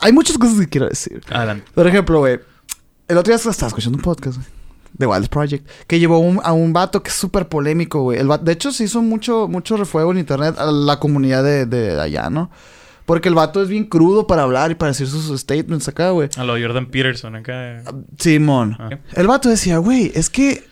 [0.00, 1.20] hay muchas cosas que quiero decir.
[1.30, 1.64] Adelante.
[1.74, 2.38] Por ejemplo, güey,
[3.08, 4.48] el otro día estaba escuchando un podcast, güey,
[4.94, 8.18] de Wild Project, que llevó un- a un vato que es súper polémico, güey.
[8.18, 12.00] El de hecho, se hizo mucho, mucho refuego en internet a la comunidad de, de
[12.00, 12.50] allá, ¿no?
[13.04, 16.28] Porque el vato es bien crudo para hablar y para decir sus statements acá, güey.
[16.36, 17.82] A lo Jordan Peterson acá.
[18.18, 18.76] Simón.
[18.80, 18.90] Ah.
[19.12, 20.66] El vato decía, güey, es que.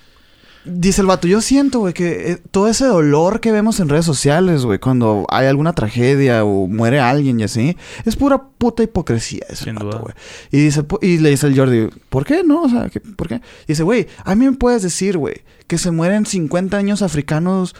[0.67, 4.07] Dice el vato, yo siento, güey, que eh, todo ese dolor que vemos en redes
[4.07, 9.45] sociales, güey, cuando hay alguna tragedia o muere alguien y así, es pura puta hipocresía
[9.51, 9.99] ese Sin vato, duda.
[9.99, 10.15] güey.
[10.51, 12.63] Y dice, y le dice el Jordi, ¿por qué no?
[12.63, 13.43] O sea, ¿qué- ¿por qué?
[13.69, 17.75] Dice, güey, a mí me puedes decir, güey, que se mueren 50 años africanos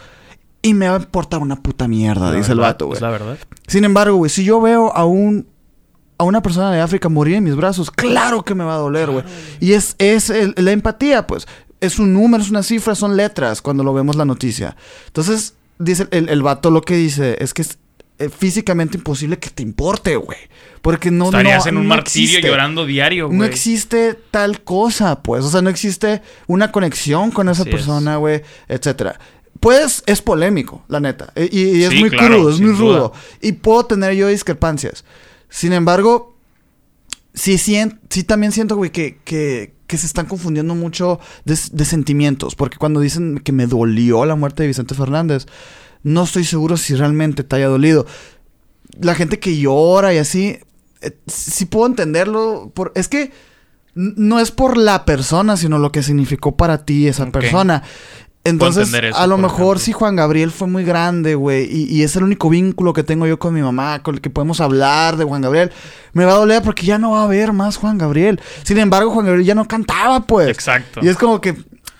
[0.61, 2.97] y me va a importar una puta mierda, La dice el vato, güey.
[2.97, 3.37] Es la verdad.
[3.67, 5.47] Sin embargo, güey, si yo veo a un
[6.17, 9.09] a una persona de África morir en mis brazos, claro que me va a doler,
[9.11, 9.25] güey.
[9.59, 11.45] Y es, es el- la empatía, pues.
[11.85, 14.75] Es un número, es una cifra, son letras cuando lo vemos la noticia.
[15.07, 17.77] Entonces, dice el, el vato lo que dice es que es
[18.17, 20.37] eh, físicamente imposible que te importe, güey.
[20.81, 22.47] Porque no, Estarías no, en un no martirio existe.
[22.47, 23.39] llorando diario, güey.
[23.39, 25.43] No existe tal cosa, pues.
[25.43, 29.19] O sea, no existe una conexión con esa Así persona, güey, etcétera.
[29.59, 31.33] Pues es polémico, la neta.
[31.35, 32.97] Y, y es Sí, muy claro, crudo, es muy duda.
[32.97, 33.13] rudo.
[33.41, 35.03] Y puedo tener yo discrepancias.
[35.49, 36.34] Sin embargo,
[37.35, 41.85] sí, sien- sí también siento, güey, que, que, que se están confundiendo mucho de, de
[41.85, 42.55] sentimientos.
[42.55, 45.45] Porque cuando dicen que me dolió la muerte de Vicente Fernández,
[46.01, 48.07] no estoy seguro si realmente te haya dolido.
[48.99, 50.57] La gente que llora y así,
[51.01, 52.71] eh, sí puedo entenderlo.
[52.73, 53.31] Por, es que
[53.95, 57.31] no es por la persona, sino lo que significó para ti esa Ok.
[57.31, 57.83] persona.
[58.45, 62.15] Entonces, eso, a lo mejor si Juan Gabriel fue muy grande, güey, y, y es
[62.15, 65.25] el único vínculo que tengo yo con mi mamá, con el que podemos hablar de
[65.25, 65.71] Juan Gabriel,
[66.13, 68.39] me va a doler porque ya no va a haber más Juan Gabriel.
[68.63, 70.47] Sin embargo, Juan Gabriel ya no cantaba, pues.
[70.47, 71.01] Exacto.
[71.03, 71.55] Y es como que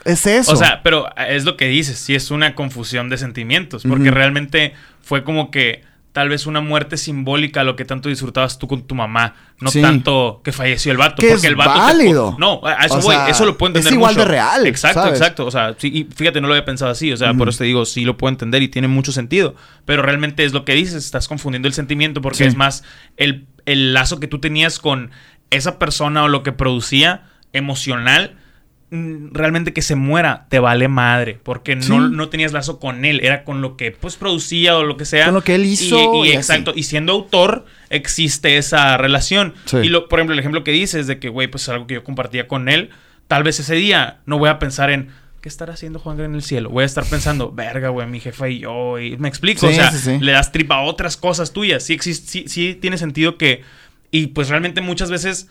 [0.06, 0.54] es eso.
[0.54, 4.74] O sea, pero es lo que dices, sí es una confusión de sentimientos, porque realmente
[5.02, 5.84] fue como que
[6.16, 9.82] tal vez una muerte simbólica lo que tanto disfrutabas tú con tu mamá, no Sí.
[9.82, 12.38] tanto que falleció el vato, Que porque es el vato válido.
[12.40, 14.26] no, a eso O voy, sea, eso lo puedo es entender igual mucho.
[14.26, 15.20] de real, Exacto, ¿sabes?
[15.20, 17.50] exacto, o sea, sí, y fíjate, no lo había pensado así, o sea, por Ujú.
[17.50, 20.64] eso te digo, sí lo puedo entender y tiene mucho sentido, pero realmente es lo
[20.64, 22.44] que dices, estás confundiendo el sentimiento porque Sí.
[22.46, 22.86] es más
[23.18, 25.12] el, el lazo que tú tenías con
[25.50, 28.45] esa persona o lo que producía emocional mm,
[28.92, 31.90] realmente que se muera te vale madre porque Sí.
[31.90, 35.06] no, no tenías lazo con él era con lo que pues producía o lo que
[35.06, 39.54] sea Con lo que él hizo y, y exacto y siendo autor existe esa relación
[39.66, 39.78] Sí.
[39.78, 41.96] y lo, por ejemplo el ejemplo que dices de que güey pues es algo que
[41.96, 42.92] yo compartía con él
[43.28, 45.10] tal vez ese día no voy a pensar en
[45.42, 46.72] ¿Qué estará haciendo Juan en el cielo?
[46.72, 48.98] Voy a estar pensando, verga, güey, mi jefa y yo.
[48.98, 49.60] Y me explico.
[49.60, 50.18] Sí, o sea, sí, sí.
[50.20, 51.84] le das tripa a otras cosas tuyas.
[51.84, 53.62] Sí, existe, sí, sí tiene sentido que.
[54.10, 55.48] Y pues realmente muchas veces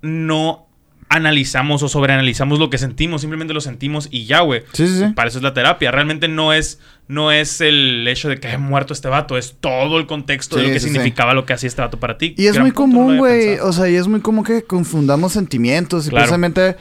[0.00, 0.65] no
[1.08, 4.62] analizamos o sobreanalizamos lo que sentimos, simplemente lo sentimos y ya, güey.
[4.72, 5.04] Sí, sí, sí.
[5.14, 5.90] Para eso es la terapia.
[5.90, 9.98] Realmente no es, no es el hecho de que haya muerto este vato, es todo
[9.98, 10.92] el contexto de lo que sí, sí.
[10.92, 12.34] significaba lo que hacía este vato para ti.
[12.36, 13.58] Y es Gran muy común, güey.
[13.60, 16.06] O sea, y es muy común que confundamos sentimientos.
[16.06, 16.24] Y Claro.
[16.24, 16.76] precisamente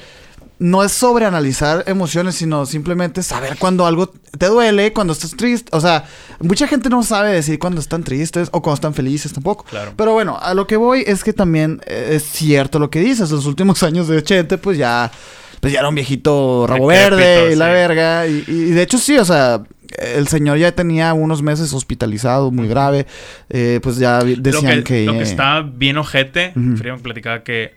[0.58, 5.70] no es sobreanalizar emociones, sino simplemente saber cuando algo te duele, cuando estás triste.
[5.76, 6.06] O sea,
[6.40, 9.66] mucha gente no sabe decir cuando están tristes o cuando están felices tampoco.
[9.66, 9.94] Claro.
[9.98, 13.32] Pero bueno, a lo que voy es que también eh, es cierto lo que dices.
[13.32, 15.12] Los últimos años de Chente, pues ya.
[15.60, 18.28] Pues ya era un viejito rabo verde y la verga.
[18.28, 19.64] Y, y de hecho, sí, o sea.
[19.98, 23.06] El señor ya tenía unos meses hospitalizado, muy grave.
[23.50, 25.06] Eh, pues ya lo decían que, que.
[25.06, 26.76] lo que está bien ojete, Ujú.
[26.76, 27.76] Frío me platicaba que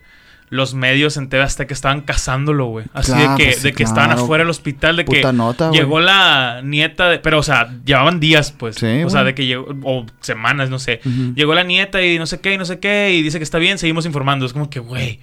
[0.50, 2.86] los medios en TV Azteca estaban cazándolo, güey.
[2.94, 5.70] Así Claro, de que, pues sí, de que estaban afuera del hospital, de que nota,
[5.70, 7.18] llegó la nieta de...
[7.18, 8.76] Pero, o sea, llevaban días, pues.
[8.76, 9.66] Sí, o sea, de que llegó...
[9.84, 11.00] O semanas, no sé.
[11.34, 13.58] Llegó la nieta y no sé qué, y no sé qué, y dice que está
[13.58, 14.46] bien, seguimos informando.
[14.46, 15.20] Es como que, güey,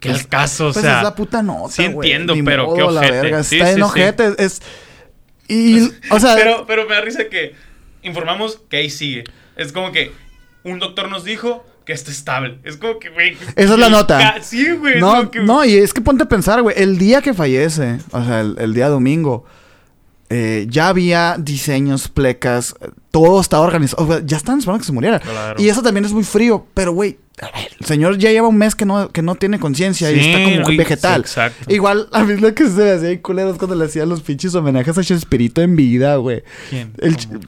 [0.00, 0.98] qué Pues- al caso, o Pues sea...
[0.98, 3.20] es la puta nota, sí entiendo, Ni pero qué modo, la ojete.
[3.20, 3.42] verga.
[3.42, 4.34] Sí, Está sí, en ojete.
[4.38, 4.62] Es...
[5.48, 5.90] Y...
[6.10, 6.34] O sea...
[6.36, 7.54] Pero, pero me da risa que
[8.02, 9.24] informamos que ahí sigue.
[9.56, 10.12] Es como que
[10.62, 12.58] un doctor nos dijo que está estable.
[12.64, 13.36] Es como que, güey.
[13.54, 14.18] Esa es la nota.
[14.18, 15.00] ca- Sí, güey.
[15.00, 16.74] no, que- no, y es que ponte a pensar, güey.
[16.78, 19.44] El día que fallece, o sea, el, el día domingo,
[20.28, 22.74] eh, ya había diseños, plecas,
[23.12, 24.04] todo estaba organizado.
[24.04, 25.20] O sea, ya estaban esperando que se muriera.
[25.20, 25.62] Claro.
[25.62, 27.18] Y eso también es muy frío, pero, güey.
[27.78, 30.76] El señor ya lleva un mes que no, que no tiene conciencia y está como
[30.76, 31.22] vegetal.
[31.26, 31.72] sí, exacto.
[31.72, 34.22] Igual, a mí lo que se me hacía bien culero es cuando le hacían los
[34.22, 36.42] pinches homenajes a Chespirito en vida, güey.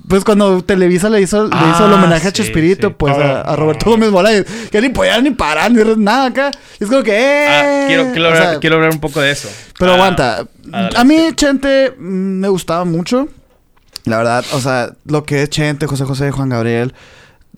[0.08, 3.56] Pues cuando Televisa le hizo, le Ah, hizo el homenaje a Chespirito, pues a, a
[3.56, 6.50] Roberto Gómez Bolaños, que ni podían ni parar ni nada acá.
[6.78, 7.46] Y es como que, ¡eh!
[7.48, 9.48] Ah, quiero, quiero, O hablar, sea, quiero hablar un poco de eso.
[9.78, 10.46] Pero Ah, aguanta.
[10.96, 13.28] A mí, Chente, me gustaba mucho.
[14.04, 16.92] La verdad, o sea, lo que es Chente, José José, Juan Gabriel.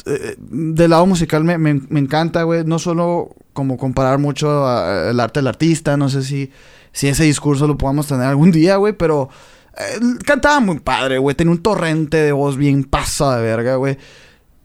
[0.06, 2.64] Eh, del lado musical me, me- me encanta, güey.
[2.64, 5.96] No solo como comparar mucho a- el arte del artista.
[5.96, 6.50] No sé si,
[6.92, 8.92] si ese discurso lo podamos tener algún día, güey.
[8.92, 9.28] Pero
[9.76, 11.36] eh, cantaba muy padre, güey.
[11.36, 13.98] Tenía un torrente de voz bien pasada de verga, güey.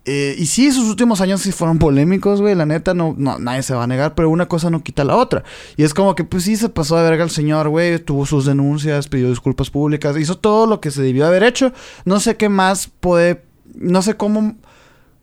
[0.08, 2.54] Eh, y sí, sus últimos años sí fueron polémicos, güey.
[2.54, 5.16] La neta, no, no, nadie se va a negar, pero una cosa no quita la
[5.16, 5.44] otra.
[5.78, 7.98] Y es como que, pues sí, se pasó de verga el señor, güey.
[7.98, 11.74] Tuvo sus denuncias, pidió disculpas públicas, hizo todo lo que se debió haber hecho.
[12.06, 13.42] No sé qué más puede.
[13.74, 14.56] No sé cómo.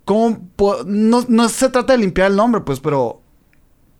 [0.04, 0.38] Cómo
[0.86, 3.20] no, no se trata de limpiar el nombre, pues, pero.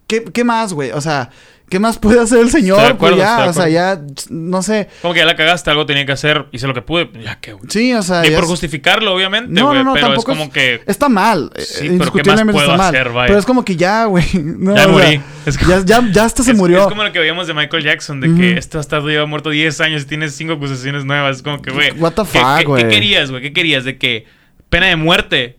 [0.09, 0.91] ¿Qué, qué más, güey?
[0.91, 1.31] O sea,
[1.71, 2.77] ¿qué más puede hacer el señor?
[2.81, 4.03] Estoy de acuerdo, pues ya, estoy de o sea, ya.
[4.29, 4.89] No sé.
[5.01, 7.55] Como que ya la cagaste, algo tenía que hacer, hice lo que pude, ya que,
[7.55, 7.65] güey.
[7.71, 8.23] Sí, o sea.
[8.23, 9.79] Ya por es- justificarlo, obviamente, No, güey.
[9.79, 10.83] no, no, pero es tampoco como que.
[10.87, 11.51] Está mal.
[11.55, 12.95] eh, Sí, pero ¿qué más puedo está mal.
[12.95, 13.27] hacer, vaya?
[13.29, 14.25] Pero es como que ya, güey.
[14.35, 15.21] no, Ya o sea, morí.
[15.47, 16.81] Es como- ya, ya, ya hasta se es, murió.
[16.83, 19.81] es como lo que veíamos de Michael Jackson, de que este bastardo lleva muerto 10
[19.81, 21.37] años y tiene 5 acusaciones nuevas.
[21.37, 21.93] Es como que, güey.
[21.93, 22.77] What the ¿qué- fuck?
[22.77, 23.41] ¿Qué querías, güey?
[23.41, 23.85] ¿Qué querías?
[23.85, 24.27] De que
[24.73, 25.57] pena de muerte.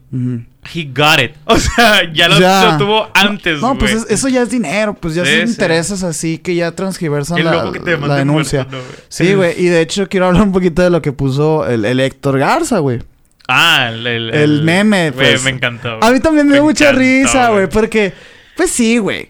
[0.74, 1.32] He got it.
[1.46, 2.72] O sea, ya lo, Ya.
[2.72, 4.04] lo tuvo antes, No, pues güey.
[4.06, 4.94] es- eso ya es dinero.
[4.96, 5.54] Pues ya Sí, son sí.
[5.54, 7.66] intereses así que ya transgiversan la,
[8.08, 8.64] la denuncia.
[8.70, 9.54] muerto, ¿no, sí, güey.
[9.62, 12.80] Y de hecho quiero hablar un poquito de lo que puso el, el Héctor Garza,
[12.80, 13.00] güey.
[13.48, 15.44] Ah, el, el, El meme, pues.
[15.44, 16.00] me encantó.
[16.02, 17.68] A mí también me dio mucha encantó, risa, güey.
[17.70, 18.14] Porque,
[18.58, 19.30] pues sí, güey.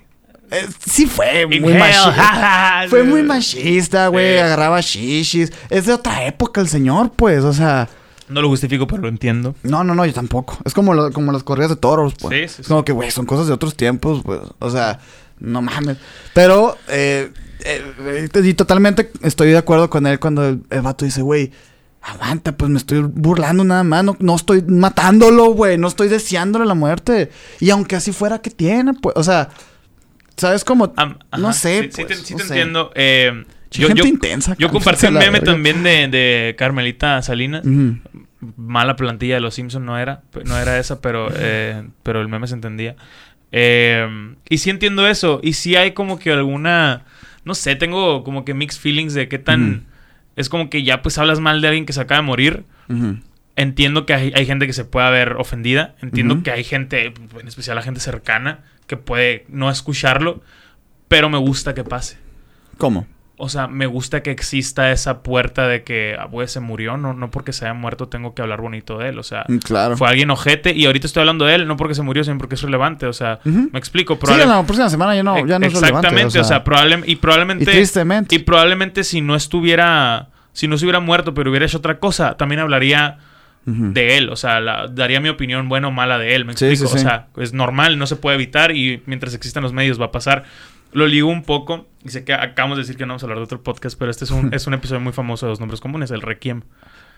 [0.51, 2.85] Eh, sí fue muy machista.
[2.89, 4.37] Fue muy machista, güey.
[4.37, 5.51] Agarraba shishis.
[5.71, 7.43] Es de otra época el señor, pues.
[7.43, 7.89] O sea...
[8.33, 9.55] No lo justifico, pero lo entiendo.
[9.63, 10.57] No, no, no, yo tampoco.
[10.65, 12.51] Es como, lo- como las corridas de toros, pues.
[12.51, 14.39] Sí, sí, Es como que, güey, son cosas de otros tiempos, pues.
[14.59, 14.99] O sea,
[15.39, 15.97] no mames.
[16.33, 17.31] Pero, eh,
[17.63, 21.51] eh, eh, y totalmente estoy de acuerdo con él cuando el, el vato dice, güey,
[22.01, 24.03] aguanta, pues me estoy burlando nada más.
[24.03, 25.77] No, no estoy matándolo, güey.
[25.77, 27.29] No estoy deseándole la muerte.
[27.59, 28.93] Y aunque así fuera, ¿qué tiene?
[28.95, 29.49] Pues, o sea,
[30.35, 30.93] ¿sabes cómo?
[31.37, 32.49] No sé, Sí, sí pues, te, sí no te sé.
[32.53, 32.91] entiendo.
[32.95, 34.55] Eh, yo, Gente yo- intensa.
[34.59, 35.45] yo compartí un meme verga.
[35.53, 37.65] también de, de Carmelita Salinas.
[37.65, 37.97] Ujú.
[38.57, 40.21] Mala plantilla de los Simpsons no era.
[40.45, 42.95] No era esa, pero, eh, pero el meme se entendía.
[43.51, 45.39] Eh, y sí entiendo eso.
[45.43, 47.05] Y sí hay como que alguna...
[47.45, 49.85] No sé, tengo como que mixed feelings de qué tan...
[50.35, 52.63] Es como que ya pues hablas mal de alguien que se acaba de morir.
[53.55, 55.95] Entiendo que hay, hay gente que se puede ver ofendida.
[56.01, 60.41] Entiendo que hay gente, en especial la gente cercana, que puede no escucharlo.
[61.07, 62.17] Pero me gusta que pase.
[62.77, 63.05] ¿Cómo?
[63.35, 66.97] O sea, me gusta que exista esa puerta de que, ah, se murió.
[66.97, 69.17] No, no porque se haya muerto tengo que hablar bonito de él.
[69.19, 69.97] O sea, Mm, Claro.
[69.97, 70.73] fue alguien ojete.
[70.75, 73.07] Y ahorita estoy hablando de él, no porque se murió, sino porque es relevante.
[73.07, 74.19] O sea, me explico.
[74.23, 76.39] Sí, la próxima semana ya no, ya no es relevante, Exactamente.
[76.39, 77.63] O sea, probable- y probablemente...
[77.63, 78.35] y tristemente.
[78.35, 80.27] Y probablemente si no estuviera...
[80.53, 83.17] Si no se hubiera muerto, pero hubiera hecho otra cosa, también hablaría
[83.65, 84.29] de él.
[84.29, 86.45] O sea, la- daría mi opinión buena o mala de él.
[86.45, 86.91] ¿Me Sí, explico?
[86.93, 87.05] sí, sí.
[87.05, 90.11] O sea, es normal, no se puede evitar y mientras existan los medios va a
[90.11, 90.43] pasar.
[90.93, 93.39] Lo ligo un poco y sé que acabamos de decir que no vamos a hablar
[93.39, 95.79] de otro podcast, pero este es un, es un episodio muy famoso de los nombres
[95.81, 96.61] comunes, el Requiem.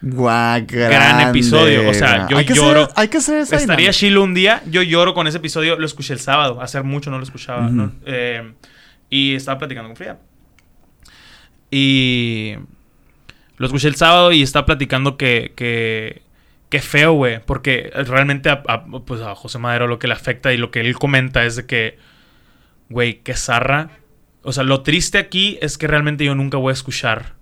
[0.01, 2.83] Guau, Gran episodio, o sea, yo hay que lloro.
[2.83, 4.61] Hacer, hay que hacer esa Estaría chilo un día.
[4.69, 5.79] Yo lloro con ese episodio.
[5.79, 6.61] Lo escuché el sábado.
[6.61, 7.71] Hace mucho no lo escuchaba.
[8.05, 8.53] Eh,
[9.09, 10.19] Y estaba platicando con Frida.
[11.71, 12.55] Y
[13.57, 16.21] lo escuché el sábado y estaba platicando que, que,
[16.69, 17.39] que feo, güey.
[17.43, 20.81] Porque realmente a, a, pues a José Madero lo que le afecta y lo que
[20.81, 21.97] él comenta es de que,
[22.89, 23.89] güey, que zarra.
[24.43, 27.33] O sea, lo triste aquí es que realmente yo nunca voy a escuchar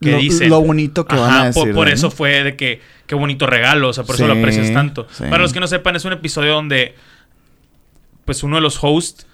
[0.00, 0.50] que lo, dicen.
[0.50, 1.62] lo bonito que van a Ajá, decir.
[1.62, 1.92] por, por ¿no?
[1.94, 5.06] eso fue de que qué bonito regalo, o sea, por eso lo aprecias tanto.
[5.12, 5.24] sí.
[5.30, 6.94] Para los que no sepan, es un episodio donde
[8.24, 9.26] pues uno de los hosts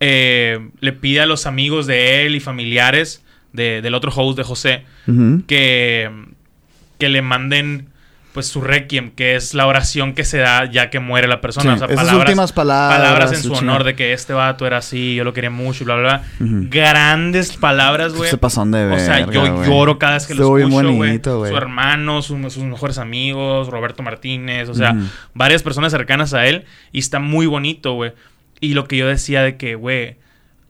[0.00, 3.22] eh, le pide a los amigos de él y familiares
[3.52, 4.84] de- del otro host de José
[5.46, 6.10] que,
[6.98, 7.88] que le manden
[8.34, 11.78] pues su requiem, que es la oración que se da ya que muere la persona.
[11.78, 14.78] Sí, o sea, esas últimas palabras, palabras en su honor de que este vato era
[14.78, 16.02] así, yo lo quería mucho bla, bla,
[16.38, 16.48] bla.
[16.68, 18.28] Grandes palabras, güey.
[18.28, 21.36] Se pasaron de O sea, verga, yo lloro cada vez que lo Estuvo bien escucho,
[21.36, 21.50] güey.
[21.50, 24.96] Su hermano, su- sus mejores amigos, Roberto Martínez, o sea,
[25.32, 26.64] varias personas cercanas a él.
[26.92, 28.12] Y está muy bonito, güey.
[28.60, 30.16] Y lo que yo decía de que, güey,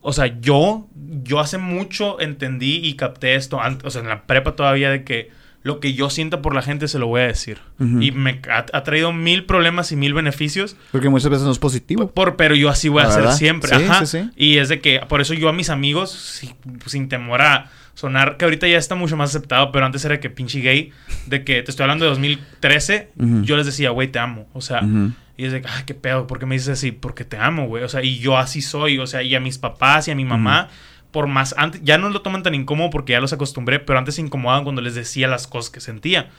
[0.01, 0.87] o sea, yo,
[1.23, 5.03] yo hace mucho entendí y capté esto, an- o sea, en la prepa todavía, de
[5.03, 5.31] que
[5.65, 7.57] lo que yo siento por la gente se lo voy a decir.
[7.79, 7.99] Ujú.
[7.99, 10.77] Y me ha, ha traído mil problemas y mil beneficios.
[10.91, 12.11] Porque muchas veces no es positivo.
[12.11, 13.35] Por, pero yo así voy a La hacer verdad.
[13.37, 13.69] siempre.
[13.77, 14.05] Sí, Ajá.
[14.05, 14.29] sí, sí.
[14.37, 16.53] Y es de que, por eso yo a mis amigos, si-
[16.85, 20.29] sin temor a sonar, que ahorita ya está mucho más aceptado, pero antes era que
[20.29, 20.91] pinche gay,
[21.25, 23.41] de que te estoy hablando de 2013, Ujú.
[23.43, 24.47] yo les decía, güey, te amo.
[24.53, 25.13] O sea, Ujú.
[25.35, 26.91] y es de que, ay, qué pedo, ¿por qué me dices así?
[26.91, 27.83] Porque te amo, güey.
[27.83, 28.99] O sea, y yo así soy.
[28.99, 30.67] O sea, y a mis papás y a mi mamá,
[31.15, 34.15] por más, antes, ya no lo toman tan incómodo porque ya los acostumbré, pero antes
[34.15, 36.29] se incomodaban cuando les decía las cosas que sentía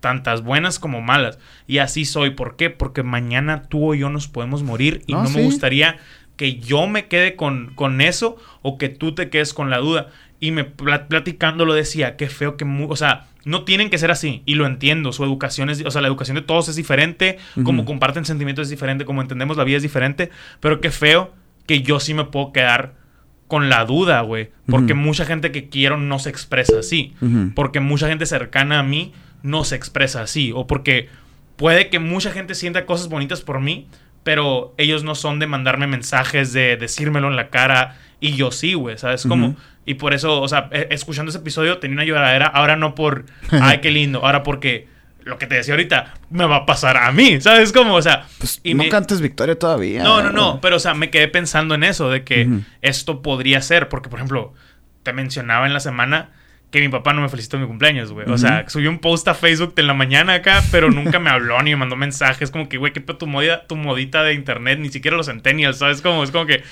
[0.00, 1.38] tantas buenas como malas.
[1.66, 2.30] Y así soy.
[2.32, 2.68] ¿Por qué?
[2.68, 5.36] Porque mañana tú o yo nos podemos morir y No, no, sí.
[5.38, 5.96] me gustaría
[6.36, 10.08] que yo me quede con, con eso o que tú te quedes con la duda.
[10.38, 12.66] Y me pla- platicando lo decía, qué feo que...
[12.66, 14.42] o sea, no tienen que ser así.
[14.44, 15.12] Y lo entiendo.
[15.12, 15.82] Su educación es...
[15.86, 17.38] O sea, la educación de todos es diferente.
[17.64, 19.06] Como comparten sentimientos es diferente.
[19.06, 20.28] Como entendemos la vida es diferente.
[20.60, 21.32] Pero qué feo
[21.66, 23.05] que yo sí me puedo quedar
[23.48, 24.50] con la duda, güey.
[24.68, 27.14] Porque mucha gente que quiero no se expresa así.
[27.54, 30.52] Porque mucha gente cercana a mí no se expresa así.
[30.54, 31.08] O porque
[31.56, 33.86] puede que mucha gente sienta cosas bonitas por mí,
[34.24, 37.96] pero ellos no son de mandarme mensajes, de decírmelo en la cara.
[38.20, 39.56] Y yo sí, güey, ¿sabes cómo?
[39.84, 43.26] Y por eso, o sea, e- escuchando ese episodio tenía una lloradera, ahora no por,
[43.50, 44.88] ay, qué lindo, ahora porque
[45.26, 47.94] lo que te decía ahorita me va a pasar a mí, ¿sabes cómo?
[47.94, 50.02] O sea, Pues y no me- cantes victoria todavía.
[50.02, 52.48] no, no, no, pero o sea, me quedé pensando en eso, de que
[52.80, 54.54] esto podría ser, porque por ejemplo,
[55.02, 56.30] te mencionaba en la semana
[56.70, 58.28] que mi papá no me felicitó en mi cumpleaños, güey.
[58.28, 61.60] O sea, subió un post a Facebook en la mañana acá, pero nunca me habló
[61.62, 64.78] ni me mandó mensajes, como que, güey, qué pedo tu modita, tu modita de internet,
[64.80, 66.02] ni siquiera los centennials, ¿sabes?
[66.02, 66.62] Como, es como que...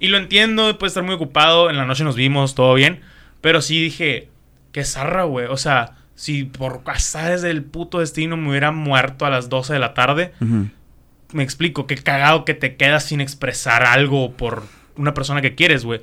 [0.00, 3.00] Y lo entiendo, puede estar muy ocupado, en la noche nos vimos, todo bien,
[3.40, 4.28] pero sí dije,
[4.72, 5.46] qué zarra, güey.
[5.46, 9.78] O sea, si por azares del puto destino me hubiera muerto a las 12 de
[9.78, 10.32] la tarde,
[11.32, 14.62] me explico, qué cagado que te quedas sin expresar algo por
[14.96, 16.00] una persona que quieres, güey.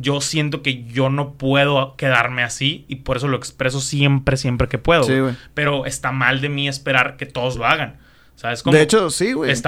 [0.00, 4.68] Yo siento que yo no puedo quedarme así y por eso lo expreso siempre, siempre
[4.68, 5.04] que puedo.
[5.04, 5.14] Sí.
[5.54, 7.96] Pero está mal de mí esperar que todos lo hagan.
[8.40, 8.76] ¿Sabes cómo?
[8.76, 9.50] De hecho, sí, güey.
[9.50, 9.64] Es-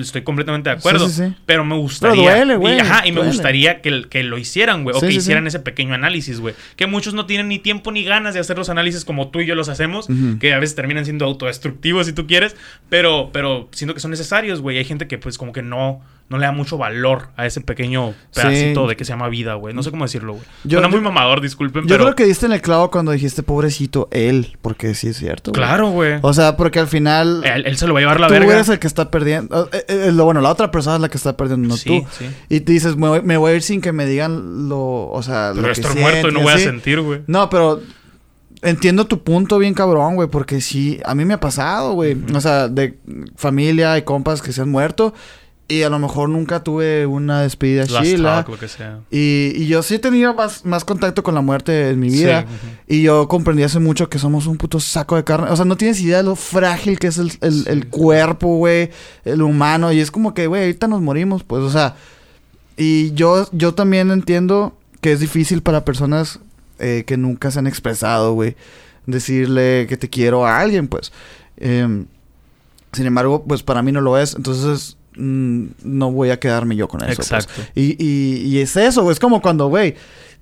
[0.00, 1.08] estoy completamente de acuerdo.
[1.08, 1.34] Sí, sí, sí.
[1.46, 2.34] Pero me gustaría.
[2.34, 4.96] duele, güey, Y, ajá, y me gustaría que, que lo hicieran, güey.
[4.96, 6.56] o que hicieran ese pequeño análisis, güey.
[6.74, 9.46] Que muchos no tienen ni tiempo ni ganas de hacer los análisis como tú y
[9.46, 10.08] yo los hacemos.
[10.40, 12.56] Que a veces terminan siendo autodestructivos si tú quieres.
[12.88, 14.76] Pero, pero siento que son necesarios, güey.
[14.78, 18.14] Hay gente que, pues, como que no, no le da mucho valor a ese pequeño
[18.32, 18.88] pedacito Sí.
[18.88, 19.74] de que se llama vida, güey.
[19.74, 20.44] No sé cómo decirlo, güey.
[20.64, 22.04] Yo- Suena muy mamador, disculpen, Yo pero.
[22.04, 25.50] creo que diste en el clavo cuando dijiste pobrecito él, porque sí es cierto.
[25.50, 25.60] güey.
[25.62, 26.20] Claro, güey.
[26.22, 28.54] O sea, porque al final Él, él se lo va a llevar la tú verga.
[28.54, 29.68] eres el que está perdiendo.
[29.72, 31.88] eh, eh, eh, lo bueno, la otra persona es la que está perdiendo, no Sí,
[32.00, 32.06] tú.
[32.16, 32.26] sí.
[32.48, 35.22] Y te dices, me voy, me voy a ir sin que me digan lo, o
[35.24, 37.22] sea, Pero lo que estoy muerto y no voy a sentir, güey.
[37.26, 37.80] No, pero
[38.62, 42.16] entiendo tu punto bien cabrón, güey, porque sí, a mí me ha pasado, güey.
[42.34, 42.98] O sea, de
[43.36, 45.14] familia y compas que se han muerto
[45.70, 48.34] y a lo mejor nunca tuve una despedida Last chila.
[48.36, 49.00] talk, lo que sea.
[49.10, 52.18] Y, y yo sí he tenido más, más contacto con la muerte en mi Sí,
[52.24, 52.44] vida.
[52.46, 52.76] ujú.
[52.88, 55.48] Y yo comprendí hace mucho que somos un puto saco de carne.
[55.50, 58.90] O sea, no tienes idea de lo frágil que es el, el- el cuerpo, güey.
[59.24, 59.92] El humano.
[59.92, 61.62] Y es como que, güey, ahorita nos morimos, pues.
[61.62, 61.96] O sea.
[62.76, 66.40] Y yo, yo también entiendo que es difícil para personas
[66.78, 68.56] eh, que nunca se han expresado, güey.
[69.06, 71.12] Decirle que te quiero a alguien, pues.
[71.56, 72.06] Em,
[72.92, 74.34] sin embargo, pues para mí no lo es.
[74.34, 77.16] Entonces, mm, no voy a quedarme yo con eso.
[77.16, 77.30] pues.
[77.32, 77.62] Exacto.
[77.74, 79.12] Y, y, y es eso, güey.
[79.12, 79.94] Es como cuando, güey,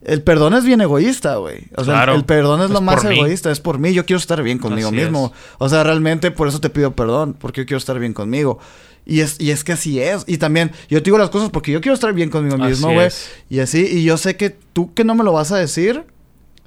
[0.04, 1.64] el perdón es bien egoísta, güey.
[1.76, 2.14] O sea, Claro.
[2.14, 3.16] el perdón es, Es lo más mí.
[3.16, 3.92] egoísta, es por mí.
[3.92, 5.32] Yo quiero estar bien conmigo Así mismo.
[5.58, 8.58] O sea, realmente por eso te pido perdón, porque yo quiero estar bien conmigo.
[9.04, 10.24] Y es, y es que así es.
[10.26, 13.06] Y también, yo te digo las cosas porque yo quiero estar bien conmigo mismo, güey.
[13.06, 13.30] es.
[13.48, 16.04] Y así, y yo sé que tú que no me lo vas a decir,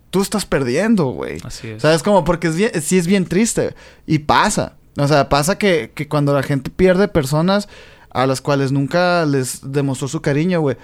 [0.10, 1.38] tú estás perdiendo, güey.
[1.44, 1.82] Así es.
[1.84, 2.02] ¿Sabes?
[2.03, 3.76] Como porque es bien, sí es bien triste.
[4.07, 4.73] Y pasa.
[4.97, 7.69] O sea, pasa que, que cuando la gente pierde personas
[8.09, 10.76] a las cuales nunca les demostró su cariño, güey.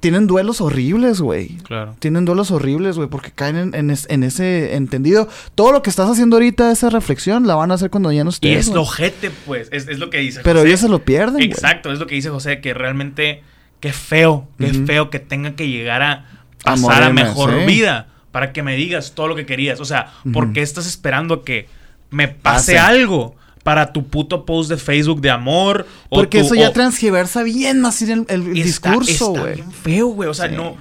[0.00, 1.56] tienen duelos horribles, güey.
[1.64, 1.96] Claro.
[1.98, 5.28] Tienen duelos horribles, güey, porque caen en, en es- en ese entendido.
[5.54, 8.30] Todo lo que estás haciendo ahorita, esa reflexión, la van a hacer cuando ya no
[8.30, 8.56] Y estés.
[8.58, 8.74] es güey.
[8.76, 9.68] lo ojete, pues.
[9.72, 10.68] Es, es lo que dice Pero José.
[10.68, 11.42] ellos se lo pierden.
[11.42, 13.42] Exacto, es lo que dice José, que realmente
[13.80, 16.26] qué feo, qué feo que tenga que llegar a
[16.62, 17.64] pasar a, morirme, mejor sí.
[17.66, 19.80] vida para que me digas todo lo que querías.
[19.80, 20.52] O sea, ¿por Ujú.
[20.52, 21.68] qué estás esperando a que
[22.16, 22.78] me pase Pase.
[22.78, 25.86] algo para tu puto post de Facebook de amor?
[26.08, 29.54] o Porque tu- eso ya o- transgiversa bien así el, el está- discurso, güey.
[29.56, 30.28] bien feo, güey.
[30.28, 30.54] O sea, Sí.
[30.54, 30.76] no,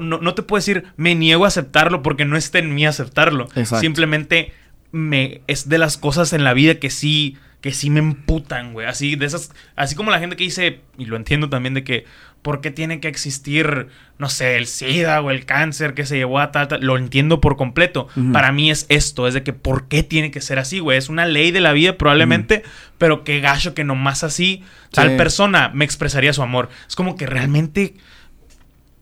[0.00, 3.44] no, no te puedo decir, me niego a aceptarlo porque no está en mí aceptarlo.
[3.54, 3.80] Exacto.
[3.80, 4.52] Simplemente
[4.92, 8.86] me, es de las cosas en la vida que sí, que sí me emputan, güey.
[8.86, 12.04] Así, de esas, así como la gente que dice, y lo entiendo también, de que,
[12.42, 13.88] ¿por qué tiene que existir,
[14.18, 16.80] no sé, el SIDA o el cáncer que se llevó a tal, tal?
[16.80, 18.06] Lo entiendo por completo.
[18.32, 20.96] Para mí es esto, es de que, ¿por qué tiene que ser así, güey?
[20.96, 22.62] Es una ley de la vida probablemente,
[22.98, 25.16] pero qué gacho que nomás así tal Sí.
[25.16, 26.68] persona me expresaría su amor.
[26.88, 27.94] Es como que realmente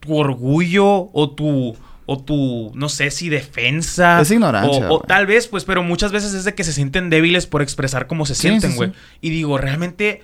[0.01, 5.47] tu orgullo o tu o tu no sé si defensa Es ignorancia, o, tal vez
[5.49, 8.43] pues pero muchas veces es de que se sienten débiles por expresar cómo se Sí,
[8.43, 8.97] sienten sí, güey sí.
[9.23, 10.23] y digo realmente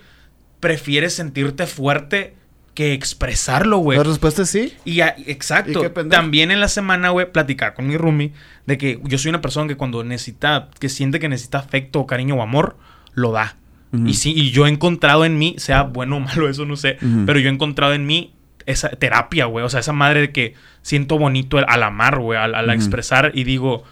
[0.59, 2.35] prefieres sentirte fuerte
[2.73, 4.73] que expresarlo güey La respuesta es sí.
[4.85, 5.81] y a- ¿Y exacto.
[6.09, 8.31] También en la semana, güey, platicar con mi roomie
[8.65, 12.35] de que yo soy una persona que cuando necesita, que siente que necesita afecto, cariño
[12.35, 12.77] o amor,
[13.13, 13.57] lo da.
[14.05, 16.97] Y sí, y yo he encontrado en mí, sea bueno o malo, eso no sé,
[17.25, 18.33] pero yo he encontrado en mí
[18.65, 19.65] esa terapia, güey.
[19.65, 23.43] O sea, esa madre de que siento bonito al, al amar, güey, al, expresar y
[23.43, 23.83] digo.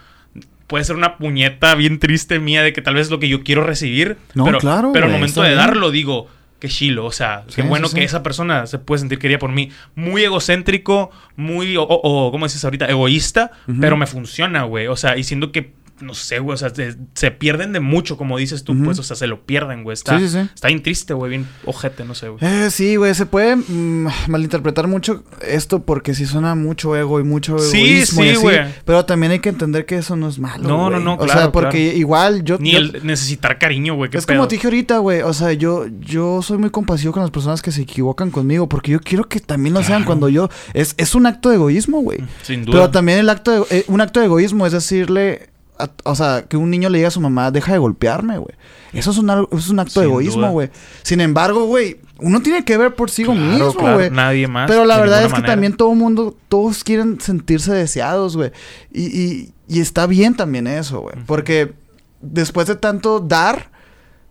[0.67, 3.43] Puede ser una puñeta bien triste mía de que tal vez es lo que yo
[3.43, 4.17] quiero recibir.
[4.35, 6.27] No, pero, claro, Pero al momento de darlo, digo,
[6.59, 7.05] qué chilo.
[7.05, 9.71] O sea, qué bueno sí, que esa persona se puede sentir querida por mí.
[9.95, 12.85] Muy egocéntrico, muy, o, o- ¿cómo dices ahorita?
[12.87, 14.87] Egoísta, pero me funciona, güey.
[14.87, 18.17] O sea, y siendo que, no sé, güey, o sea, se, se pierden de mucho,
[18.17, 19.93] como dices tú, pues, o sea, se lo pierden, güey.
[19.93, 20.49] Está, Sí, sí, sí.
[20.53, 22.39] está bien triste, güey, bien ojete, no sé, güey.
[22.43, 27.23] Eh, sí, güey, se puede mm, malinterpretar mucho esto porque sí suena mucho ego y
[27.23, 28.59] mucho Sí, egoísmo sí, así, güey.
[28.85, 31.33] Pero también hay que entender que eso no es malo, No, no, no, O sea,
[31.35, 31.97] claro, porque claro.
[31.97, 32.57] igual yo...
[32.59, 34.37] Ni yo- el necesitar cariño, güey, Es pedo.
[34.37, 35.21] como te dije ahorita, güey.
[35.21, 38.67] O sea, yo, yo soy muy compasivo con las personas que se equivocan conmigo.
[38.69, 40.05] Porque yo quiero que también lo sean Claro.
[40.05, 40.49] cuando yo.
[40.73, 42.19] Es, es un acto de egoísmo, güey.
[42.43, 42.73] Sin duda.
[42.79, 45.49] Pero también el acto de- eh, un acto de egoísmo es decirle.
[45.79, 48.53] A- o sea, que un niño le diga a su mamá, deja de golpearme, güey.
[48.93, 50.69] Eso es un, es un acto de egoísmo, güey.
[51.03, 54.09] Sin embargo, güey, uno tiene que ver por sí Claro, mismo, claro, güey.
[54.11, 54.69] Nadie más.
[54.69, 55.53] Pero la verdad es que manera.
[55.53, 58.51] también todo mundo, todos quieren sentirse deseados, güey.
[58.91, 61.15] Y, y, y está bien también eso, güey.
[61.25, 61.73] Porque
[62.21, 63.69] después de tanto dar,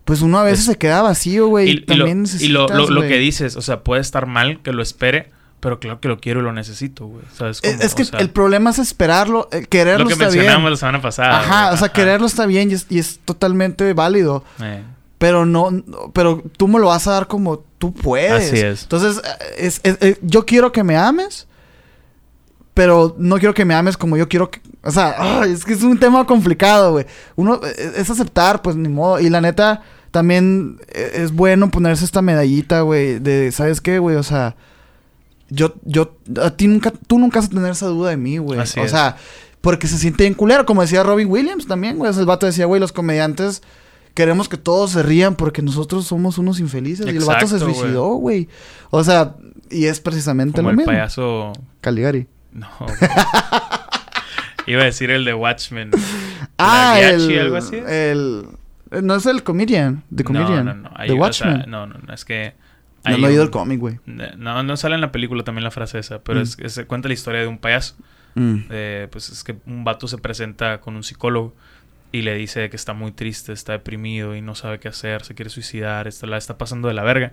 [0.05, 1.67] pues uno a veces Es- se queda vacío, güey.
[1.67, 4.01] Y, Y, y lo, también y necesitas, lo, lo- lo que dices, o sea, puede
[4.01, 7.23] estar mal que lo espere, pero claro que lo quiero y lo necesito, güey.
[7.35, 7.83] ¿Sabes Es, cómo?
[7.83, 10.71] es que O sea, el problema es esperarlo, eh, quererlo lo que está mencionamos bien.
[10.71, 11.39] la semana pasada.
[11.39, 11.73] Ajá, güey.
[11.73, 11.93] o sea, Ajá.
[11.93, 14.43] quererlo está bien y es, y es totalmente válido.
[14.61, 14.83] Eh,
[15.17, 15.69] Pero no,
[16.13, 18.47] pero tú me lo vas a dar como tú puedes.
[18.47, 18.83] Así es.
[18.83, 21.45] Entonces, eh, es, es- es- yo quiero que me ames,
[22.73, 24.61] pero no quiero que me ames como yo quiero que...
[24.83, 27.05] O sea, es que es un tema complicado, güey.
[27.35, 29.19] Uno es aceptar, pues ni modo.
[29.19, 29.81] Y la neta,
[30.11, 34.15] también es bueno ponerse esta medallita, güey, de, ¿sabes qué, güey?
[34.15, 34.55] O sea,
[35.49, 38.59] yo, yo, a ti nunca, tú nunca vas a tener esa duda de mí, güey.
[38.59, 38.91] Así o es.
[38.91, 39.17] sea,
[39.61, 42.11] porque se siente bien culero, como decía Robin Williams también, güey.
[42.17, 43.61] El vato decía, güey, los comediantes
[44.13, 47.05] queremos que todos se rían porque nosotros somos unos infelices.
[47.05, 48.49] y el vato se suicidó, güey.
[48.89, 49.35] O sea,
[49.69, 50.91] y es precisamente como lo el mismo.
[50.91, 51.53] payaso.
[51.81, 52.27] Caligari.
[52.51, 52.67] No.
[54.67, 55.91] Iba a decir el de Watchmen.
[56.61, 57.77] Ah, el, algo así.
[57.77, 58.45] el...
[59.01, 60.65] No es el comedian, The Comedian.
[60.65, 60.89] No, no, no.
[60.89, 61.63] The o sea, Watchmen.
[61.71, 62.13] no, no, no.
[62.13, 62.53] Es que.
[63.05, 63.99] No lo he oído el cómic, güey.
[64.05, 66.43] No, no sale en la película también la frase esa, pero Mm.
[66.43, 67.95] es, es- cuenta la historia de un payaso.
[68.35, 68.57] Mm.
[68.69, 71.55] Eh, pues es que un vato se presenta con un psicólogo
[72.11, 75.35] y le dice que está muy triste, está deprimido y no sabe qué hacer, se
[75.35, 77.31] quiere suicidar, está, la está pasando de la verga.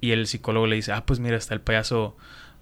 [0.00, 2.16] Y el psicólogo le dice, ah, pues mira, está el payaso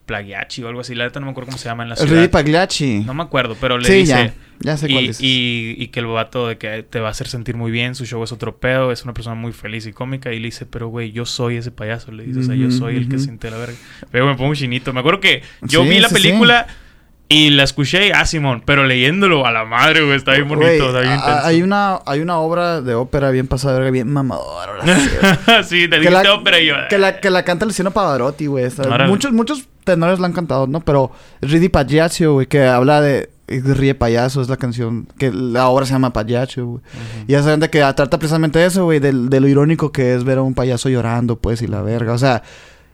[0.06, 0.94] Plagiachi o algo así.
[0.94, 2.16] La neta no me acuerdo cómo se llama en la El ciudad.
[2.16, 3.02] Rudy Pagliacci.
[3.06, 4.12] No me acuerdo, pero le sí, dice...
[4.12, 4.34] ya.
[4.60, 5.20] Ya sé cuál Y, dices.
[5.22, 8.06] y- y que el vato de que te va a hacer sentir muy bien, su
[8.06, 10.32] show es otro pedo, es una persona muy feliz y cómica.
[10.32, 12.12] Y le dice, pero güey, yo soy ese payaso.
[12.12, 13.74] Le dice, o sea, yo soy el que siente la verga.
[14.12, 14.92] Pero me pongo un chinito.
[14.92, 16.14] Me acuerdo que yo Sí, vi la sí.
[16.14, 16.66] película
[17.28, 20.78] y la escuché, ah, Simón, pero leyéndolo a la madre, güey, está bien bonito, Güey,
[20.86, 21.46] está bien a- intenso.
[21.46, 24.74] hay una hay una obra de ópera bien pasada, de bien mamadora.
[25.64, 26.74] sí, te dijiste ópera y yo...
[26.90, 28.66] que, la, que la canta Luciano Pavarotti, güey.
[29.08, 30.80] Muchos, muchos tenores la han cantado, ¿no?
[30.80, 31.10] Pero
[31.40, 33.30] Ridi Pagliaccio, güey, que habla de...
[33.46, 35.06] Ríe payaso, es la canción.
[35.18, 36.82] Que la obra se llama Pagliaccio, güey.
[37.28, 39.00] Y ya saben de que trata precisamente de eso, güey.
[39.00, 42.12] del- De, lo irónico que es ver a un payaso llorando, pues, y la verga.
[42.14, 42.42] O sea...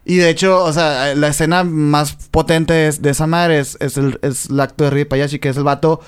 [0.04, 3.96] Y de hecho, o sea, la escena más potente es- de esa madre es, es
[3.98, 6.00] el, es el acto de Ríe Pagliacci, que es el vato...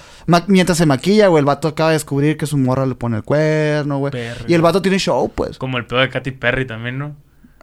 [0.48, 3.22] mientras se maquilla, güey, el vato acaba de descubrir que su morra le pone el
[3.22, 4.12] cuerno, güey.
[4.48, 5.58] Y el vato tiene show, pues.
[5.58, 7.14] Como el pedo de Katy Perry también, ¿no?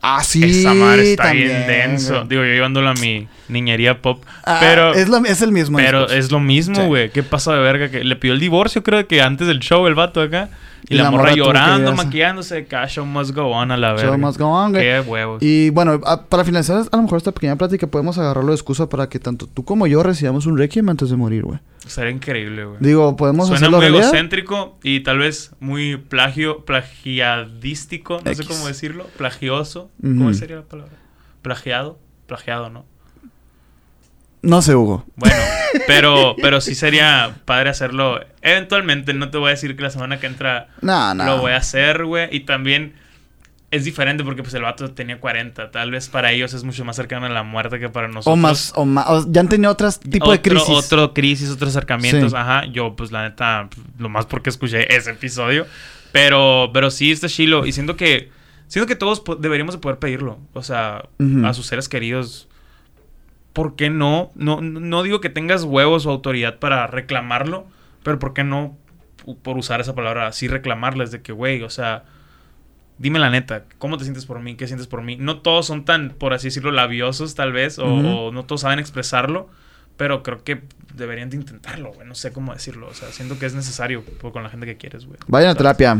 [0.01, 0.43] Ah, sí.
[0.61, 2.13] Esa madre está también, bien denso.
[2.17, 2.27] güey.
[2.29, 4.23] Digo, yo llevándolo a mi niñería pop.
[4.45, 5.77] Ah, pero es, lo- es el mismo.
[5.77, 6.19] pero discurso.
[6.19, 6.81] es lo mismo, Sí.
[6.83, 7.09] güey.
[7.09, 7.89] ¿Qué pasó de verga?
[7.89, 10.49] Que le pidió el divorcio, creo que antes del show, el vato acá.
[10.89, 12.65] Y, Y la, la morra llorando, maquillándose.
[12.87, 14.09] Show must go on a la verga.
[14.09, 14.83] Show must go on, güey.
[14.83, 15.41] Qué huevos.
[15.43, 18.89] Y bueno, a- para finalizar a lo mejor esta pequeña plática podemos agarrarlo de excusa
[18.89, 21.59] para que tanto tú como yo recibamos un requiem antes de morir, güey.
[21.85, 22.77] Sería increíble, güey.
[22.79, 24.07] Digo, podemos Suena hacerlo muy realidad.
[24.09, 29.89] egocéntrico y tal vez muy plagio, plagiadístico, no sé cómo decirlo, plagioso.
[30.01, 30.93] ¿Cómo sería la palabra?
[31.41, 31.97] Plagiado,
[32.27, 32.85] plagiado, ¿no?
[34.41, 35.05] No sé, Hugo.
[35.15, 35.35] Bueno,
[35.87, 38.19] pero, pero sí sería padre hacerlo.
[38.41, 41.25] Eventualmente, no te voy a decir que la semana que entra No, no.
[41.25, 42.29] lo voy a hacer, güey.
[42.35, 42.93] Y también
[43.71, 45.69] es diferente porque pues el vato tenía 40.
[45.71, 48.33] Tal vez para ellos es mucho más cercano a la muerte que para nosotros.
[48.33, 49.05] O más, o más.
[49.09, 50.69] o ya han tenido otros tipo de Otro- crisis.
[50.85, 52.31] Otro crisis, otros acercamientos.
[52.31, 52.37] Sí.
[52.37, 52.65] Ajá.
[52.65, 55.67] Yo, pues, la neta, lo más porque escuché ese episodio.
[56.11, 57.65] Pero, pero sí está chilo.
[57.67, 58.31] Y siento que,
[58.67, 60.39] siento que todos deberíamos de poder pedirlo.
[60.53, 61.03] O sea,
[61.43, 62.47] a sus seres queridos.
[63.59, 64.31] ¿Por qué no?
[64.35, 64.61] no?
[64.61, 67.67] No digo que tengas huevos o autoridad para reclamarlo.
[68.03, 68.77] Pero ¿por qué no,
[69.41, 72.05] por usar esa palabra así, reclamarles de que, güey, o sea...
[72.99, 74.55] Dime la neta, ¿cómo te sientes por mí?
[74.55, 75.17] ¿Qué sientes por mí?
[75.17, 79.49] No todos son tan, por así decirlo, labiosos tal vez, o, no todos saben expresarlo,
[79.97, 80.63] pero creo que
[80.95, 82.07] deberían de intentarlo, güey.
[82.07, 85.05] No sé cómo decirlo, o sea, siento que es necesario con la gente que quieres,
[85.05, 85.17] güey.
[85.27, 85.97] Vayan a terapia.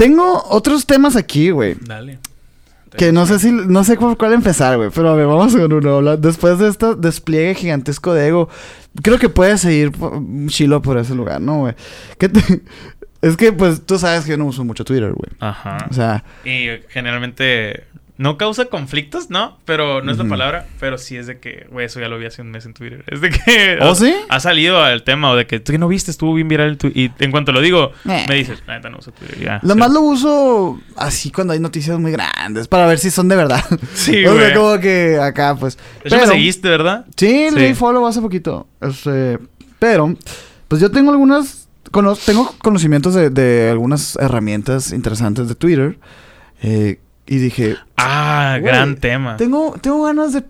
[0.00, 1.76] Tengo otros temas aquí, güey.
[1.78, 2.18] Dale.
[2.96, 4.88] Que no sé si, no sé por cuál empezar, güey.
[4.94, 6.16] Pero a ver, vamos con uno.
[6.16, 8.48] Después de este despliegue gigantesco de ego,
[9.02, 9.92] creo que puedes seguir
[10.46, 11.74] chilo por ese lugar, ¿no, güey?
[12.18, 12.62] ¿Qué te-
[13.20, 15.30] Es que, pues, tú sabes que yo no uso mucho Twitter, güey.
[15.40, 15.86] Ajá.
[15.90, 17.84] O sea, Y generalmente
[18.20, 19.56] no causa conflictos, ¿no?
[19.64, 20.66] Pero no es la palabra.
[20.78, 23.02] Pero sí es de que, güey, eso ya lo vi hace un mes en Twitter.
[23.06, 23.78] Es de que.
[23.80, 24.14] ¿Oh, sí?
[24.28, 26.76] Ha salido el tema o de que tú que no viste, estuvo bien viral el
[26.78, 26.92] tweet.
[26.94, 28.26] Y en cuanto lo digo, Eh.
[28.28, 29.38] me dices, la neta no uso Twitter.
[29.40, 29.58] Ya.
[29.62, 29.78] lo Sí.
[29.80, 33.64] más lo uso así cuando hay noticias muy grandes, para ver si son de verdad.
[33.94, 34.54] Sí, o sea, güey.
[34.54, 35.78] como que acá, pues.
[36.04, 37.06] Hecho, me Pero- seguiste, ¿verdad?
[37.16, 37.66] Sí, le Sí.
[37.68, 38.66] di follow hace poquito.
[38.82, 39.38] Este,
[39.78, 40.14] pero,
[40.68, 41.68] pues yo tengo algunas.
[41.90, 45.98] cono- tengo conocimientos de, de algunas herramientas interesantes de Twitter.
[46.62, 49.36] eh, y dije, Ah, gran tema.
[49.36, 50.42] tengo, tengo ganas de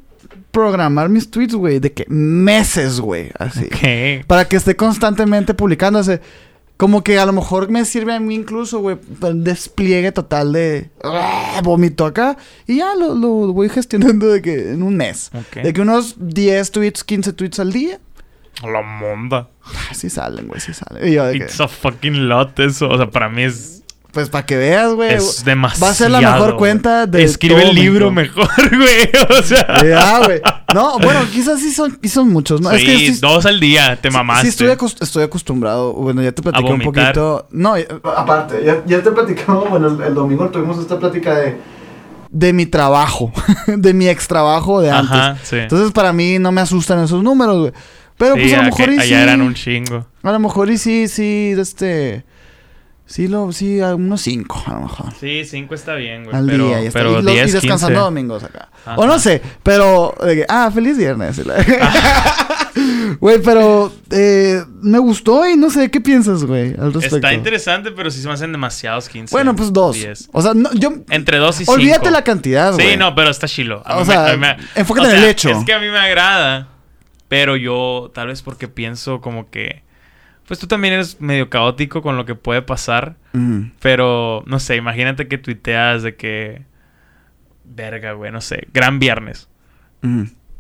[0.51, 1.78] programar mis tweets, güey.
[1.78, 3.31] De que meses, güey.
[3.39, 3.66] Así.
[3.66, 4.27] Ok.
[4.27, 6.20] Para que esté constantemente publicándose.
[6.77, 10.89] Como que a lo mejor me sirve a mí incluso, güey, el despliegue total de
[11.05, 11.61] ¡ah!
[11.62, 12.39] vómito acá.
[12.66, 15.31] Y ya lo, lo voy gestionando de que en un mes.
[15.35, 15.62] Ok.
[15.62, 18.01] De que unos 10 tweets, 15 tweets al día.
[18.62, 19.51] La monda.
[19.93, 21.07] Sí salen, güey, sí salen.
[21.07, 22.89] Y yo de que, It's a fucking lot eso.
[22.89, 23.80] O sea, para mí es,
[24.12, 25.15] pues para que veas, güey.
[25.15, 25.87] es demasiado.
[25.87, 28.41] Va a ser la mejor cuenta de Escribe todo el libro México.
[28.41, 29.39] mejor, güey.
[29.39, 29.85] O sea.
[29.85, 30.41] Ya, güey.
[30.74, 32.70] No, bueno, quizás sí son, sí son muchos, ¿no?
[32.70, 34.43] sí, es que sí, dos al día, te mamaste.
[34.45, 35.93] Sí, estoy, acos- estoy acostumbrado.
[35.93, 37.47] Bueno, ya te platiqué un poquito.
[37.51, 39.69] No, ya- aparte, ya, ya te platicamos.
[39.70, 41.57] Bueno, el, el domingo tuvimos esta plática de,
[42.31, 43.32] de mi trabajo,
[43.66, 45.11] de mi ex trabajo de antes.
[45.12, 45.57] Ajá, sí.
[45.57, 47.73] Entonces, para mí no me asustan esos números, güey.
[48.16, 49.15] Pero pues a lo mejor y allá sí.
[49.15, 50.05] eran un chingo.
[50.23, 52.24] A lo mejor y sí, sí, este.
[53.11, 55.12] Sí, lo, sí, a unos cinco, a lo mejor.
[55.19, 56.37] Sí, cinco está bien, güey.
[56.37, 58.05] Al pero, día, y, está- pero y, lo- y 10, descansando 15.
[58.05, 58.69] domingos acá.
[58.87, 58.95] Ajá.
[58.97, 60.15] O no sé, pero.
[60.49, 61.41] ah, feliz viernes.
[63.19, 63.93] Güey, pero.
[64.11, 66.69] eh, me gustó y no sé, ¿qué piensas, güey?
[66.78, 67.16] Al respecto.
[67.16, 69.35] Está interesante, pero sí se me hacen demasiados 15.
[69.35, 69.97] Bueno, pues dos.
[69.97, 70.28] 10.
[70.32, 70.93] O sea, no, yo.
[71.11, 71.73] Entre dos y cinco.
[71.73, 72.91] Olvídate la cantidad, güey.
[72.93, 73.82] Sí, no, pero está chilo.
[73.85, 75.51] A O sea, me- enfócate o en el hecho.
[75.51, 76.69] Es que a mí me agrada,
[77.28, 79.82] pero yo tal vez porque pienso como que...
[80.51, 83.14] Pues tú también eres medio caótico con lo que puede pasar,
[83.78, 86.62] pero no sé, imagínate que tuiteas de que...
[87.62, 89.48] Verga, güey, no sé, gran viernes.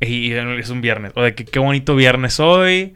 [0.00, 1.10] Y es un viernes.
[1.16, 2.94] O de que qué bonito viernes hoy.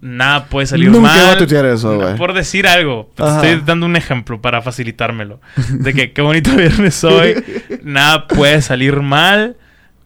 [0.00, 1.20] Nada puede salir Nunca mal.
[1.20, 2.16] iba a tuitear eso, güey.
[2.16, 3.10] Por decir algo.
[3.16, 5.40] Te estoy dando un ejemplo para facilitármelo.
[5.72, 7.42] De que qué bonito viernes hoy.
[7.82, 9.56] Nada puede salir mal.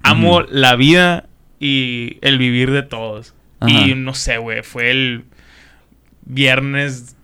[0.02, 1.26] Amo la vida
[1.58, 3.34] y el vivir de todos.
[3.60, 3.70] Ajá.
[3.70, 4.62] Y no sé, güey.
[4.62, 5.24] Fue el
[6.34, 7.16] viernes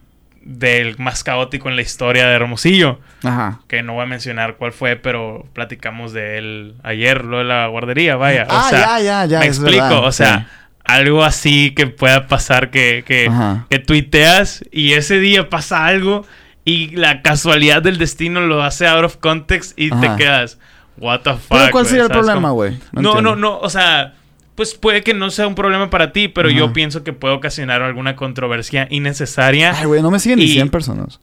[0.42, 3.00] del más caótico en la historia de Hermosillo.
[3.24, 3.60] Ajá.
[3.66, 7.66] Que no voy a mencionar cuál fue, pero platicamos de él ayer, lo de la
[7.66, 8.44] guardería, vaya.
[8.48, 9.38] O Ah, sea, ya, ya, ya.
[9.40, 10.44] me es explico, verdad, o sea, sí.
[10.84, 13.28] algo así que pueda pasar que, que,
[13.68, 16.24] que tuiteas y ese día pasa algo
[16.64, 20.00] y la casualidad del destino lo hace out of context y Ajá.
[20.16, 20.58] te quedas,
[20.98, 21.40] what the fuck.
[21.48, 22.78] Pero ¿cuál güey?", sería el ¿sabes problema, güey?
[22.92, 23.36] No, no, entiendo.
[23.36, 24.14] no, o sea,
[24.56, 27.82] pues puede que no sea un problema para ti, pero yo pienso que puede ocasionar
[27.82, 29.72] alguna controversia innecesaria.
[29.78, 31.20] Ay, güey, no me siguen ni Y- 100 personas.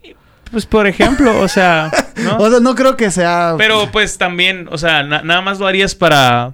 [0.51, 1.91] Pues por ejemplo, o sea,
[2.23, 2.38] ¿no?
[2.39, 3.55] O sea, no creo que sea.
[3.57, 6.53] Pero pues también, o sea, na- nada más lo harías para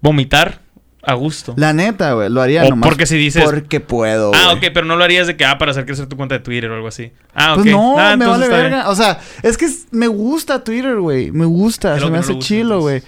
[0.00, 0.60] vomitar
[1.06, 1.54] a gusto.
[1.56, 2.88] La neta, güey, lo haría O nomás.
[2.88, 4.56] porque si dices- Porque puedo, Ah, güey.
[4.56, 6.70] ok, pero no lo harías de que, ah, para hacer crecer tu cuenta de Twitter
[6.70, 7.12] o algo así.
[7.34, 7.60] Ah, ok.
[7.62, 8.60] Pues no, Ah, me vale bien.
[8.60, 8.88] verga.
[8.88, 11.30] O sea, es que me gusta Twitter, güey.
[11.30, 13.02] Me gusta, se me no hace chilo, güey.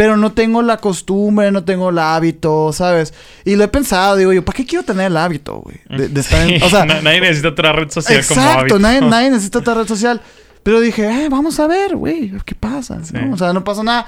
[0.00, 3.12] Pero no tengo la costumbre, no tengo el hábito, ¿sabes?
[3.44, 5.76] Y lo he pensado, digo yo, ¿para qué quiero tener el hábito, güey?
[5.90, 8.78] De, de estar en- O sea, nadie necesita otra red social como exacto, hábito.
[8.78, 10.22] nadie, nadie necesita otra red social.
[10.62, 13.04] Pero dije, eh, vamos a ver, güey, ¿qué pasa?
[13.04, 13.12] Sí.
[13.12, 13.34] ¿no?
[13.34, 14.06] O sea, no pasa nada.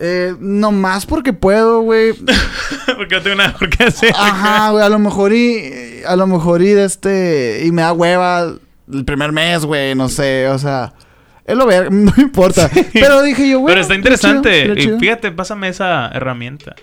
[0.00, 2.14] Eh, nomás porque puedo, güey.
[2.96, 4.14] Porque no tengo nada por qué hacer.
[4.16, 7.92] Ajá, güey, a lo mejor y a lo mejor y de este y me da
[7.92, 8.54] hueva
[8.90, 10.94] el primer mes, güey, no sé, o sea,
[11.46, 12.70] es lo ver, no importa.
[12.92, 13.72] Pero dije yo, güey.
[13.72, 14.72] Pero está interesante.
[14.76, 16.74] Y fíjate, pásame esa herramienta.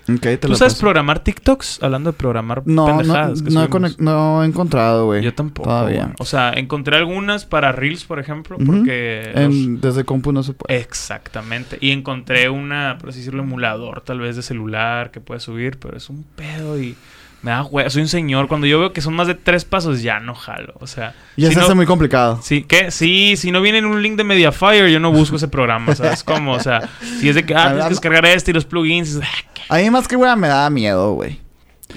[0.42, 1.82] ¿Tú sabes programar TikToks?
[1.84, 3.42] Hablando de programar No, no, pendejadas.
[3.42, 5.24] que no, he no he encontrado, güey.
[5.24, 5.70] Yo tampoco.
[5.70, 6.14] Todavía.
[6.20, 9.32] O sea, encontré algunas para Reels, por ejemplo, porque...
[9.36, 10.80] los- En- desde compu no se puede.
[10.80, 11.78] Exactamente.
[11.82, 15.98] Y encontré una, por así decirlo, emulador tal vez de celular que puedes subir, pero
[15.98, 16.96] es un pedo y
[17.44, 17.88] me da huevo.
[17.92, 18.48] Soy un señor.
[18.48, 20.74] Cuando yo veo que son más de tres pasos, ya no jalo.
[20.80, 22.40] O sea, Ya si se no- hace muy complicado.
[22.42, 22.90] Sí, ¿qué?
[22.90, 26.24] Sí, si no viene en un link de Mediafire, yo no busco ese programa, ¿sabes
[26.24, 26.54] cómo?
[26.54, 26.90] O sea,
[27.20, 29.90] si es de que, ah, tienes que descargar este y los plugins, ah, A mí
[29.92, 31.40] más que güey me da miedo, güey.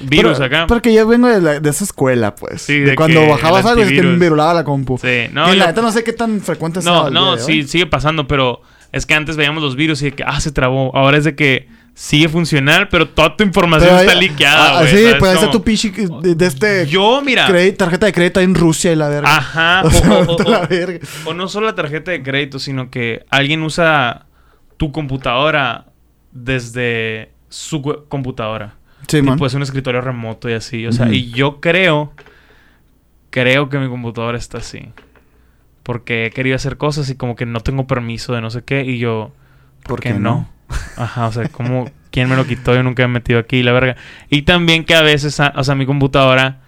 [0.02, 0.66] virus Pero- acá.
[0.66, 2.60] Porque yo vengo de, la- de esa escuela, pues.
[2.62, 4.98] Sí, de, de cuando bajabas algo es que me virulaba la compu.
[4.98, 7.60] Sí, no, y la yo- neta no sé qué tan frecuente sea no, no, sí,
[7.60, 7.66] hoy.
[7.68, 8.60] sigue pasando, pero
[8.92, 10.94] es que antes veíamos los virus y de que, ah, se trabó.
[10.94, 11.68] Ahora es de que
[11.98, 14.90] sigue funcional, pero toda tu información Pero está liqueada, ah, güey.
[14.94, 17.46] Sí, ¿sabes pues ahí está tu pinche de, de este Yo, mira.
[17.76, 19.34] tarjeta de crédito en Rusia y la verga.
[19.34, 19.80] Ajá.
[19.84, 20.98] O O, sea, o- o- vete a la o- verga.
[21.24, 24.26] o no solo la tarjeta de crédito, sino que alguien usa
[24.76, 25.86] tu computadora
[26.32, 28.74] desde su computadora.
[29.08, 29.36] Sí, man.
[29.36, 30.86] Tipo, es un escritorio remoto y así.
[30.86, 32.12] O sea, y yo creo.
[33.30, 34.88] Creo que mi computadora está así.
[35.82, 38.84] Porque he querido hacer cosas y como que no tengo permiso de no sé qué.
[38.84, 39.32] Y yo.
[39.84, 40.48] ¿Por, qué, no?
[40.96, 41.90] Ajá, o sea, como.
[42.10, 42.74] ¿Quién me lo quitó?
[42.74, 43.96] Yo nunca me he metido aquí, la verga.
[44.30, 46.60] Y también que a veces, o sea, mi computadora.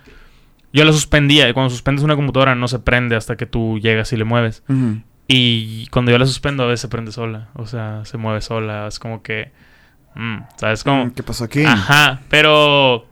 [0.75, 1.49] Yo la suspendía.
[1.49, 4.63] Y cuando suspendes una computadora no se prende hasta que tú llegas y le mueves.
[5.27, 7.49] Y cuando yo la suspendo, a veces se prende sola.
[7.55, 8.87] O sea, se mueve sola.
[8.89, 9.53] Es como que.
[10.15, 11.13] mm, ¿Sabes cómo?
[11.15, 11.65] ¿Qué pasó aquí?
[11.65, 13.07] Ajá, pero.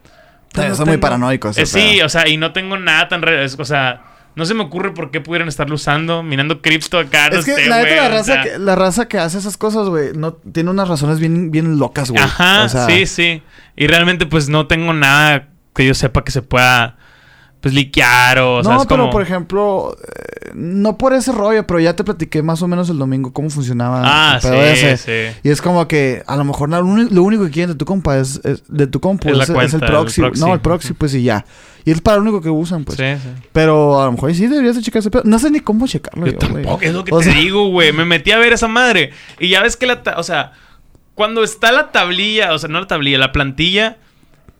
[0.54, 3.20] Son no muy paranoico ese Eh, sí, o sea, y no tengo nada tan.
[3.22, 4.02] re- es- O sea,
[4.36, 7.28] no se me ocurre por qué pudieran estarlo usando, minando cripto acá.
[7.28, 8.42] Es que la o raza, sea.
[8.42, 12.10] que, la raza que hace esas cosas, güey, no, tiene unas razones bien, bien locas,
[12.10, 12.22] güey.
[12.22, 13.42] Ajá, O sea, sí, sí.
[13.76, 16.98] Y realmente, pues no tengo nada que yo sepa que se pueda.
[17.66, 18.56] Pues liquear o.
[18.59, 22.62] No, ¿sabes pero por ejemplo, eh, no por ese rollo, pero ya te platiqué más
[22.62, 24.97] o menos el domingo cómo funcionaba Ah, sí, ese.
[24.97, 25.38] sí.
[25.43, 28.40] Y es como que a lo mejor lo único que quieren de tu compa es,
[28.44, 30.20] es- de tu compu Es cuenta, el el proxy.
[30.20, 30.40] proxy.
[30.40, 31.44] No, el proxy, pues y ya.
[31.84, 32.98] Y es para lo único que usan, pues.
[32.98, 33.28] Sí, sí.
[33.52, 35.22] Pero a lo mejor sí deberías de checar ese pedo.
[35.24, 37.68] No sé ni cómo checarlo Yo yo, tampoco, es lo que O te sea, digo,
[37.68, 37.93] güey.
[37.93, 39.10] Me metí a ver esa madre.
[39.38, 40.02] Y ya ves que la...
[40.16, 40.52] O sea,
[41.14, 43.98] cuando está la tablilla, o sea, no la tablilla, la plantilla,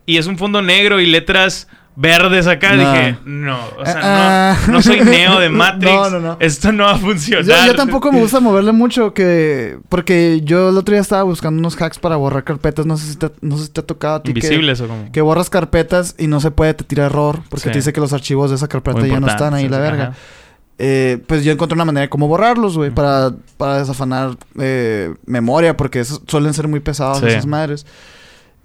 [0.05, 1.67] y es un fondo negro y letras
[1.99, 2.91] verdes acá, No.
[2.91, 4.57] dije, no, o sea, Ah.
[4.67, 5.91] no, no soy Neo de Matrix.
[5.91, 6.37] No, no, no.
[6.39, 7.43] Esto no va a funcionar.
[7.45, 9.79] Yo, yo tampoco me gusta moverle mucho que...
[9.89, 12.85] Porque yo el otro día estaba buscando unos hacks para borrar carpetas.
[12.85, 14.87] No sé si te, no sé si te ha tocado a ti que- Invisibles o
[14.87, 15.11] como.
[15.11, 17.39] Que, borras carpetas y no se puede, te tira error.
[17.49, 17.69] Porque Sí.
[17.71, 20.03] te dice que los archivos de esa carpeta ya no están ahí, sí, la verga.
[20.03, 20.13] ajá.
[20.79, 25.75] Eh, pues yo encontré una manera de cómo borrarlos, güey, para, para desafanar eh, memoria,
[25.75, 27.25] porque esos suelen ser muy pesados Sí.
[27.25, 27.87] esas madres.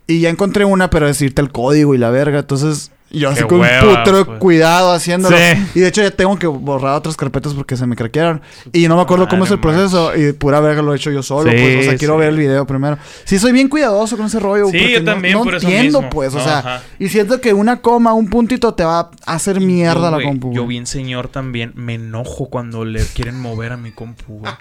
[0.07, 2.41] Y ya encontré una, pero decirte el código y la verga.
[2.41, 4.39] Entonces, yo así con un putero pues.
[4.39, 5.36] cuidado haciéndolo.
[5.36, 5.43] Sí.
[5.74, 8.40] Y de hecho ya tengo que borrar otras carpetas porque se me craquearon.
[8.72, 10.16] Y no me acuerdo cómo es el proceso.
[10.16, 11.78] Y pura verga lo he hecho yo solo, Sí, pues.
[11.78, 12.98] O sea, quiero ver el video primero.
[13.24, 14.66] Sí, soy bien cuidadoso con ese rollo.
[14.68, 16.10] Sí, yo también, no, por eso entiendo, mismo.
[16.10, 16.34] pues.
[16.34, 16.82] O sea, Ajá.
[16.98, 20.52] y siento que una coma, un puntito te va a hacer mierda Yo, la compu.
[20.55, 24.52] Yo bien señor también me enojo cuando le quieren mover a mi compu, güey.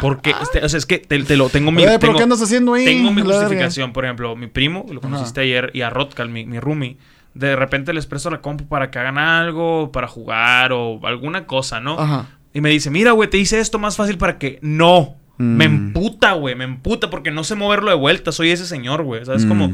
[0.00, 1.82] Porque, este, o sea, es que te, te lo tengo mi...
[1.82, 2.84] Oye, pero tengo- ¿qué andas haciendo ahí?
[2.84, 3.92] Tengo mi justificación.
[3.92, 6.96] Por ejemplo, mi primo, lo conociste ayer, y a Rotkal, mi, mi roomie,
[7.34, 11.80] de repente les presto la compu para que hagan algo, para jugar o alguna cosa,
[11.80, 11.98] ¿no?
[11.98, 12.26] Ajá.
[12.54, 14.58] Y me dice, mira, güey, te hice esto más fácil para que...
[14.62, 15.16] No.
[15.38, 15.72] Me Mm.
[15.88, 18.30] emputa, güey, me emputa porque no sé moverlo de vuelta.
[18.32, 19.24] Soy ese señor, güey.
[19.24, 19.48] ¿Sabes Mm.
[19.48, 19.72] cómo?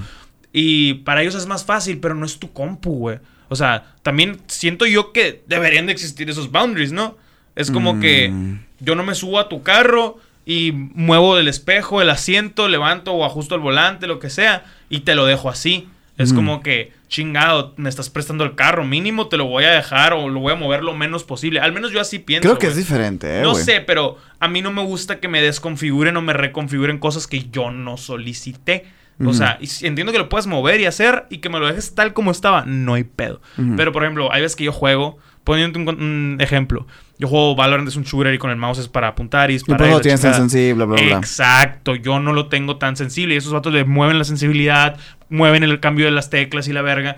[0.52, 3.18] Y para ellos es más fácil, pero no es tu compu, güey.
[3.48, 7.16] O sea, también siento yo que deberían de existir esos boundaries, ¿no?
[7.56, 8.00] Es como Mm.
[8.00, 8.32] que
[8.80, 13.24] yo no me subo a tu carro y muevo el espejo, el asiento, levanto o
[13.24, 15.88] ajusto el volante, lo que sea, y te lo dejo así.
[16.16, 16.36] Es Mm.
[16.36, 20.28] como que, chingado, me estás prestando el carro, mínimo te lo voy a dejar o
[20.28, 21.60] lo voy a mover lo menos posible.
[21.60, 22.48] Al menos yo así pienso.
[22.48, 25.42] Creo que es diferente, eh, No sé, pero a mí no me gusta que me
[25.42, 28.84] desconfiguren o me reconfiguren cosas que yo no solicité.
[29.26, 32.12] O sea, entiendo que lo puedes mover y hacer y que me lo dejes tal
[32.12, 33.40] como estaba, no hay pedo.
[33.76, 36.86] Pero, por ejemplo, hay veces que yo juego, poniéndote un, un ejemplo,
[37.18, 39.80] yo juego Valorant, es un shooter y con el mouse es para apuntar y disparar.
[39.80, 41.16] por y lo tienes tan sensible, bla, bla, bla.
[41.16, 44.96] Exacto, yo no lo tengo tan sensible y esos vatos le mueven la sensibilidad,
[45.28, 47.16] mueven el cambio de las teclas y la verga.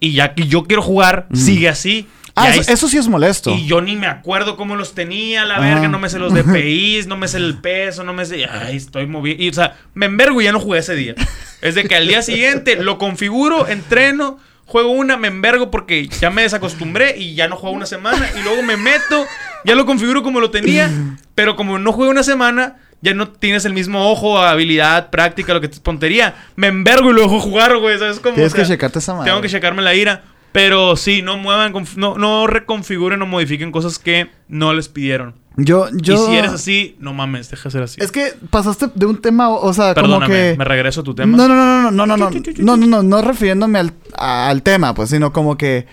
[0.00, 2.06] Y ya que yo quiero jugar, sigue así.
[2.38, 3.54] Ah, eso, eso sí es molesto.
[3.54, 5.88] y yo ni me acuerdo cómo los tenía, la verga.
[5.88, 8.44] No me sé los DPIs, no me sé el peso, no me sé.
[8.44, 9.42] Ay, estoy moviendo.
[9.42, 11.14] Y, o sea, me envergo y ya no jugué ese día.
[11.62, 16.30] Es de que al día siguiente lo configuro, entreno, juego una, me envergo porque ya
[16.30, 18.28] me desacostumbré y ya no juego una semana.
[18.38, 19.24] Y luego me meto,
[19.64, 20.90] ya lo configuro como lo tenía.
[21.34, 25.60] Pero como no juego una semana, ya no tienes el mismo ojo, habilidad, práctica, lo
[25.60, 26.34] que te pontería.
[26.56, 27.98] Me envergo y lo dejo jugar, güey.
[27.98, 28.34] ¿Sabes cómo?
[28.34, 29.30] Tienes O sea, que checarte esa madre.
[29.30, 30.24] tengo que checarme la ira.
[30.52, 35.34] Pero sí, no muevan, no, no reconfiguren o modifiquen cosas que no les pidieron.
[35.56, 36.14] Yo, yo...
[36.14, 37.98] Y si eres así, no mames, deja de ser así.
[38.00, 40.54] Es que pasaste de un tema, o sea, Perdóname, como que...
[40.58, 41.36] me regreso a tu tema.
[41.36, 44.94] No, no, no, no, no, no, no, no, no, no, no refiriéndome al, al tema,
[44.94, 45.86] pues, sino como que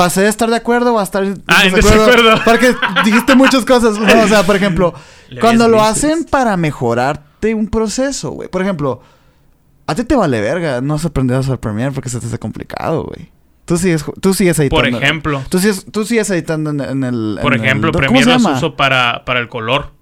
[0.00, 2.40] pasé de estar de acuerdo a estar Ah, en desacuerdo.
[2.44, 2.74] Porque
[3.04, 4.94] dijiste muchas cosas, no, o sea, por ejemplo,
[5.40, 8.48] cuando lo hacen para mejorarte un proceso, güey.
[8.48, 9.02] Por ejemplo,
[9.86, 13.04] a ti te vale verga no has aprendido a Premiere porque se te hace complicado,
[13.04, 13.30] güey.
[13.70, 14.90] Tú sigues, tú sigues editando.
[14.90, 15.42] Por ejemplo.
[15.48, 17.38] Tú sigues, tú sigues editando en, en el...
[17.40, 18.56] Por en el- ejemplo, ¿cómo Premiere llama?
[18.56, 19.92] uso para, para el color.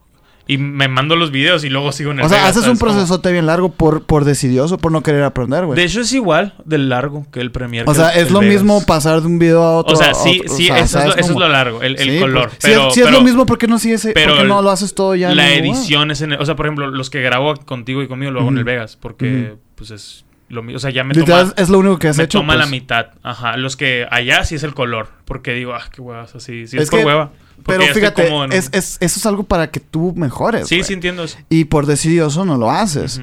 [0.47, 2.79] Y me mando los videos y luego sigo en el O sea, Vegas, haces un
[2.79, 5.77] procesote bien largo por, por decidioso, por no querer aprender, güey.
[5.79, 7.85] De hecho, es igual del largo que el Premiere.
[7.91, 8.55] O sea, el- es el lo Vegas.
[8.55, 9.93] mismo pasar de un video a otro.
[9.93, 11.83] O sea, sí, otro, sí, o sea, eso, es ¿sabes lo, eso es lo largo,
[11.83, 12.45] el, el Sí, color.
[12.49, 14.43] pues, si pero, es, si es pero- lo mismo, ¿por qué no, sigues, pero por
[14.45, 15.35] qué no lo haces todo ya?
[15.35, 18.03] La en el- edición es en el- O sea, por ejemplo, los que grabo contigo
[18.03, 18.65] y conmigo lo hago en el.
[18.65, 18.97] Vegas.
[18.99, 19.61] Porque, Ujú.
[19.75, 20.77] pues es lo mismo.
[20.77, 22.39] O sea, ya me Literal, toma, es lo único que has me hecho.
[22.39, 22.71] toma la pues.
[22.71, 23.07] mitad.
[23.23, 23.57] Ajá.
[23.57, 25.09] Los que allá sí es el color.
[25.25, 26.67] Porque digo, ah, qué huevas así.
[26.67, 27.31] Sí, es, Es por que- hueva.
[27.63, 30.69] Porque Pero fíjate, es, es- eso es algo para que tú mejores.
[30.69, 30.85] Sí, güey.
[30.85, 31.39] sí entiendo eso.
[31.49, 33.21] Y por decidioso no lo haces.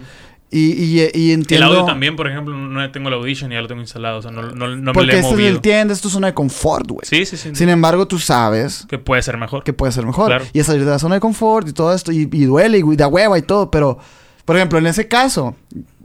[0.51, 1.67] Y, y, y El entiendo.
[1.67, 4.19] audio también, por ejemplo, no tengo el Audition y ya lo tengo instalado.
[4.19, 5.49] O sea, no, no, no me porque lo he movido.
[5.49, 7.01] entiendes tu zona de confort, güey.
[7.03, 7.55] Sí, sí, sí.
[7.55, 9.63] Sin embargo, tú sabes que puede ser mejor.
[9.63, 10.27] que puede ser mejor.
[10.27, 10.45] Claro.
[10.53, 12.11] Y es salir de la zona de confort y todo esto.
[12.11, 13.71] Y, y duele y da hueva y todo.
[13.71, 13.97] Pero,
[14.45, 15.55] por ejemplo, en ese caso,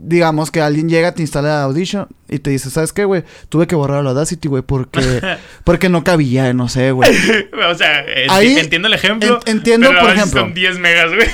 [0.02, 3.24] digamos que alguien llega, te instala Audition y te dice, ¿sabes qué, güey?
[3.48, 5.00] Tuve que borrar la Audacity, güey, porque,
[5.64, 7.10] porque no cabía, no sé, güey.
[7.70, 9.40] o sea, enti- Ahí entiendo el ejemplo.
[9.46, 10.40] en- entiendo, pero por ejemplo.
[10.40, 11.28] Son 10 megas, güey.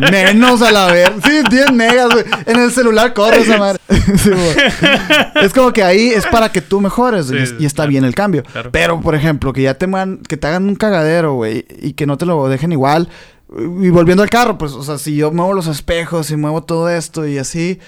[0.10, 1.10] Menos a la vez.
[1.24, 2.24] Sí, 10 megas, güey.
[2.46, 3.78] En el celular corre esa madre.
[4.16, 4.30] Sí,
[5.42, 7.90] es como que ahí es para que tú mejores, Sí, y, y está claro.
[7.90, 8.42] bien el cambio.
[8.44, 8.70] Claro.
[8.72, 12.06] Pero, por ejemplo, que ya te, man- que te hagan un cagadero, güey, y que
[12.06, 13.08] no te lo dejen igual.
[13.58, 16.88] Y volviendo al carro, pues, o sea, si yo muevo los espejos y muevo todo
[16.88, 17.78] esto y así,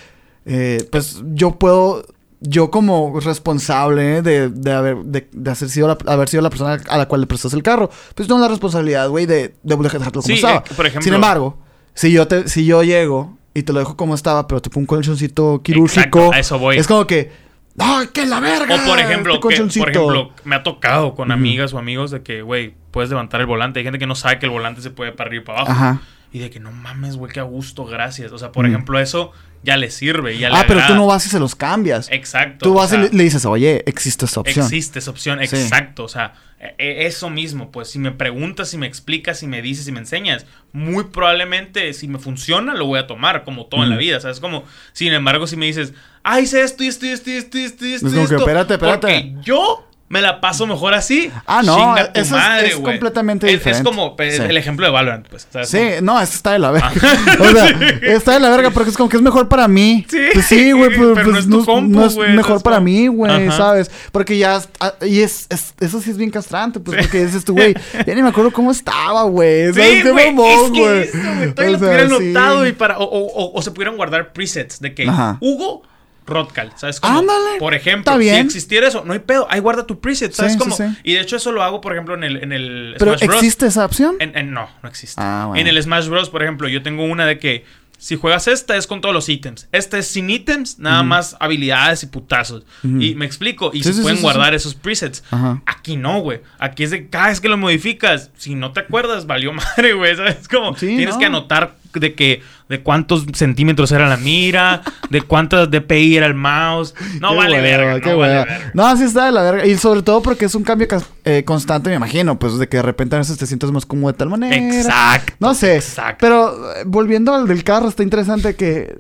[0.47, 2.05] eh, pues yo puedo,
[2.41, 6.79] yo como responsable de, de haber, de, de hacer sido la- haber sido la persona
[6.89, 10.11] a la cual le prestas el carro, pues tengo la responsabilidad, güey, de, de dejarlo
[10.13, 10.59] como Sí, estaba.
[10.59, 11.57] eh, por ejemplo- Sin embargo,
[11.95, 14.81] si yo, te, si yo llego y te lo dejo como estaba, pero te pongo
[14.83, 16.77] un colchoncito quirúrgico, Exacto, a eso voy.
[16.77, 17.31] es como que,
[17.79, 18.75] ¡ay, qué la verga!
[18.75, 19.89] O por ejemplo, este que, por colchoncito".
[19.89, 23.81] ejemplo, me ha tocado con amigas o amigos de que, güey, puedes levantar el volante.
[23.81, 25.73] Hay gente que no sabe que el volante se puede para arriba y para abajo.
[25.73, 26.01] Ajá.
[26.35, 28.33] Y de que no mames, güey, qué a gusto, gracias.
[28.33, 28.71] O sea, por Mm.
[28.71, 29.31] ejemplo, eso
[29.63, 32.09] ya le sirve, ya le Ah, pero tú no vas y se los cambias.
[32.11, 32.65] Exacto.
[32.65, 34.67] Tú o vas sea, y le, dices, oye, existe esta opción.
[34.67, 35.55] Existe esa opción, Sí.
[35.57, 36.03] exacto.
[36.03, 39.63] O sea, e- e- eso mismo, pues si me preguntas, si me explicas, si me
[39.63, 43.85] dices, si me enseñas, muy probablemente si me funciona lo voy a tomar, como todo
[43.85, 44.19] en la vida.
[44.19, 44.41] ¿Sabes?
[44.41, 45.95] Como, sin embargo, si me dices,
[46.25, 48.07] ah, hice esto y esto y esto y esto y esto esto.
[48.09, 49.01] Es como que, esto", espérate, espérate.
[49.07, 51.31] Porque yo me la paso mejor así.
[51.47, 52.93] Ah, no, chinga tu eso es- madre, es güey.
[52.95, 53.79] completamente Es- diferente.
[53.81, 54.43] Es como pues, Sí.
[54.43, 55.49] el ejemplo de Valorant, pues.
[55.51, 55.69] ¿sabes?
[55.69, 56.93] Sí, no, eso está de la verga.
[57.03, 57.37] Ah.
[57.41, 57.69] o sea,
[58.03, 60.07] está de la verga porque es como que es mejor para mí.
[60.09, 60.21] Sí.
[60.33, 63.07] Pues sí, güey, pues, Pero pues no es compu, no es mejor ¿sabes para mí,
[63.09, 63.51] güey.
[63.51, 63.91] ¿sabes?
[64.13, 67.03] Porque ya, ah, y es, es- eso sí es bien castrante, pues, Sí.
[67.05, 67.75] porque dices tú, güey,
[68.07, 69.69] ya ni me acuerdo cómo estaba, güey.
[69.73, 71.01] Sí, ¿Sabes qué güey, mamón, es que güey?
[71.03, 73.97] eso, güey, todavía O lo hubieran notado y para, o, o- o- o se pudieran
[73.97, 75.09] guardar presets de que.
[75.41, 75.83] Hugo
[76.27, 77.19] Rodcal, ¿sabes cómo?
[77.19, 80.59] Ándale, Por ejemplo, si existiera eso, no hay pedo, ahí guarda tu preset, ¿sabes Sí,
[80.59, 80.75] cómo?
[80.77, 80.85] sí.
[81.03, 83.43] Y de hecho eso lo hago, por ejemplo, en el, en el Pero Smash Bros.
[83.43, 84.17] ¿existe esa opción?
[84.21, 85.21] En- en- no, no existe.
[85.23, 85.61] Ah, bueno.
[85.61, 87.65] En el Smash Bros, por ejemplo, yo tengo una de que
[87.99, 89.69] si juegas esta es con todos los ítems.
[89.73, 92.65] Esta es sin ítems, nada más habilidades y putazos.
[92.83, 95.23] Y me explico, y Sí, se sí, pueden sí, guardar esos presets.
[95.31, 95.63] Ajá.
[95.67, 96.41] Aquí no, güey.
[96.59, 100.17] Aquí es de cada vez que lo modificas, si no te acuerdas, valió madre, güey.
[100.17, 100.49] ¿Sabes?
[100.49, 101.19] Como Sí, tienes no.
[101.19, 106.35] que anotar de que de cuántos centímetros era la mira, de cuántas DPI era el
[106.35, 106.95] mouse.
[107.21, 108.45] No Qué vale hueva, verga, qué no vale hueva.
[108.45, 108.71] verga.
[108.75, 109.67] No, sí está de la verga.
[109.67, 110.89] Y sobre todo porque es un cambio
[111.25, 112.39] eh, constante, me imagino.
[112.39, 114.57] Pues de que de repente a veces te sientes más cómodo de tal manera.
[114.57, 115.35] Exacto.
[115.41, 115.77] No sé.
[115.77, 116.19] Exacto.
[116.21, 118.97] Pero eh, volviendo al del carro, está interesante que,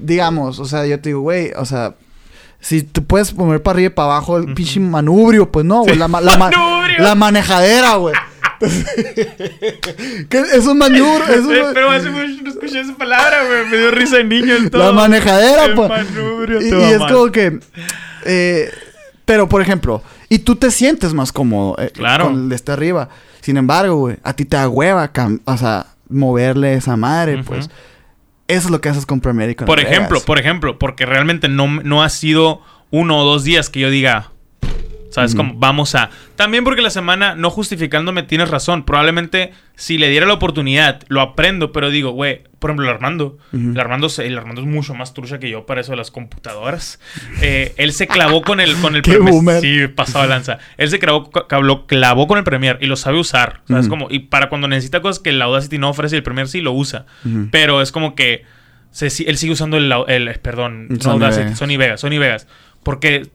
[0.00, 1.94] digamos, o sea, yo te digo, güey, o sea,
[2.60, 5.96] si tú puedes poner para arriba y para abajo el pinche manubrio, pues no, güey.
[5.96, 6.08] La,
[6.98, 8.14] la manejadera, güey.
[10.30, 11.24] es un manubrio.
[11.28, 13.66] Es un- Eh, Pero hace mucho no escuché esa palabra, güey.
[13.66, 14.84] Me dio risa de niño el todo.
[14.84, 15.90] La manejadera, El pues.
[16.62, 17.58] y, es como que.
[18.24, 18.70] eh,
[19.24, 22.26] pero, por ejemplo, y tú te sientes más cómodo eh, Claro.
[22.26, 23.08] con el de este arriba.
[23.40, 25.10] Sin embargo, güey, a ti te da hueva,
[25.44, 27.68] o sea, moverle esa madre, pues.
[28.48, 29.18] Eso es lo que haces con
[29.56, 29.92] con Por Vegas.
[29.92, 32.60] ejemplo, por ejemplo, porque realmente no, no ha sido
[32.90, 34.30] uno o dos días que yo diga,
[35.16, 35.38] ¿sabes Ujú.
[35.38, 35.54] cómo?
[35.56, 36.10] Vamos a...
[36.36, 38.84] También porque la semana, no justificándome, tienes razón.
[38.84, 43.38] Probablemente si le diera la oportunidad, lo aprendo, pero digo, güey, por ejemplo, el Armando.
[43.52, 46.10] El Armando, se- el Armando es mucho más trucha que yo para eso de las
[46.10, 47.00] computadoras.
[47.40, 49.60] Eh, él se clavó con el, con el Qué boomer.
[49.60, 50.58] Sí, pasado lanza.
[50.76, 53.62] Él se clavó, clavó, clavó con el Premiere y lo sabe usar.
[53.66, 53.90] ¿Sabes Ujú.
[53.90, 54.06] cómo?
[54.10, 56.72] Y para cuando necesita cosas que el Audacity no ofrece y el Premiere sí lo
[56.72, 57.06] usa.
[57.50, 58.44] Pero es como que
[58.90, 61.58] se él sigue usando el, el- perdón, no Audacity, Vegas.
[61.58, 62.46] Sony Vegas, Sony Vegas,
[62.82, 63.28] porque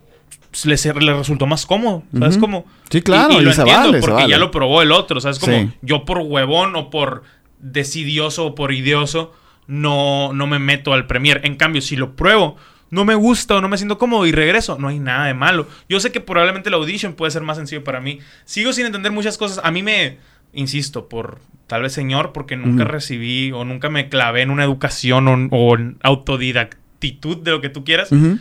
[0.65, 2.41] le, se- le resultó más cómodo, ¿sabes Ujú.
[2.41, 2.65] cómo?
[2.90, 4.30] Sí, claro, y, lo entiendo vale, porque vale.
[4.30, 5.57] ya lo probó el otro, ¿sabes cómo?
[5.57, 5.69] Sí.
[5.82, 7.23] Yo por huevón o por
[7.60, 9.34] decidioso o por idioso
[9.68, 11.41] no no me meto al Premiere.
[11.44, 12.57] En cambio, si lo pruebo
[12.90, 15.65] no me gusta o no me siento cómodo y regreso, no hay nada de malo.
[15.88, 18.19] Yo sé que probablemente la audition puede ser más sencillo para mí.
[18.44, 19.61] Sigo sin entender muchas cosas.
[19.64, 20.18] A mí me,
[20.52, 25.28] insisto, por tal vez señor, porque nunca recibí o nunca me clavé en una educación
[25.30, 28.11] o, o en autodidactitud de lo que tú quieras.
[28.11, 28.40] Ujú.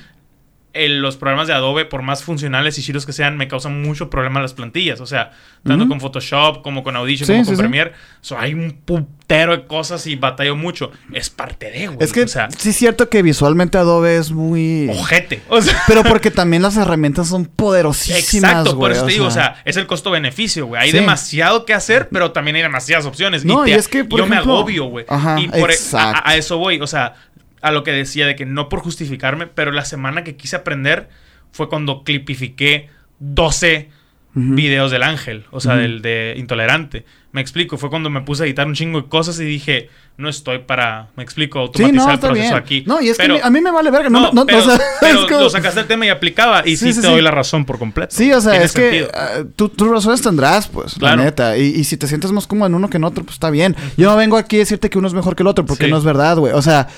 [0.72, 4.08] El- los programas de Adobe, por más funcionales y chidos que sean, me causan mucho
[4.10, 5.00] problema las plantillas.
[5.00, 5.32] O sea,
[5.64, 7.60] tanto con Photoshop como con Audition, Sí, como sí, con sí.
[7.62, 7.92] Premiere.
[8.20, 10.90] So, hay un putero de cosas y batallo mucho.
[11.12, 11.98] Es parte de, güey.
[12.00, 14.88] Es que o sea, sí es cierto que visualmente Adobe es muy...
[14.90, 15.42] ojete.
[15.48, 19.30] O sea, Pero porque también las herramientas son poderosísimas, Exacto, por eso te digo, o
[19.30, 20.80] sea, sea, es el costo-beneficio, güey.
[20.82, 23.44] Hay demasiado que hacer, pero también hay demasiadas opciones.
[23.44, 25.04] No, te- y es que, por yo me agobio, güey.
[25.08, 26.20] Ajá, y por e- exacto.
[26.24, 27.14] a, a eso voy, o sea,
[27.62, 31.08] a lo que decía de que no por justificarme, pero la semana que quise aprender
[31.52, 32.88] fue cuando clipifiqué
[33.18, 33.88] 12
[34.34, 34.54] Ujú.
[34.54, 35.80] videos del ángel, o sea, Ujú.
[35.82, 37.04] del de intolerante.
[37.32, 40.28] Me explico, fue cuando me puse a editar un chingo de cosas y dije, no
[40.28, 42.54] estoy para, me explico, Sí, automatizar no, el proceso bien.
[42.54, 42.84] aquí.
[42.86, 44.08] No, y es Pero- que a mí me vale verga.
[44.08, 46.62] No, no, no, pero, o sea, pero es como- lo sacaste el tema y aplicaba.
[46.66, 47.12] Y sí, Sí, sí, te sí.
[47.12, 48.14] doy la razón por completo.
[48.14, 51.16] Sí, o sea, Tiene es que ah, tú, tú razones tendrás, pues, Claro.
[51.16, 51.56] la neta.
[51.58, 53.74] Y, y si te sientes más cómodo en uno que en otro, pues está bien.
[53.96, 55.90] Yo no vengo aquí a decirte que uno es mejor que el otro, porque Sí.
[55.90, 56.52] no es verdad, güey.
[56.52, 56.88] O sea,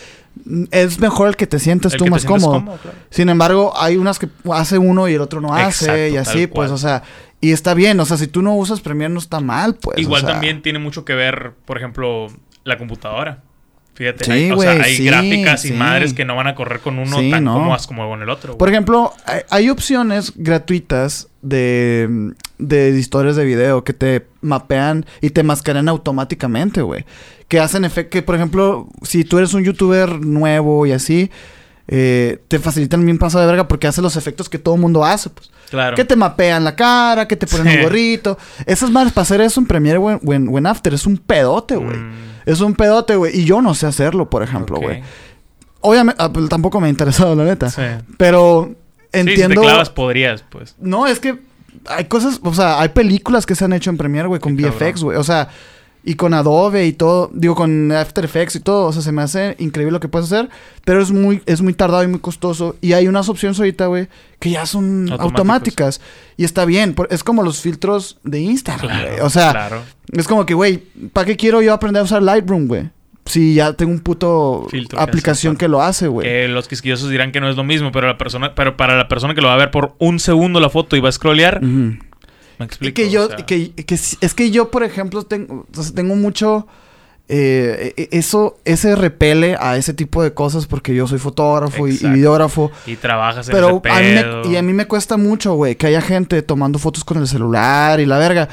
[0.70, 2.52] es mejor el que te sientes El tú más cómodo.
[2.52, 2.98] cómodo, claro.
[3.10, 6.46] Sin embargo, hay unas que hace uno y el otro no hace, Exacto, y así,
[6.46, 7.02] pues, o sea,
[7.40, 7.98] y está bien.
[8.00, 9.98] O sea, si tú no usas Premiere, no está mal, pues.
[9.98, 10.34] Igual o sea.
[10.34, 12.28] también tiene mucho que ver, por ejemplo,
[12.64, 13.42] la computadora.
[13.94, 16.80] Fíjate, Sí, hay, o sea, hay sí, gráficas y madres que no van a correr
[16.80, 17.54] con uno tan no.
[17.54, 18.56] cómodas como con el otro.
[18.56, 25.30] Por ejemplo, hay, hay opciones gratuitas de, de editores de video que te mapean y
[25.30, 27.04] te mascaran automáticamente, güey.
[27.48, 31.30] Que hacen efecto, que por ejemplo, si tú eres un youtuber nuevo y así,
[31.94, 35.28] eh, te facilitan bien pasado de verga porque hace los efectos que todo mundo hace,
[35.28, 35.50] pues.
[35.68, 35.94] claro.
[35.94, 37.76] Que te mapean la cara, que te ponen Sí.
[37.78, 38.38] un gorrito.
[38.64, 41.96] Esas madres para hacer eso en Premiere o en, o After es un pedote, güey.
[41.98, 42.12] Mm,
[42.46, 43.38] Es un pedote, güey.
[43.38, 45.02] Y yo no sé hacerlo, por ejemplo, güey.
[45.80, 47.68] Obviamente, ah, pues, tampoco me ha interesado, la neta.
[47.70, 47.82] Sí.
[48.16, 49.60] Pero Sí, si te entiendo.
[49.60, 50.74] clavas podrías, pues.
[50.80, 51.38] no, es que
[51.86, 54.66] hay cosas, o sea, hay películas que se han hecho en Premiere, güey, con Qué
[54.70, 55.18] VFX, güey.
[55.18, 55.48] O sea,
[56.04, 58.86] y con Adobe y todo, digo, con After Effects y todo.
[58.86, 60.48] O sea, se me hace increíble lo que puedes hacer,
[60.84, 62.74] pero es muy, es muy tardado y muy costoso.
[62.80, 64.08] Y hay unas opciones ahorita, güey,
[64.40, 66.00] que ya son automáticas.
[66.36, 69.08] Y está bien, por- es como los filtros de Instagram, Claro.
[69.10, 69.20] güey.
[69.20, 69.82] O sea, claro.
[70.12, 72.90] es como que, güey, ¿para qué quiero yo aprender a usar Lightroom, güey?
[73.24, 76.26] Si ya tengo un puto Filtro aplicación que lo hace, güey.
[76.26, 79.06] Que los quisquillosos dirán que no es lo mismo, pero la persona, pero para la
[79.06, 81.60] persona que lo va a ver por un segundo la foto y va a scrollear.
[82.62, 82.94] Me Y explico.
[82.94, 86.66] que yo, o sea, que, que es que yo, por ejemplo, tengo, sea, tengo mucho,
[87.28, 91.92] eh, e- eso, ese repele a ese tipo de cosas porque yo soy fotógrafo y,
[91.96, 92.70] videógrafo.
[92.86, 94.06] y trabajas en Pero ese a mí
[94.48, 97.26] me, y a mí me cuesta mucho, güey, que haya gente tomando fotos con el
[97.28, 98.48] celular y la verga.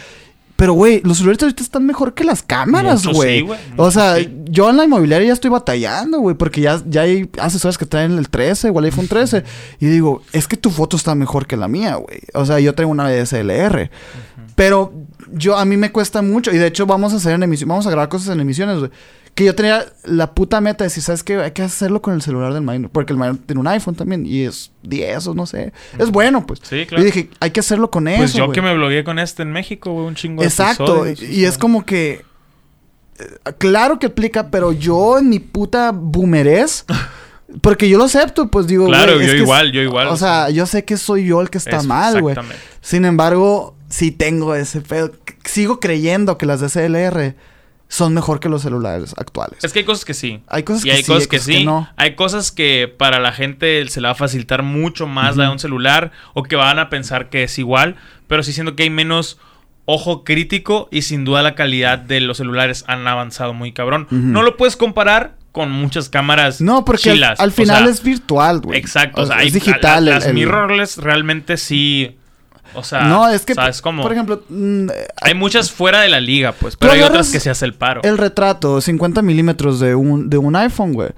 [0.59, 3.47] Pero, güey, los celulares ahorita están mejor que las cámaras, güey.
[3.47, 4.29] sí, o sea, sí.
[4.43, 8.17] yo en la inmobiliaria ya estoy batallando, güey, porque ya, ya hay asesores que traen
[8.17, 9.45] el 13 o el iPhone 13.
[9.79, 12.19] Y digo, es que tu foto está mejor que la mía, güey.
[12.33, 13.89] O sea, yo traigo una DSLR.
[14.55, 14.91] Pero
[15.31, 16.51] yo, a mí me cuesta mucho.
[16.51, 18.91] Y de hecho, vamos a hacer en emisión, vamos a grabar cosas en emisiones, güey.
[19.39, 21.37] Que yo tenía la puta meta de decir, ¿sabes qué?
[21.37, 22.89] Hay que hacerlo con el celular del minor.
[22.91, 24.25] Porque el minor tiene un iPhone también.
[24.25, 25.71] Y es 10 o no sé.
[25.97, 26.59] Es bueno, pues.
[26.61, 27.01] Sí, claro.
[27.01, 28.37] Y dije, hay que hacerlo con Pues eso.
[28.39, 28.55] yo güey.
[28.55, 31.05] que me blogueé con este en México, güey, un chingo de Exacto.
[31.07, 32.25] Y, es como que.
[33.17, 36.83] eh, Claro que aplica, pero yo en mi puta boomerés.
[37.61, 38.87] Porque yo lo acepto, pues digo.
[38.87, 41.59] Claro, yo es- igual, yo igual, O sea, yo sé que soy yo el que
[41.59, 42.33] está Es- mal, güey.
[42.33, 42.61] exactamente.
[42.81, 45.13] Sin embargo, sí tengo ese pedo.
[45.45, 47.35] Sigo creyendo que las DSLR
[47.91, 49.63] son mejor que los celulares actuales.
[49.63, 50.41] Es que hay cosas que sí.
[50.47, 51.53] Hay cosas y que hay sí, cosas hay que cosas sí.
[51.59, 51.89] que no.
[51.97, 55.49] Hay cosas que para la gente se le va a facilitar mucho más la de
[55.51, 57.95] un celular o que van a pensar que es igual,
[58.27, 59.39] pero sí siento que hay menos
[59.85, 64.05] ojo crítico y sin duda la calidad de los celulares han avanzado muy cabrón.
[64.11, 67.39] No lo puedes comparar con muchas cámaras No, porque al, chilas.
[67.39, 68.77] al O final sea, es virtual, güey.
[68.77, 70.05] Exacto, o sea, es hay- digital.
[70.05, 72.18] la- el- las mirrorless realmente sí
[72.73, 74.03] O sea, no, es que, ¿sabes cómo?
[74.03, 74.87] por ejemplo, mm,
[75.21, 78.01] hay muchas fuera de la liga, pues, pero hay otras que se hace el paro.
[78.03, 81.09] el retrato 50 milímetros de un, de un iPhone, güey.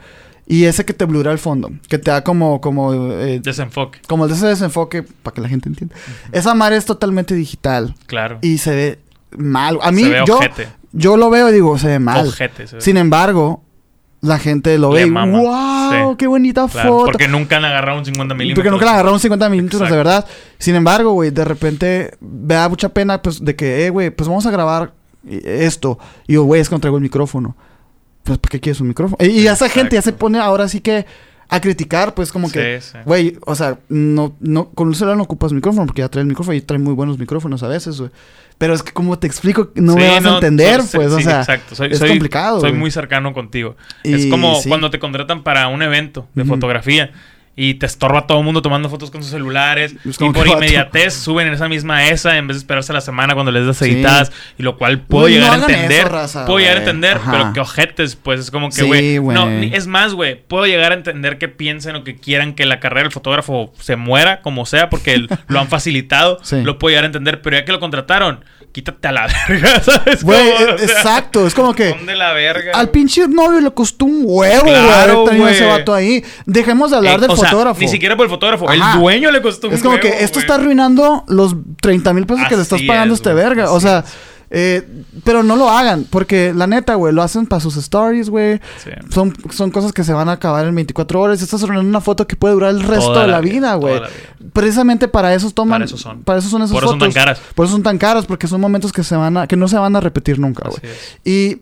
[0.48, 4.26] Y ese que te blura el fondo, que te da como, como, eh, Desenfoque, como
[4.26, 5.95] ese desenfoque, para que la gente entienda.
[6.34, 8.40] Esa madre es totalmente digital claro.
[8.41, 8.99] y se ve
[9.38, 9.80] mal.
[9.82, 10.68] A mí, se ve yo, ojete.
[10.91, 12.28] yo lo veo y digo, se ve mal.
[12.28, 12.82] Ojete, se ve.
[12.82, 13.64] Sin embargo,
[14.22, 15.11] la gente lo Le ve y.
[15.31, 16.11] ¡wow!
[16.11, 16.18] Sí.
[16.18, 17.06] ¡Qué bonita Claro, foto!
[17.06, 18.61] porque nunca han agarrado un 50 milímetros.
[18.64, 20.26] Porque nunca le agarraron 50 minutos, de verdad.
[20.60, 24.27] Sin embargo, güey, de repente me da mucha pena, pues, de que, eh, güey, pues
[24.27, 24.93] vamos a grabar
[25.27, 25.98] esto.
[26.27, 27.56] Y yo, güey, es que no traigo el micrófono.
[28.23, 29.18] Pues, ¿para qué quieres un micrófono?
[29.19, 31.06] Y, y esa gente ya se pone ahora sí que
[31.53, 32.98] a criticar, pues, como que, Sí, sí.
[33.06, 36.28] güey, o sea, no, no, con un celular no ocupas micrófono porque ya trae el
[36.30, 38.10] micrófono y trae muy buenos micrófonos a veces, güey.
[38.57, 41.40] Pero es que, como te explico, no me Sí, vas a entender, pues, o sea,
[41.41, 41.76] exacto.
[41.76, 42.61] Soy, es soy- complicado.
[42.61, 43.76] Soy muy cercano contigo.
[44.03, 47.11] Y es como cuando te contratan para un evento de fotografía
[47.56, 51.14] y te estorba todo el mundo tomando fotos con sus celulares Es y por inmediatez
[51.14, 53.91] suben en esa misma esa en vez de esperarse la semana cuando les das Sí.
[53.91, 57.18] editadas y lo cual puedo no llegar a entender eso, raza, puedo llegar a entender
[57.18, 57.32] Ajá.
[57.32, 59.36] pero que ojetes pues es como que Sí, güey güey.
[59.36, 62.65] no ni- es más güey puedo llegar a entender que piensen o que quieran que
[62.65, 65.18] la carrera del fotógrafo se muera como sea porque
[65.48, 66.61] lo han facilitado Sí.
[66.64, 70.23] lo puedo llegar a entender pero ya que lo contrataron quítate a la verga ¿sabes?
[70.23, 70.49] Güey?
[70.52, 71.89] O sea, exacto, es como que...
[71.89, 72.72] ¿Dónde la verga?
[72.73, 75.53] Al pinche novio le costó un huevo, güey, Claro, güey.
[75.53, 76.23] ese vato ahí.
[76.45, 77.80] Dejemos de hablar Eh, del o sea, fotógrafo.
[77.81, 78.69] ni siquiera por el fotógrafo.
[78.69, 78.93] Ajá.
[78.93, 80.43] El dueño le costó un Es como huevo, que esto güey.
[80.45, 83.72] está arruinando los 30 mil pesos que le estás pagando a es, este güey, verga.
[83.72, 84.14] O sea, es.
[84.53, 84.86] Eh,
[85.23, 86.06] pero no lo hagan.
[86.10, 88.60] Porque la neta, güey, lo hacen para sus stories, güey.
[88.84, 88.91] Sí.
[89.10, 91.41] Son, son cosas que se van a acabar en 24 horas.
[91.41, 94.02] Estás arruinando una foto que puede durar el resto Toda de la, la vida, güey.
[94.52, 95.76] Precisamente para eso toman.
[95.80, 96.23] Para eso son.
[96.23, 97.41] Para eso son esas Por eso son tan caras.
[97.56, 98.26] Por eso son tan caras.
[98.26, 100.82] Porque son momentos que se van a, que no se van a repetir nunca, güey.
[101.23, 101.61] Y.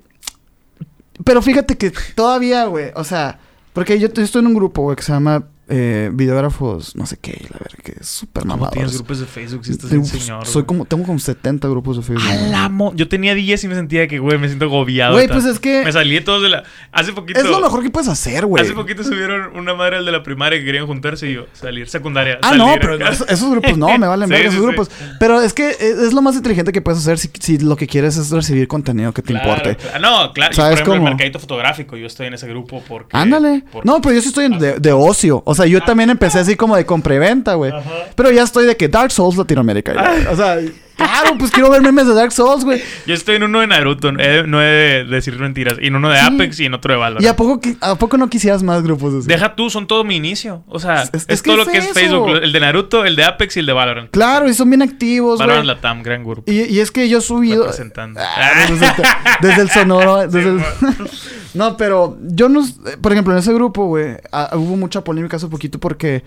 [1.23, 2.91] Pero fíjate que todavía, güey.
[2.95, 3.37] O sea,
[3.73, 7.17] porque yo, yo estoy en un grupo, güey, que se llama eh, Videógrafos, no sé
[7.21, 8.71] qué, la verdad, que es súper ¿Cómo mamado.
[8.71, 10.45] tienes grupos de Facebook si estás Tengo- bien señor?
[10.45, 10.65] soy güey?
[10.65, 12.29] como, tengo como 70 grupos de Facebook.
[12.29, 12.51] A güey.
[12.51, 15.13] la mo- Yo tenía 10 y me sentía que, güey, me siento agobiado.
[15.13, 16.63] Güey, pues es que- Me salí de todos de la...
[16.91, 17.39] Hace poquito...
[17.39, 18.63] Es lo mejor que puedes hacer, güey.
[18.63, 21.87] Hace poquito subieron una madre al de la primaria que querían juntarse y yo salir.
[21.89, 22.39] Secundaria.
[22.41, 24.65] Ah, salir no, pero esos, grupos no, me valen Sí, ver esos sí, sí.
[24.65, 24.89] grupos.
[25.19, 27.87] Pero es que es, es lo más inteligente que puedes hacer si, si lo que
[27.87, 29.75] quieres es recibir contenido que te Claro, importe.
[29.75, 29.99] claro.
[29.99, 30.53] No, claro.
[30.53, 31.95] ¿Sabes por ejemplo, el mercadito fotográfico.
[31.97, 33.15] Yo estoy en ese grupo porque...
[33.15, 33.63] Ándale.
[33.71, 35.41] porque- No, pero yo sí estoy en- de, de ocio.
[35.45, 37.71] O sea, yo también empecé así como de compra-venta, güey.
[37.71, 37.89] Ajá.
[38.15, 39.93] Pero ya estoy de que Dark Souls Latinoamérica.
[39.93, 40.25] güey.
[40.31, 40.57] O sea,
[40.99, 42.81] claro, pues quiero ver memes de Dark Souls, güey.
[43.07, 45.75] Yo estoy en uno de Naruto, eh, no he de decir mentiras.
[45.81, 46.25] Y en uno de Sí.
[46.25, 47.23] Apex y en otro de Valorant.
[47.25, 49.27] ¿Y a poco, a poco no quisieras más grupos así?
[49.27, 50.63] Deja tú, son todo mi inicio.
[50.67, 51.89] O sea, Es- es, es que todo es lo que es.
[51.91, 52.29] Facebook.
[52.43, 54.11] El de Naruto, el de Apex y el de Valorant.
[54.11, 55.75] Claro, y son bien activos, Valorant güey.
[55.75, 56.43] Latam, gran grupo.
[56.51, 57.63] Y, y es que yo he subido...
[57.63, 58.19] Representando.
[58.21, 58.93] Ah, desde, el,
[59.41, 60.27] desde el sonoro.
[60.27, 60.63] Desde el-
[61.53, 62.61] no, pero yo no...
[63.01, 66.23] Por ejemplo, en ese grupo, güey, ah, hubo mucha polémica hace poquito porque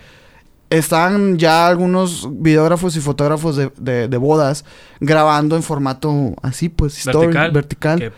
[0.77, 4.65] están ya algunos videógrafos y fotógrafos de, de- de bodas
[5.01, 7.51] grabando en formato así, pues, story, Vertical.
[7.53, 7.99] vertical.
[8.01, 8.13] Qué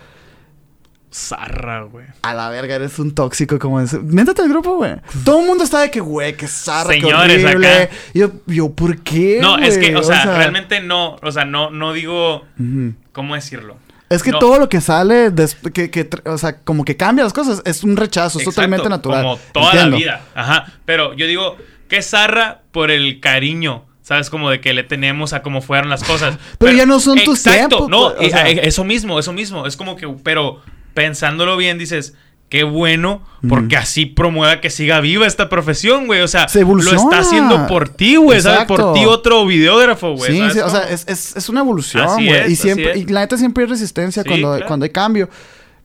[1.13, 2.07] zarra, güey.
[2.23, 3.99] A la verga, eres un tóxico como ese.
[4.01, 4.95] Métete al grupo, güey.
[5.25, 7.69] Todo el mundo está de que, güey, que zarra, Señores, que horrible.
[7.83, 7.95] acá.
[8.15, 11.17] Yo, yo, ¿por qué, No, es que, o sea, realmente no.
[11.23, 12.45] O sea, no, no digo.
[13.13, 13.77] ¿Cómo decirlo?
[14.11, 14.39] Es que No.
[14.39, 15.33] todo lo que sale,
[15.73, 19.23] que, que o sea, como que cambia las cosas, es un rechazo, es totalmente natural.
[19.23, 19.91] Como toda Entiendo.
[19.93, 20.21] la vida.
[20.35, 20.67] Ajá.
[20.85, 21.57] Pero yo digo,
[21.95, 23.85] que zarra por el cariño.
[24.03, 24.29] ¿Sabes?
[24.29, 26.37] Como de que le tenemos a cómo fueron las cosas.
[26.59, 28.51] Pero ya no son tus tiempos, No, pues, o sea.
[28.51, 29.67] eh, eso mismo, eso mismo.
[29.67, 30.61] Es como que, pero
[30.93, 32.15] pensándolo bien, dices,
[32.51, 36.21] qué bueno, porque así promueva que siga viva esta profesión, güey.
[36.21, 38.43] O sea, Se lo está haciendo por ti, güey.
[38.43, 38.67] ¿Sabes?
[38.67, 38.93] Por Exacto.
[38.93, 40.33] ti otro videógrafo, güey.
[40.33, 42.53] Sí, ¿sabes sí, o sea, es, es, es una evolución, güey.
[42.53, 44.67] Y siempre, y la neta siempre hay resistencia Sí, cuando, claro.
[44.67, 45.31] cuando hay cambio.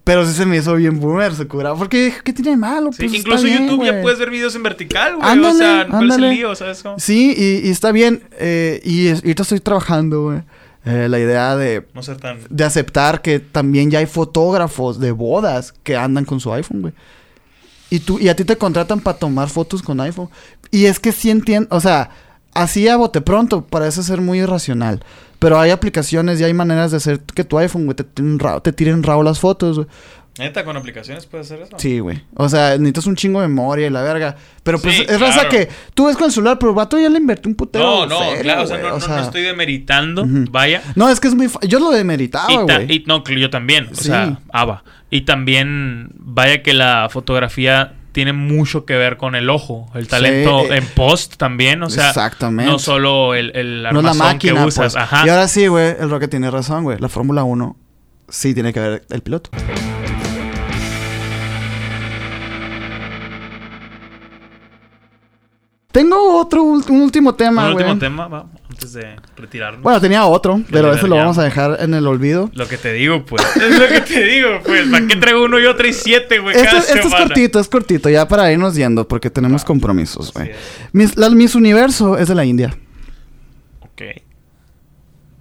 [0.09, 1.75] Pero sí se me hizo bien boomer, se cura.
[1.75, 2.91] Porque ¿qué tiene de malo?
[2.91, 5.29] Sí, Pues, incluso está bien, YouTube ya puedes ver videos en vertical, güey.
[5.29, 6.55] Ándale, o sea, ¿cuál es el lío?
[6.55, 6.97] ¿Sabes cómo?
[6.97, 8.23] Sí, y, y está bien.
[8.39, 10.39] eh, y es- ahorita estoy trabajando, güey.
[10.85, 12.39] eh, la idea de, No ser tan.
[12.49, 16.93] de aceptar que también ya hay fotógrafos de bodas que andan con su iPhone, güey.
[17.91, 20.29] Y tú, y a ti te contratan para tomar fotos con iPhone.
[20.71, 22.09] Y es que sí entiendo, o sea,
[22.55, 25.03] así a bote pronto parece ser muy irracional.
[25.39, 29.03] Pero hay aplicaciones y hay maneras de hacer que tu iPhone, güey, te, te tiren
[29.03, 29.87] rao las fotos, güey.
[30.37, 31.75] Neta, con aplicaciones puedes hacer eso.
[31.79, 32.21] Sí, güey.
[32.35, 34.37] O sea, necesitas un chingo de memoria y la verga.
[34.63, 35.49] Pero pues Sí, es raza claro.
[35.49, 37.83] que tú ves con el celular, pero el vato ya le invertí un putero.
[37.83, 40.81] No, no, claro, o sea, no, no- no estoy demeritando, vaya.
[40.95, 41.49] No, es que es muy...
[41.67, 42.95] Yo lo demeritaba, güey.
[42.95, 44.05] y- no, yo también, o Sí.
[44.05, 44.83] sea, ABA.
[45.09, 50.65] Y también, vaya que la fotografía tiene mucho que ver con el ojo, el talento
[50.71, 52.71] eh, en post también, o sea, Exactamente.
[52.71, 55.03] no solo el, el No es la armazón máquina, que usas, pues.
[55.03, 55.23] ajá.
[55.25, 56.97] Y ahora sí, güey, el Roque tiene razón, güey.
[56.99, 57.75] La Fórmula 1
[58.29, 59.49] sí tiene que ver el piloto.
[65.91, 67.85] Tengo otro un último tema, Un güey.
[67.85, 68.45] último tema, va,
[68.79, 69.81] antes de retirarnos.
[69.83, 72.49] Bueno, tenía otro, pero ese lo vamos a dejar en el olvido.
[72.53, 73.43] Lo que te digo, pues.
[73.55, 74.87] Es lo que te digo, pues.
[74.89, 76.55] ¿Para qué traigo uno y otro y siete, güey?
[76.55, 80.51] Este, este es cortito, es cortito, ya para irnos yendo, porque tenemos compromisos, güey.
[80.93, 82.75] Miss Universo es de la India.
[83.81, 84.01] Ok.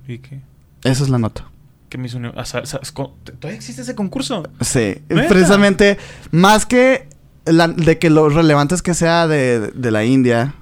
[0.08, 0.40] ¿Y qué?
[0.84, 1.44] Esa es la nota.
[1.88, 2.18] ¿Qué me hizo?
[2.18, 4.42] o sea, ¿Todavía existe ese concurso?
[4.60, 5.96] Sí, precisamente,
[6.32, 7.08] más que
[7.46, 10.54] la- de que lo relevante es que sea de, de la India,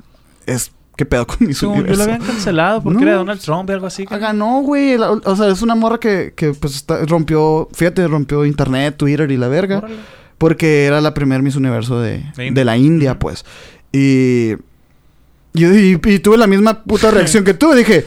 [0.46, 3.08] es qué pedo con Miss Según yo lo habían cancelado porque No.
[3.10, 4.04] era Donald Trump y algo así.
[4.10, 4.96] Ah, Ganó, güey.
[4.98, 9.30] la- O sea, es una morra que, que pues está- rompió, fíjate, rompió internet, Twitter
[9.30, 9.78] y la verga.
[9.78, 9.96] Órale.
[10.38, 13.44] Porque era la primer Miss Universo de, De la India, pues.
[13.92, 14.50] Y,
[15.54, 17.72] yo- y, y tuve la misma puta reacción que tú.
[17.72, 18.04] Dije,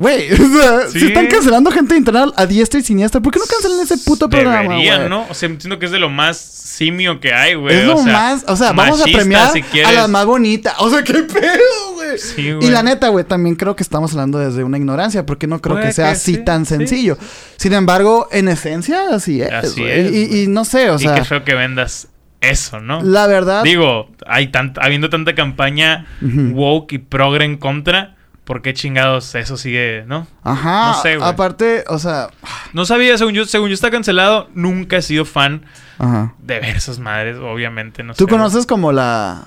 [0.00, 0.98] güey, o sea, Sí.
[0.98, 3.98] si están cancelando gente de internet a diestra y siniestra, ¿por qué no cancelan ese
[3.98, 5.08] puto programa, güey?
[5.08, 5.26] ¿no?
[5.30, 7.76] O sea, entiendo que es de lo más simio que hay, güey.
[7.80, 9.94] Es lo o sea, más, o sea, vamos a premiar si a quieres.
[9.94, 10.74] la más bonita.
[10.78, 12.18] O sea, qué pedo, güey.
[12.18, 15.60] Sí, y la neta, güey, también creo que estamos hablando desde una ignorancia, porque no
[15.60, 17.18] creo que sea que así sí, tan sencillo.
[17.58, 19.52] Sin embargo, en esencia, así es.
[19.52, 22.08] Así es, Y, y no sé, o y sea, qué feo que vendas
[22.40, 23.02] eso, ¿no?
[23.02, 23.62] la verdad.
[23.62, 29.56] Digo, hay tant- habiendo tanta campaña woke y progre en contra, ¿por qué chingados eso
[29.56, 30.26] sigue, no?
[30.42, 30.92] Ajá.
[30.96, 31.28] no sé, güey.
[31.28, 32.28] aparte, o sea,
[32.72, 35.64] No sabía, según yo, según yo está cancelado, nunca he sido fan
[35.98, 36.34] ajá.
[36.38, 38.30] de ver esas madres, obviamente, no Tú sé.
[38.30, 39.44] conoces como la.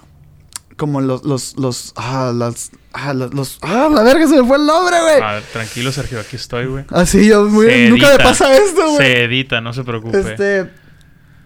[0.76, 4.58] Como los, los, los, ah, las, ah, los, los- ah, la verga se me fue
[4.58, 5.22] el nombre, güey.
[5.22, 6.84] Ah, tranquilo, Sergio, aquí estoy, güey.
[6.90, 8.98] Así yo, muy, Se nunca me pasa esto, güey.
[8.98, 10.20] Se edita, no se preocupe.
[10.20, 10.72] Este,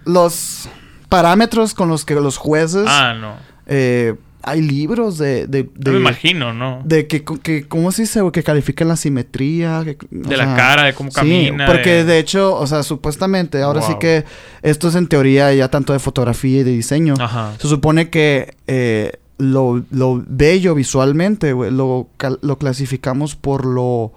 [0.06, 0.70] los
[1.10, 3.36] parámetros con los que los jueces, Ah, no.
[3.66, 4.16] eh,
[4.48, 6.82] hay libros de, de, No me imagino, ¿no?
[6.86, 8.22] de que, que, ¿cómo se dice?
[8.32, 9.84] Que califican la simetría.
[9.84, 11.66] que- de la cara, de cómo Sí, camina.
[11.66, 12.18] porque de...
[12.20, 14.24] hecho, o sea, supuestamente, ahora sí que
[14.62, 17.16] esto es en teoría ya tanto de fotografía y de diseño.
[17.20, 17.54] Ajá.
[17.60, 22.10] Se supone que eh, lo, lo bello visualmente, güey, lo,
[22.42, 24.14] lo clasificamos por lo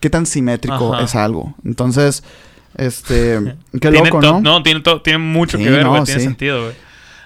[0.00, 1.04] qué tan simétrico Ajá.
[1.04, 1.54] es algo.
[1.64, 2.22] Entonces,
[2.76, 4.62] este, qué loco, to- ¿no?
[4.62, 6.00] tiene, tiene mucho Sí, que ver, güey.
[6.00, 6.26] no, tiene sí.
[6.26, 6.74] sentido, güey.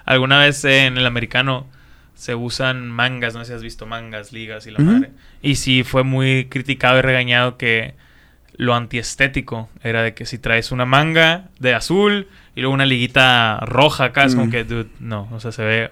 [0.05, 1.65] Alguna vez eh, en el americano
[2.17, 5.11] se usan mangas, no sé si has visto mangas, ligas y la madre.
[5.41, 7.93] Y sí fue muy criticado y regañado que
[8.55, 13.59] lo antiestético era de que si traes una manga de azul y luego una liguita
[13.61, 14.51] roja acá, es como Mm.
[14.51, 15.91] que, dude, no, o sea, se ve,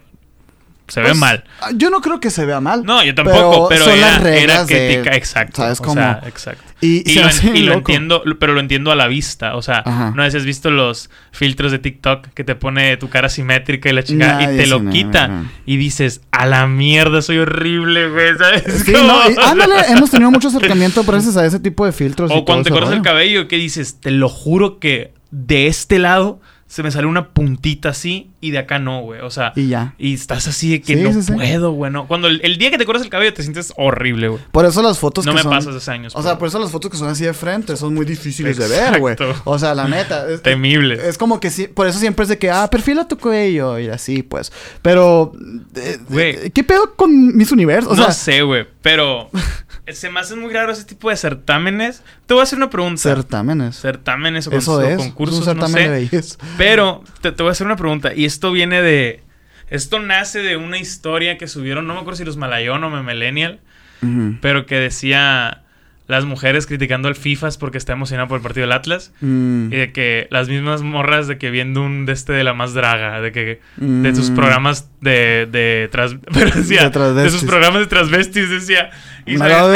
[0.88, 1.44] se ve Pues, mal.
[1.62, 2.84] ah, Yo no creo que se vea mal.
[2.84, 5.62] No, yo tampoco, pero, son era, las reglas era de- crítica, exacto.
[5.62, 5.95] ¿sabes o cómo?
[5.95, 6.64] sea, exacto.
[6.82, 9.56] Y, Y, lo, y entiendo, pero lo entiendo a la vista.
[9.56, 10.12] O sea, Ajá.
[10.16, 14.03] no has visto los filtros de TikTok que te pone tu cara simétrica y la
[14.03, 15.28] chingada y te lo quita.
[15.28, 15.49] no.
[15.66, 18.38] Y dices, a la mierda, soy horrible, güey.
[18.38, 18.84] ¿Sabes?
[18.86, 22.30] Sí, y- ándale, hemos tenido mucho acercamiento gracias a ese tipo de filtros.
[22.30, 25.68] y O todo cuando te cortas el cabello, que dices, te lo juro que de
[25.68, 29.22] este lado se me sale una puntita así y de acá no, güey.
[29.22, 29.94] O sea, Y ya.
[30.00, 31.92] y estás así de que Sí, no sí, puedo, güey.
[31.92, 32.08] no.
[32.08, 34.42] Cuando el, el día que te cortas el cabello te sientes horrible, güey.
[34.52, 35.52] Por eso las fotos No que me son...
[35.52, 36.14] pasas hace años.
[36.16, 38.68] O sea, por eso las fotos que son así de frente son muy difíciles de
[38.68, 39.16] ver, güey.
[39.44, 40.28] O sea, la neta.
[40.30, 41.08] Es, Temible.
[41.08, 43.88] es como que sí, por eso siempre es de que, ah, perfila tu cuello y
[43.90, 44.52] así, pues.
[44.82, 45.34] Pero,
[45.76, 46.30] eh, Güey.
[46.48, 47.92] eh, ¿qué pedo con Miss Universo?
[47.92, 49.30] O no sea, sé, güey, pero
[49.94, 52.03] se me hace muy raro ese tipo de certámenes.
[52.26, 53.02] Te voy a hacer una pregunta.
[53.02, 53.76] certámenes.
[53.80, 54.98] certámenes o, Eso o es.
[54.98, 56.18] concursos, es un certamen no sé.
[56.18, 56.24] de.
[56.57, 58.14] Pero te, te voy a hacer una pregunta.
[58.14, 59.24] Y esto viene de...
[59.70, 63.60] Esto nace de una historia que subieron, no me acuerdo si los Malayón o Memelenial,
[64.03, 64.38] Ujú.
[64.40, 65.64] pero que decía
[66.07, 69.11] las mujeres criticando al FIFAs porque está emocionado por el partido del Atlas.
[69.22, 69.73] Mm.
[69.73, 72.73] Y de que las mismas morras de que viendo un de este de la más
[72.76, 74.36] draga, de que de sus Mm.
[74.36, 78.91] programas de, de trans- pero decía, De sus programas de transvestis decía
[79.26, 79.76] y sabes, ay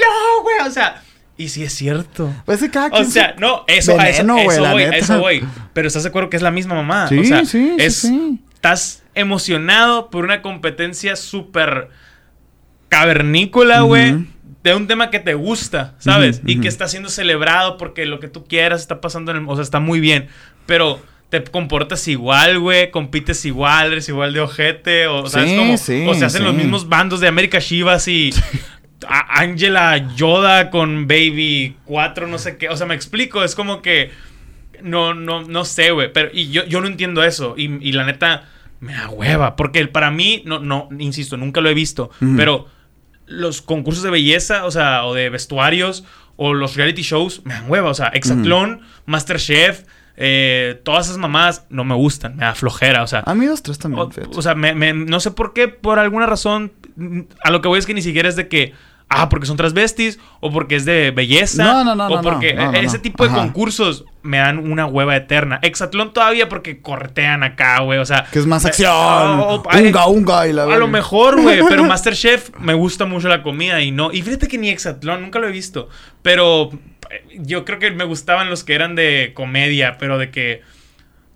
[0.00, 1.02] no güey o sea
[1.36, 4.34] y sí es cierto Pues cada o quien sea se- no eso a eso, Veneno,
[4.44, 4.96] güey, eso voy neta.
[4.96, 7.46] eso voy pero estás de acuerdo que es la misma mamá Sí, o sea sí,
[7.46, 8.38] sí, es sí.
[8.54, 11.88] estás emocionado por una competencia súper
[12.88, 14.26] cavernícola güey.
[14.62, 16.40] De un tema que te gusta, ¿sabes?
[16.46, 19.44] Y que está siendo celebrado porque lo que tú quieras está pasando en el...
[19.48, 20.28] O sea, está muy bien.
[20.66, 22.90] Pero te comportas igual, güey.
[22.90, 25.06] Compites igual, eres igual de ojete.
[25.08, 25.76] O, ¿sabes Sí, cómo?
[25.78, 26.46] sí, o se hacen sí.
[26.46, 28.30] los mismos bandos de América Chivas y...
[29.08, 32.68] Angela Yoda con Baby 4, no sé qué.
[32.68, 33.42] O sea, me explico.
[33.42, 34.10] Es como que...
[34.82, 36.12] No, no, no sé, güey.
[36.12, 37.54] Pero y yo, yo no entiendo eso.
[37.56, 38.44] Y, y la neta,
[38.80, 39.56] me da hueva.
[39.56, 42.10] Porque para mí, no, no, insisto, nunca lo he visto.
[42.36, 42.68] Pero
[43.32, 46.04] los concursos de belleza, o sea, o de vestuarios,
[46.36, 47.90] o los reality shows, me dan hueva.
[47.90, 49.84] O sea, Exatlón, Masterchef,
[50.16, 53.02] eh, todas esas mamás no me gustan, me da flojera.
[53.02, 55.52] O sea, A mí dos, tres también, o, o sea me, me- no sé por
[55.54, 58.48] qué, por alguna razón, mm, a lo que voy es que ni siquiera es de
[58.48, 58.74] que,
[59.14, 62.72] ah, porque son transvestis, o porque es de belleza, No, no, no, o porque no,
[62.72, 63.40] no, ese tipo de Ajá.
[63.40, 65.58] concursos me dan una hueva eterna.
[65.62, 68.26] Exatlón todavía porque corretean acá, güey, o sea...
[68.30, 68.90] Que es más eh, acción.
[68.92, 73.28] oh, oh, unga, unga y la a lo mejor, güey, pero Masterchef me gusta mucho
[73.28, 74.12] la comida y no.
[74.12, 75.88] Y fíjate que ni Exatlón, nunca lo he visto.
[76.22, 76.70] Pero
[77.10, 80.62] eh, yo creo que me gustaban los que eran de comedia, pero de que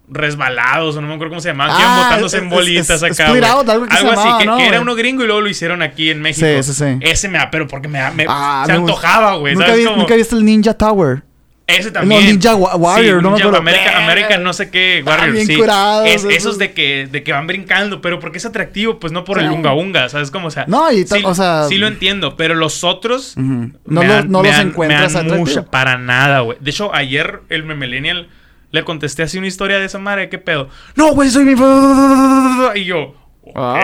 [0.08, 3.02] resbalados, o no me acuerdo cómo se llamaban, que iban Ah, botándose en es- bolitas
[3.02, 3.28] es- acá.
[3.52, 6.10] Out, algo que así, que, ¿no, que era uno gringo y luego lo hicieron aquí
[6.10, 6.46] en México.
[6.46, 6.98] Sí, sí, sí.
[7.00, 9.54] Ese me da, pero porque me da, me- Ah, se me antojaba, güey.
[9.54, 9.96] ¿Nunca, ¿Sabes vi-?
[9.96, 11.22] ¿Nunca viste el Ninja Tower?
[11.68, 12.24] Ese también.
[12.24, 13.58] Ninja Wa- Warrior, no me Ninja acuerdo.
[13.58, 14.04] American, Verga.
[14.04, 15.58] American no sé qué, Warrior, bien sí.
[16.06, 16.58] Es- esos.
[16.58, 19.52] de que, de que van brincando, pero porque es atractivo, pues no por el Sí.
[19.54, 20.46] unga unga, ¿sabes cómo?
[20.46, 23.42] O sea, No, y sí, o sea- sí lo entiendo, pero los otros Ujú.
[23.44, 25.48] me No, los- dan- no me los dan- encuentras me dan atractivos.
[25.56, 26.56] mucha- para nada, güey.
[26.60, 28.28] De hecho, ayer el Memelenial
[28.77, 30.69] le contesté así una historia de esa madre, ¿qué pedo?
[30.94, 31.53] No, güey, soy mi...
[32.81, 33.15] Y yo...
[33.55, 33.77] Wow.
[33.77, 33.81] ok,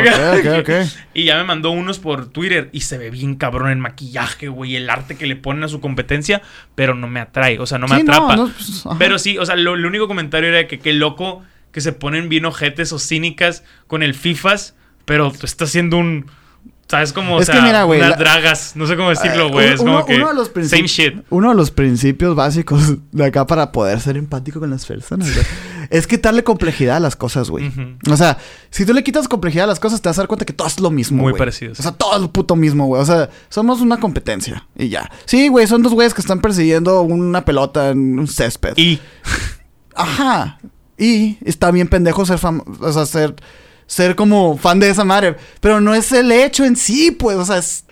[0.00, 0.70] Ok, ok, ok.
[1.14, 4.74] Y ya me mandó unos por Twitter y se ve bien cabrón el maquillaje, güey,
[4.74, 6.40] el arte que le ponen a su competencia,
[6.74, 8.36] pero no me atrae, o sea, no me Sí, atrapa.
[8.36, 11.42] no, pues, pero sí, o sea, lo, el único comentario era que qué loco
[11.72, 16.30] que se ponen bien ojetes o cínicas con el FIFAs, pero tú estás haciendo un...
[16.90, 16.96] O
[17.40, 19.66] Es que sea, mira, güey, unas la- dragas, no sé cómo decirlo, güey.
[19.68, 20.16] Eh, es uno- como que...
[20.16, 21.14] uno de los same shit.
[21.30, 25.46] Uno de los principios básicos de acá para poder ser empático con las personas, güey,
[25.88, 27.72] es quitarle complejidad a las cosas, güey.
[28.10, 28.36] O sea,
[28.70, 30.68] si tú le quitas complejidad a las cosas, te vas a dar cuenta que todo
[30.68, 31.38] es lo mismo, Muy güey.
[31.38, 31.80] parecidos.
[31.80, 33.00] O sea, todo es lo puto mismo, güey.
[33.00, 35.10] O sea, somos una competencia y ya.
[35.24, 38.74] Sí, güey, son dos güeyes que están persiguiendo una pelota en un césped.
[38.76, 39.00] Y...
[39.94, 40.58] Ajá.
[40.98, 43.34] Y está bien pendejo ser fam o sea, ser,
[43.92, 45.36] ser como fan de esa madre.
[45.60, 47.36] Pero no es el hecho en sí, pues.
[47.36, 47.84] O sea, es.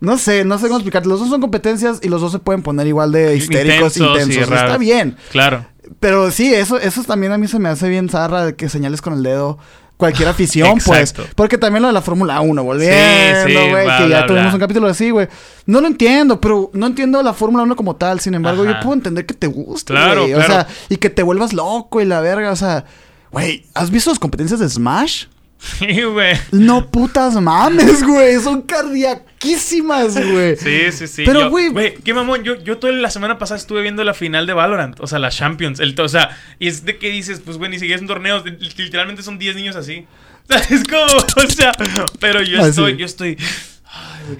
[0.00, 1.06] No sé, no sé cómo explicar.
[1.06, 4.58] Los dos son competencias y los dos se pueden poner igual de histéricos, Intensos intensos.
[4.60, 5.16] Está bien.
[5.30, 5.64] Claro.
[6.00, 9.00] Pero sí, eso, eso también a mí se me hace bien zarra de que señales
[9.00, 9.58] con el dedo
[9.96, 11.14] cualquier afición, pues.
[11.34, 14.26] Porque también lo de la Fórmula 1, volviendo, Sí, sí, güey, bla, que ya bla,
[14.26, 14.54] tuvimos bla.
[14.54, 15.28] un capítulo así, güey.
[15.64, 18.20] No lo entiendo, pero no entiendo la Fórmula 1 como tal.
[18.20, 18.72] Sin embargo, Ajá.
[18.72, 20.24] yo puedo entender que te guste, Claro.
[20.24, 22.84] O sea, y que te vuelvas loco y la verga, o sea...
[23.32, 25.24] Güey, ¿has visto las competencias de Smash?
[25.58, 26.36] Sí, güey.
[26.52, 28.38] No putas mames, güey.
[28.40, 30.56] Son cardiaquísimas, güey.
[30.56, 31.22] Sí, sí, sí.
[31.26, 32.42] Pero, güey- Güey, qué mamón.
[32.44, 34.98] Yo, yo toda la semana pasada estuve viendo la final de Valorant.
[35.00, 35.80] O sea, la Champions.
[35.80, 38.42] El, o sea, y es de que dices, pues, güey, ni siquiera es un torneo.
[38.44, 40.06] li- Literalmente son 10 niños así.
[40.70, 41.72] Es como, o sea,
[42.20, 43.36] pero yo estoy, yo estoy.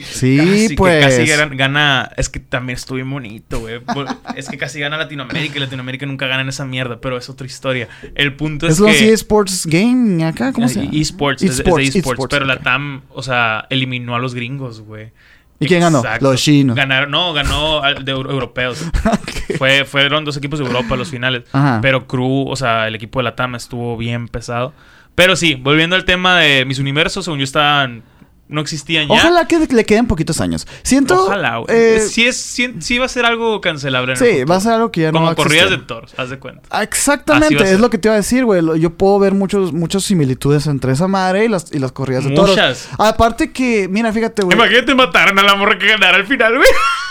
[0.01, 1.05] Sí, casi, que pues.
[1.05, 3.81] casi gana, gana- Es que también estuve bonito, güey.
[4.37, 7.47] Es que casi gana Latinoamérica y Latinoamérica nunca gana en esa mierda, pero es otra
[7.47, 7.89] historia.
[8.15, 8.91] El punto es, Es que.
[8.91, 10.91] así Sports Game acá, ¿cómo se llama?
[10.97, 14.35] eSports, es, es de eSports, eSports, eSports, pero la TAM, o sea, eliminó a los
[14.35, 15.11] gringos, güey.
[15.59, 16.03] ¿Y quién ganó?
[16.21, 16.77] Los chinos.
[16.77, 18.85] Ganaron, no, ganó de euro- europeos.
[19.59, 21.45] Fue, fueron dos equipos de Europa los finales.
[21.53, 21.79] Ajá.
[21.81, 24.75] Pero Crew, o sea, el equipo de la TAM estuvo bien pesado.
[25.15, 28.03] Pero sí, volviendo al tema de mis universos, según yo estaban.
[28.49, 29.15] No existían ya.
[29.15, 30.67] Ojalá que le queden poquitos años.
[30.83, 31.25] Siento...
[31.25, 31.67] Ojalá, güey.
[31.69, 34.13] eh, sí, es, sí, sí va a ser algo cancelable.
[34.13, 36.31] en sí, va a ser algo que ya no va Como corridas de toros, haz
[36.31, 36.63] de cuenta.
[36.71, 38.63] Ah, Exactamente, es lo que te iba a decir, güey.
[38.81, 42.31] Yo puedo ver muchos, muchas similitudes entre esa madre y las, y las corridas de
[42.31, 42.51] toros.
[42.51, 42.89] Muchas.
[42.99, 44.57] Aparte que, mira, fíjate, güey.
[44.57, 46.69] Imagínate mataran a la morra que ganara al final, güey.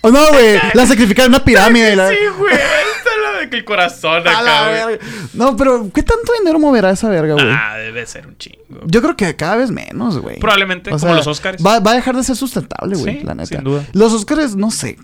[0.00, 0.58] Oh, no, güey.
[0.74, 1.92] La sacrificaron en una pirámide.
[1.92, 2.08] y la...
[2.10, 2.54] Sí, güey.
[2.54, 4.96] Esta es la de que el corazón la acá, güey.
[4.98, 5.04] verga.
[5.34, 7.46] No, pero ¿qué tanto dinero moverá esa verga, güey?
[7.50, 8.58] Ah, debe ser un chingo.
[8.86, 10.38] Yo creo que cada vez menos, güey.
[10.38, 11.64] Probablemente, O como sea, los Oscars.
[11.64, 13.46] Va, va a dejar de ser sustentable, güey, Sí, la neta.
[13.46, 13.84] sin duda.
[13.92, 14.98] Los Oscars, no sé.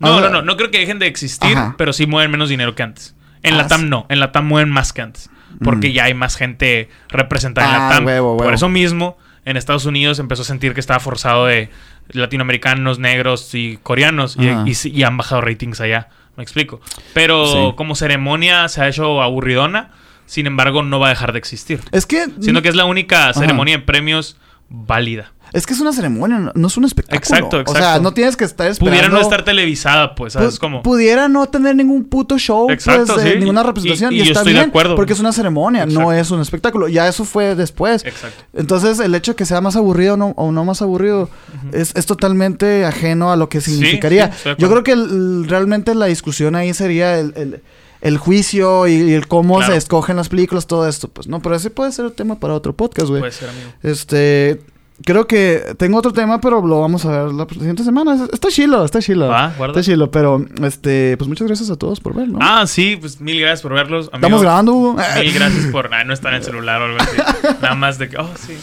[0.00, 1.74] No, no, no, no creo que dejen de existir, Ajá.
[1.78, 3.14] pero sí mueven menos dinero que antes.
[3.44, 3.86] En Ah, la TAM sí.
[3.88, 5.30] no, en la TAM mueven más que antes.
[5.62, 5.92] Porque Mm.
[5.92, 8.06] ya hay más gente representada en Ah, la TAM.
[8.06, 11.68] huevo, Por eso mismo, en Estados Unidos empezó a sentir que estaba forzado de
[12.12, 14.36] latinoamericanos, negros y coreanos.
[14.84, 16.08] Y, han bajado ratings allá.
[16.36, 16.80] Me explico.
[17.14, 17.74] Pero Sí.
[17.76, 19.90] como ceremonia se ha hecho aburridona.
[20.26, 21.80] Sin embargo, no va a dejar de existir.
[21.92, 22.26] Es que.
[22.40, 23.34] Siendo que es la única Ajá.
[23.40, 24.36] ceremonia de premios
[24.70, 25.32] válida.
[25.52, 27.18] Es que es una ceremonia, no, es un espectáculo.
[27.18, 28.02] Exacto, O sea, exacto.
[28.02, 28.98] no tienes que estar esperando.
[28.98, 30.82] Pudiera no estar televisada, pues, ¿sabes Pu- cómo?
[30.82, 33.38] Pudiera no tener ningún puto show, Exacto, pues, de sí.
[33.38, 34.12] ninguna Y- representación.
[34.12, 34.96] y- Y, y yo está estoy de bien, acuerdo.
[34.96, 36.12] porque es una ceremonia, no Exacto.
[36.14, 36.88] es un espectáculo.
[36.88, 38.04] Ya eso fue después.
[38.04, 38.44] Exacto.
[38.54, 41.28] Entonces, el hecho de que sea más aburrido o no, o no más aburrido
[41.72, 44.32] es, es totalmente ajeno a lo que significaría.
[44.32, 47.62] sí, de Yo creo que el- realmente la discusión ahí sería el, el-
[48.00, 49.72] el juicio y, y el cómo Claro.
[49.74, 51.06] se escogen las películas, todo esto.
[51.06, 53.20] Pues no, pero ese puede ser el tema para otro podcast, güey.
[53.20, 53.70] Puede ser, amigo.
[53.82, 54.60] Este.
[55.04, 58.26] Creo que tengo otro tema, pero lo vamos a ver la siguiente semana.
[58.32, 59.30] Está chilo, está chilo.
[59.66, 62.38] Está chilo, pero este, pues muchas gracias a todos por ver, ¿no?
[62.40, 64.10] Ah, sí, pues mil gracias por verlos.
[64.12, 64.96] Estamos grabando, Hugo.
[65.20, 65.92] Mil gracias por.
[65.92, 67.16] Ah, no está en el celular o algo así.
[67.60, 68.16] Nada más de que.
[68.16, 68.56] Oh, sí.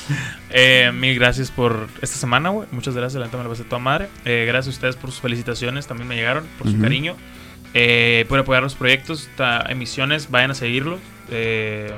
[0.52, 2.68] Eh, mil gracias por esta semana, güey.
[2.72, 4.08] Muchas gracias, la neta me la pasé toda madre.
[4.26, 7.16] Eh, gracias a ustedes por sus felicitaciones, también me llegaron, por su cariño.
[7.74, 11.00] Eh, por apoyar los proyectos, ta- emisiones, vayan a seguirlos.
[11.30, 11.92] Eh,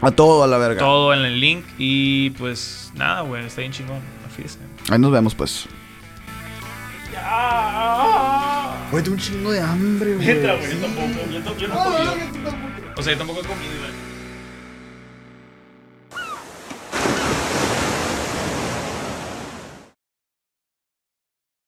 [0.00, 0.78] A todo a la verga.
[0.80, 1.64] todo en el link.
[1.78, 3.96] Y pues nada, güey, está bien chingón.
[4.24, 4.58] Al fíjese.
[4.90, 5.66] Ahí nos vemos, pues.
[8.90, 10.26] Güey, tengo un chingo de hambre, güey.
[10.26, 11.08] Güey, yo tampoco.
[11.30, 12.14] Yo, yo no he comido.
[12.96, 13.72] O sea, yo tampoco he comido.
[13.80, 14.07] güey.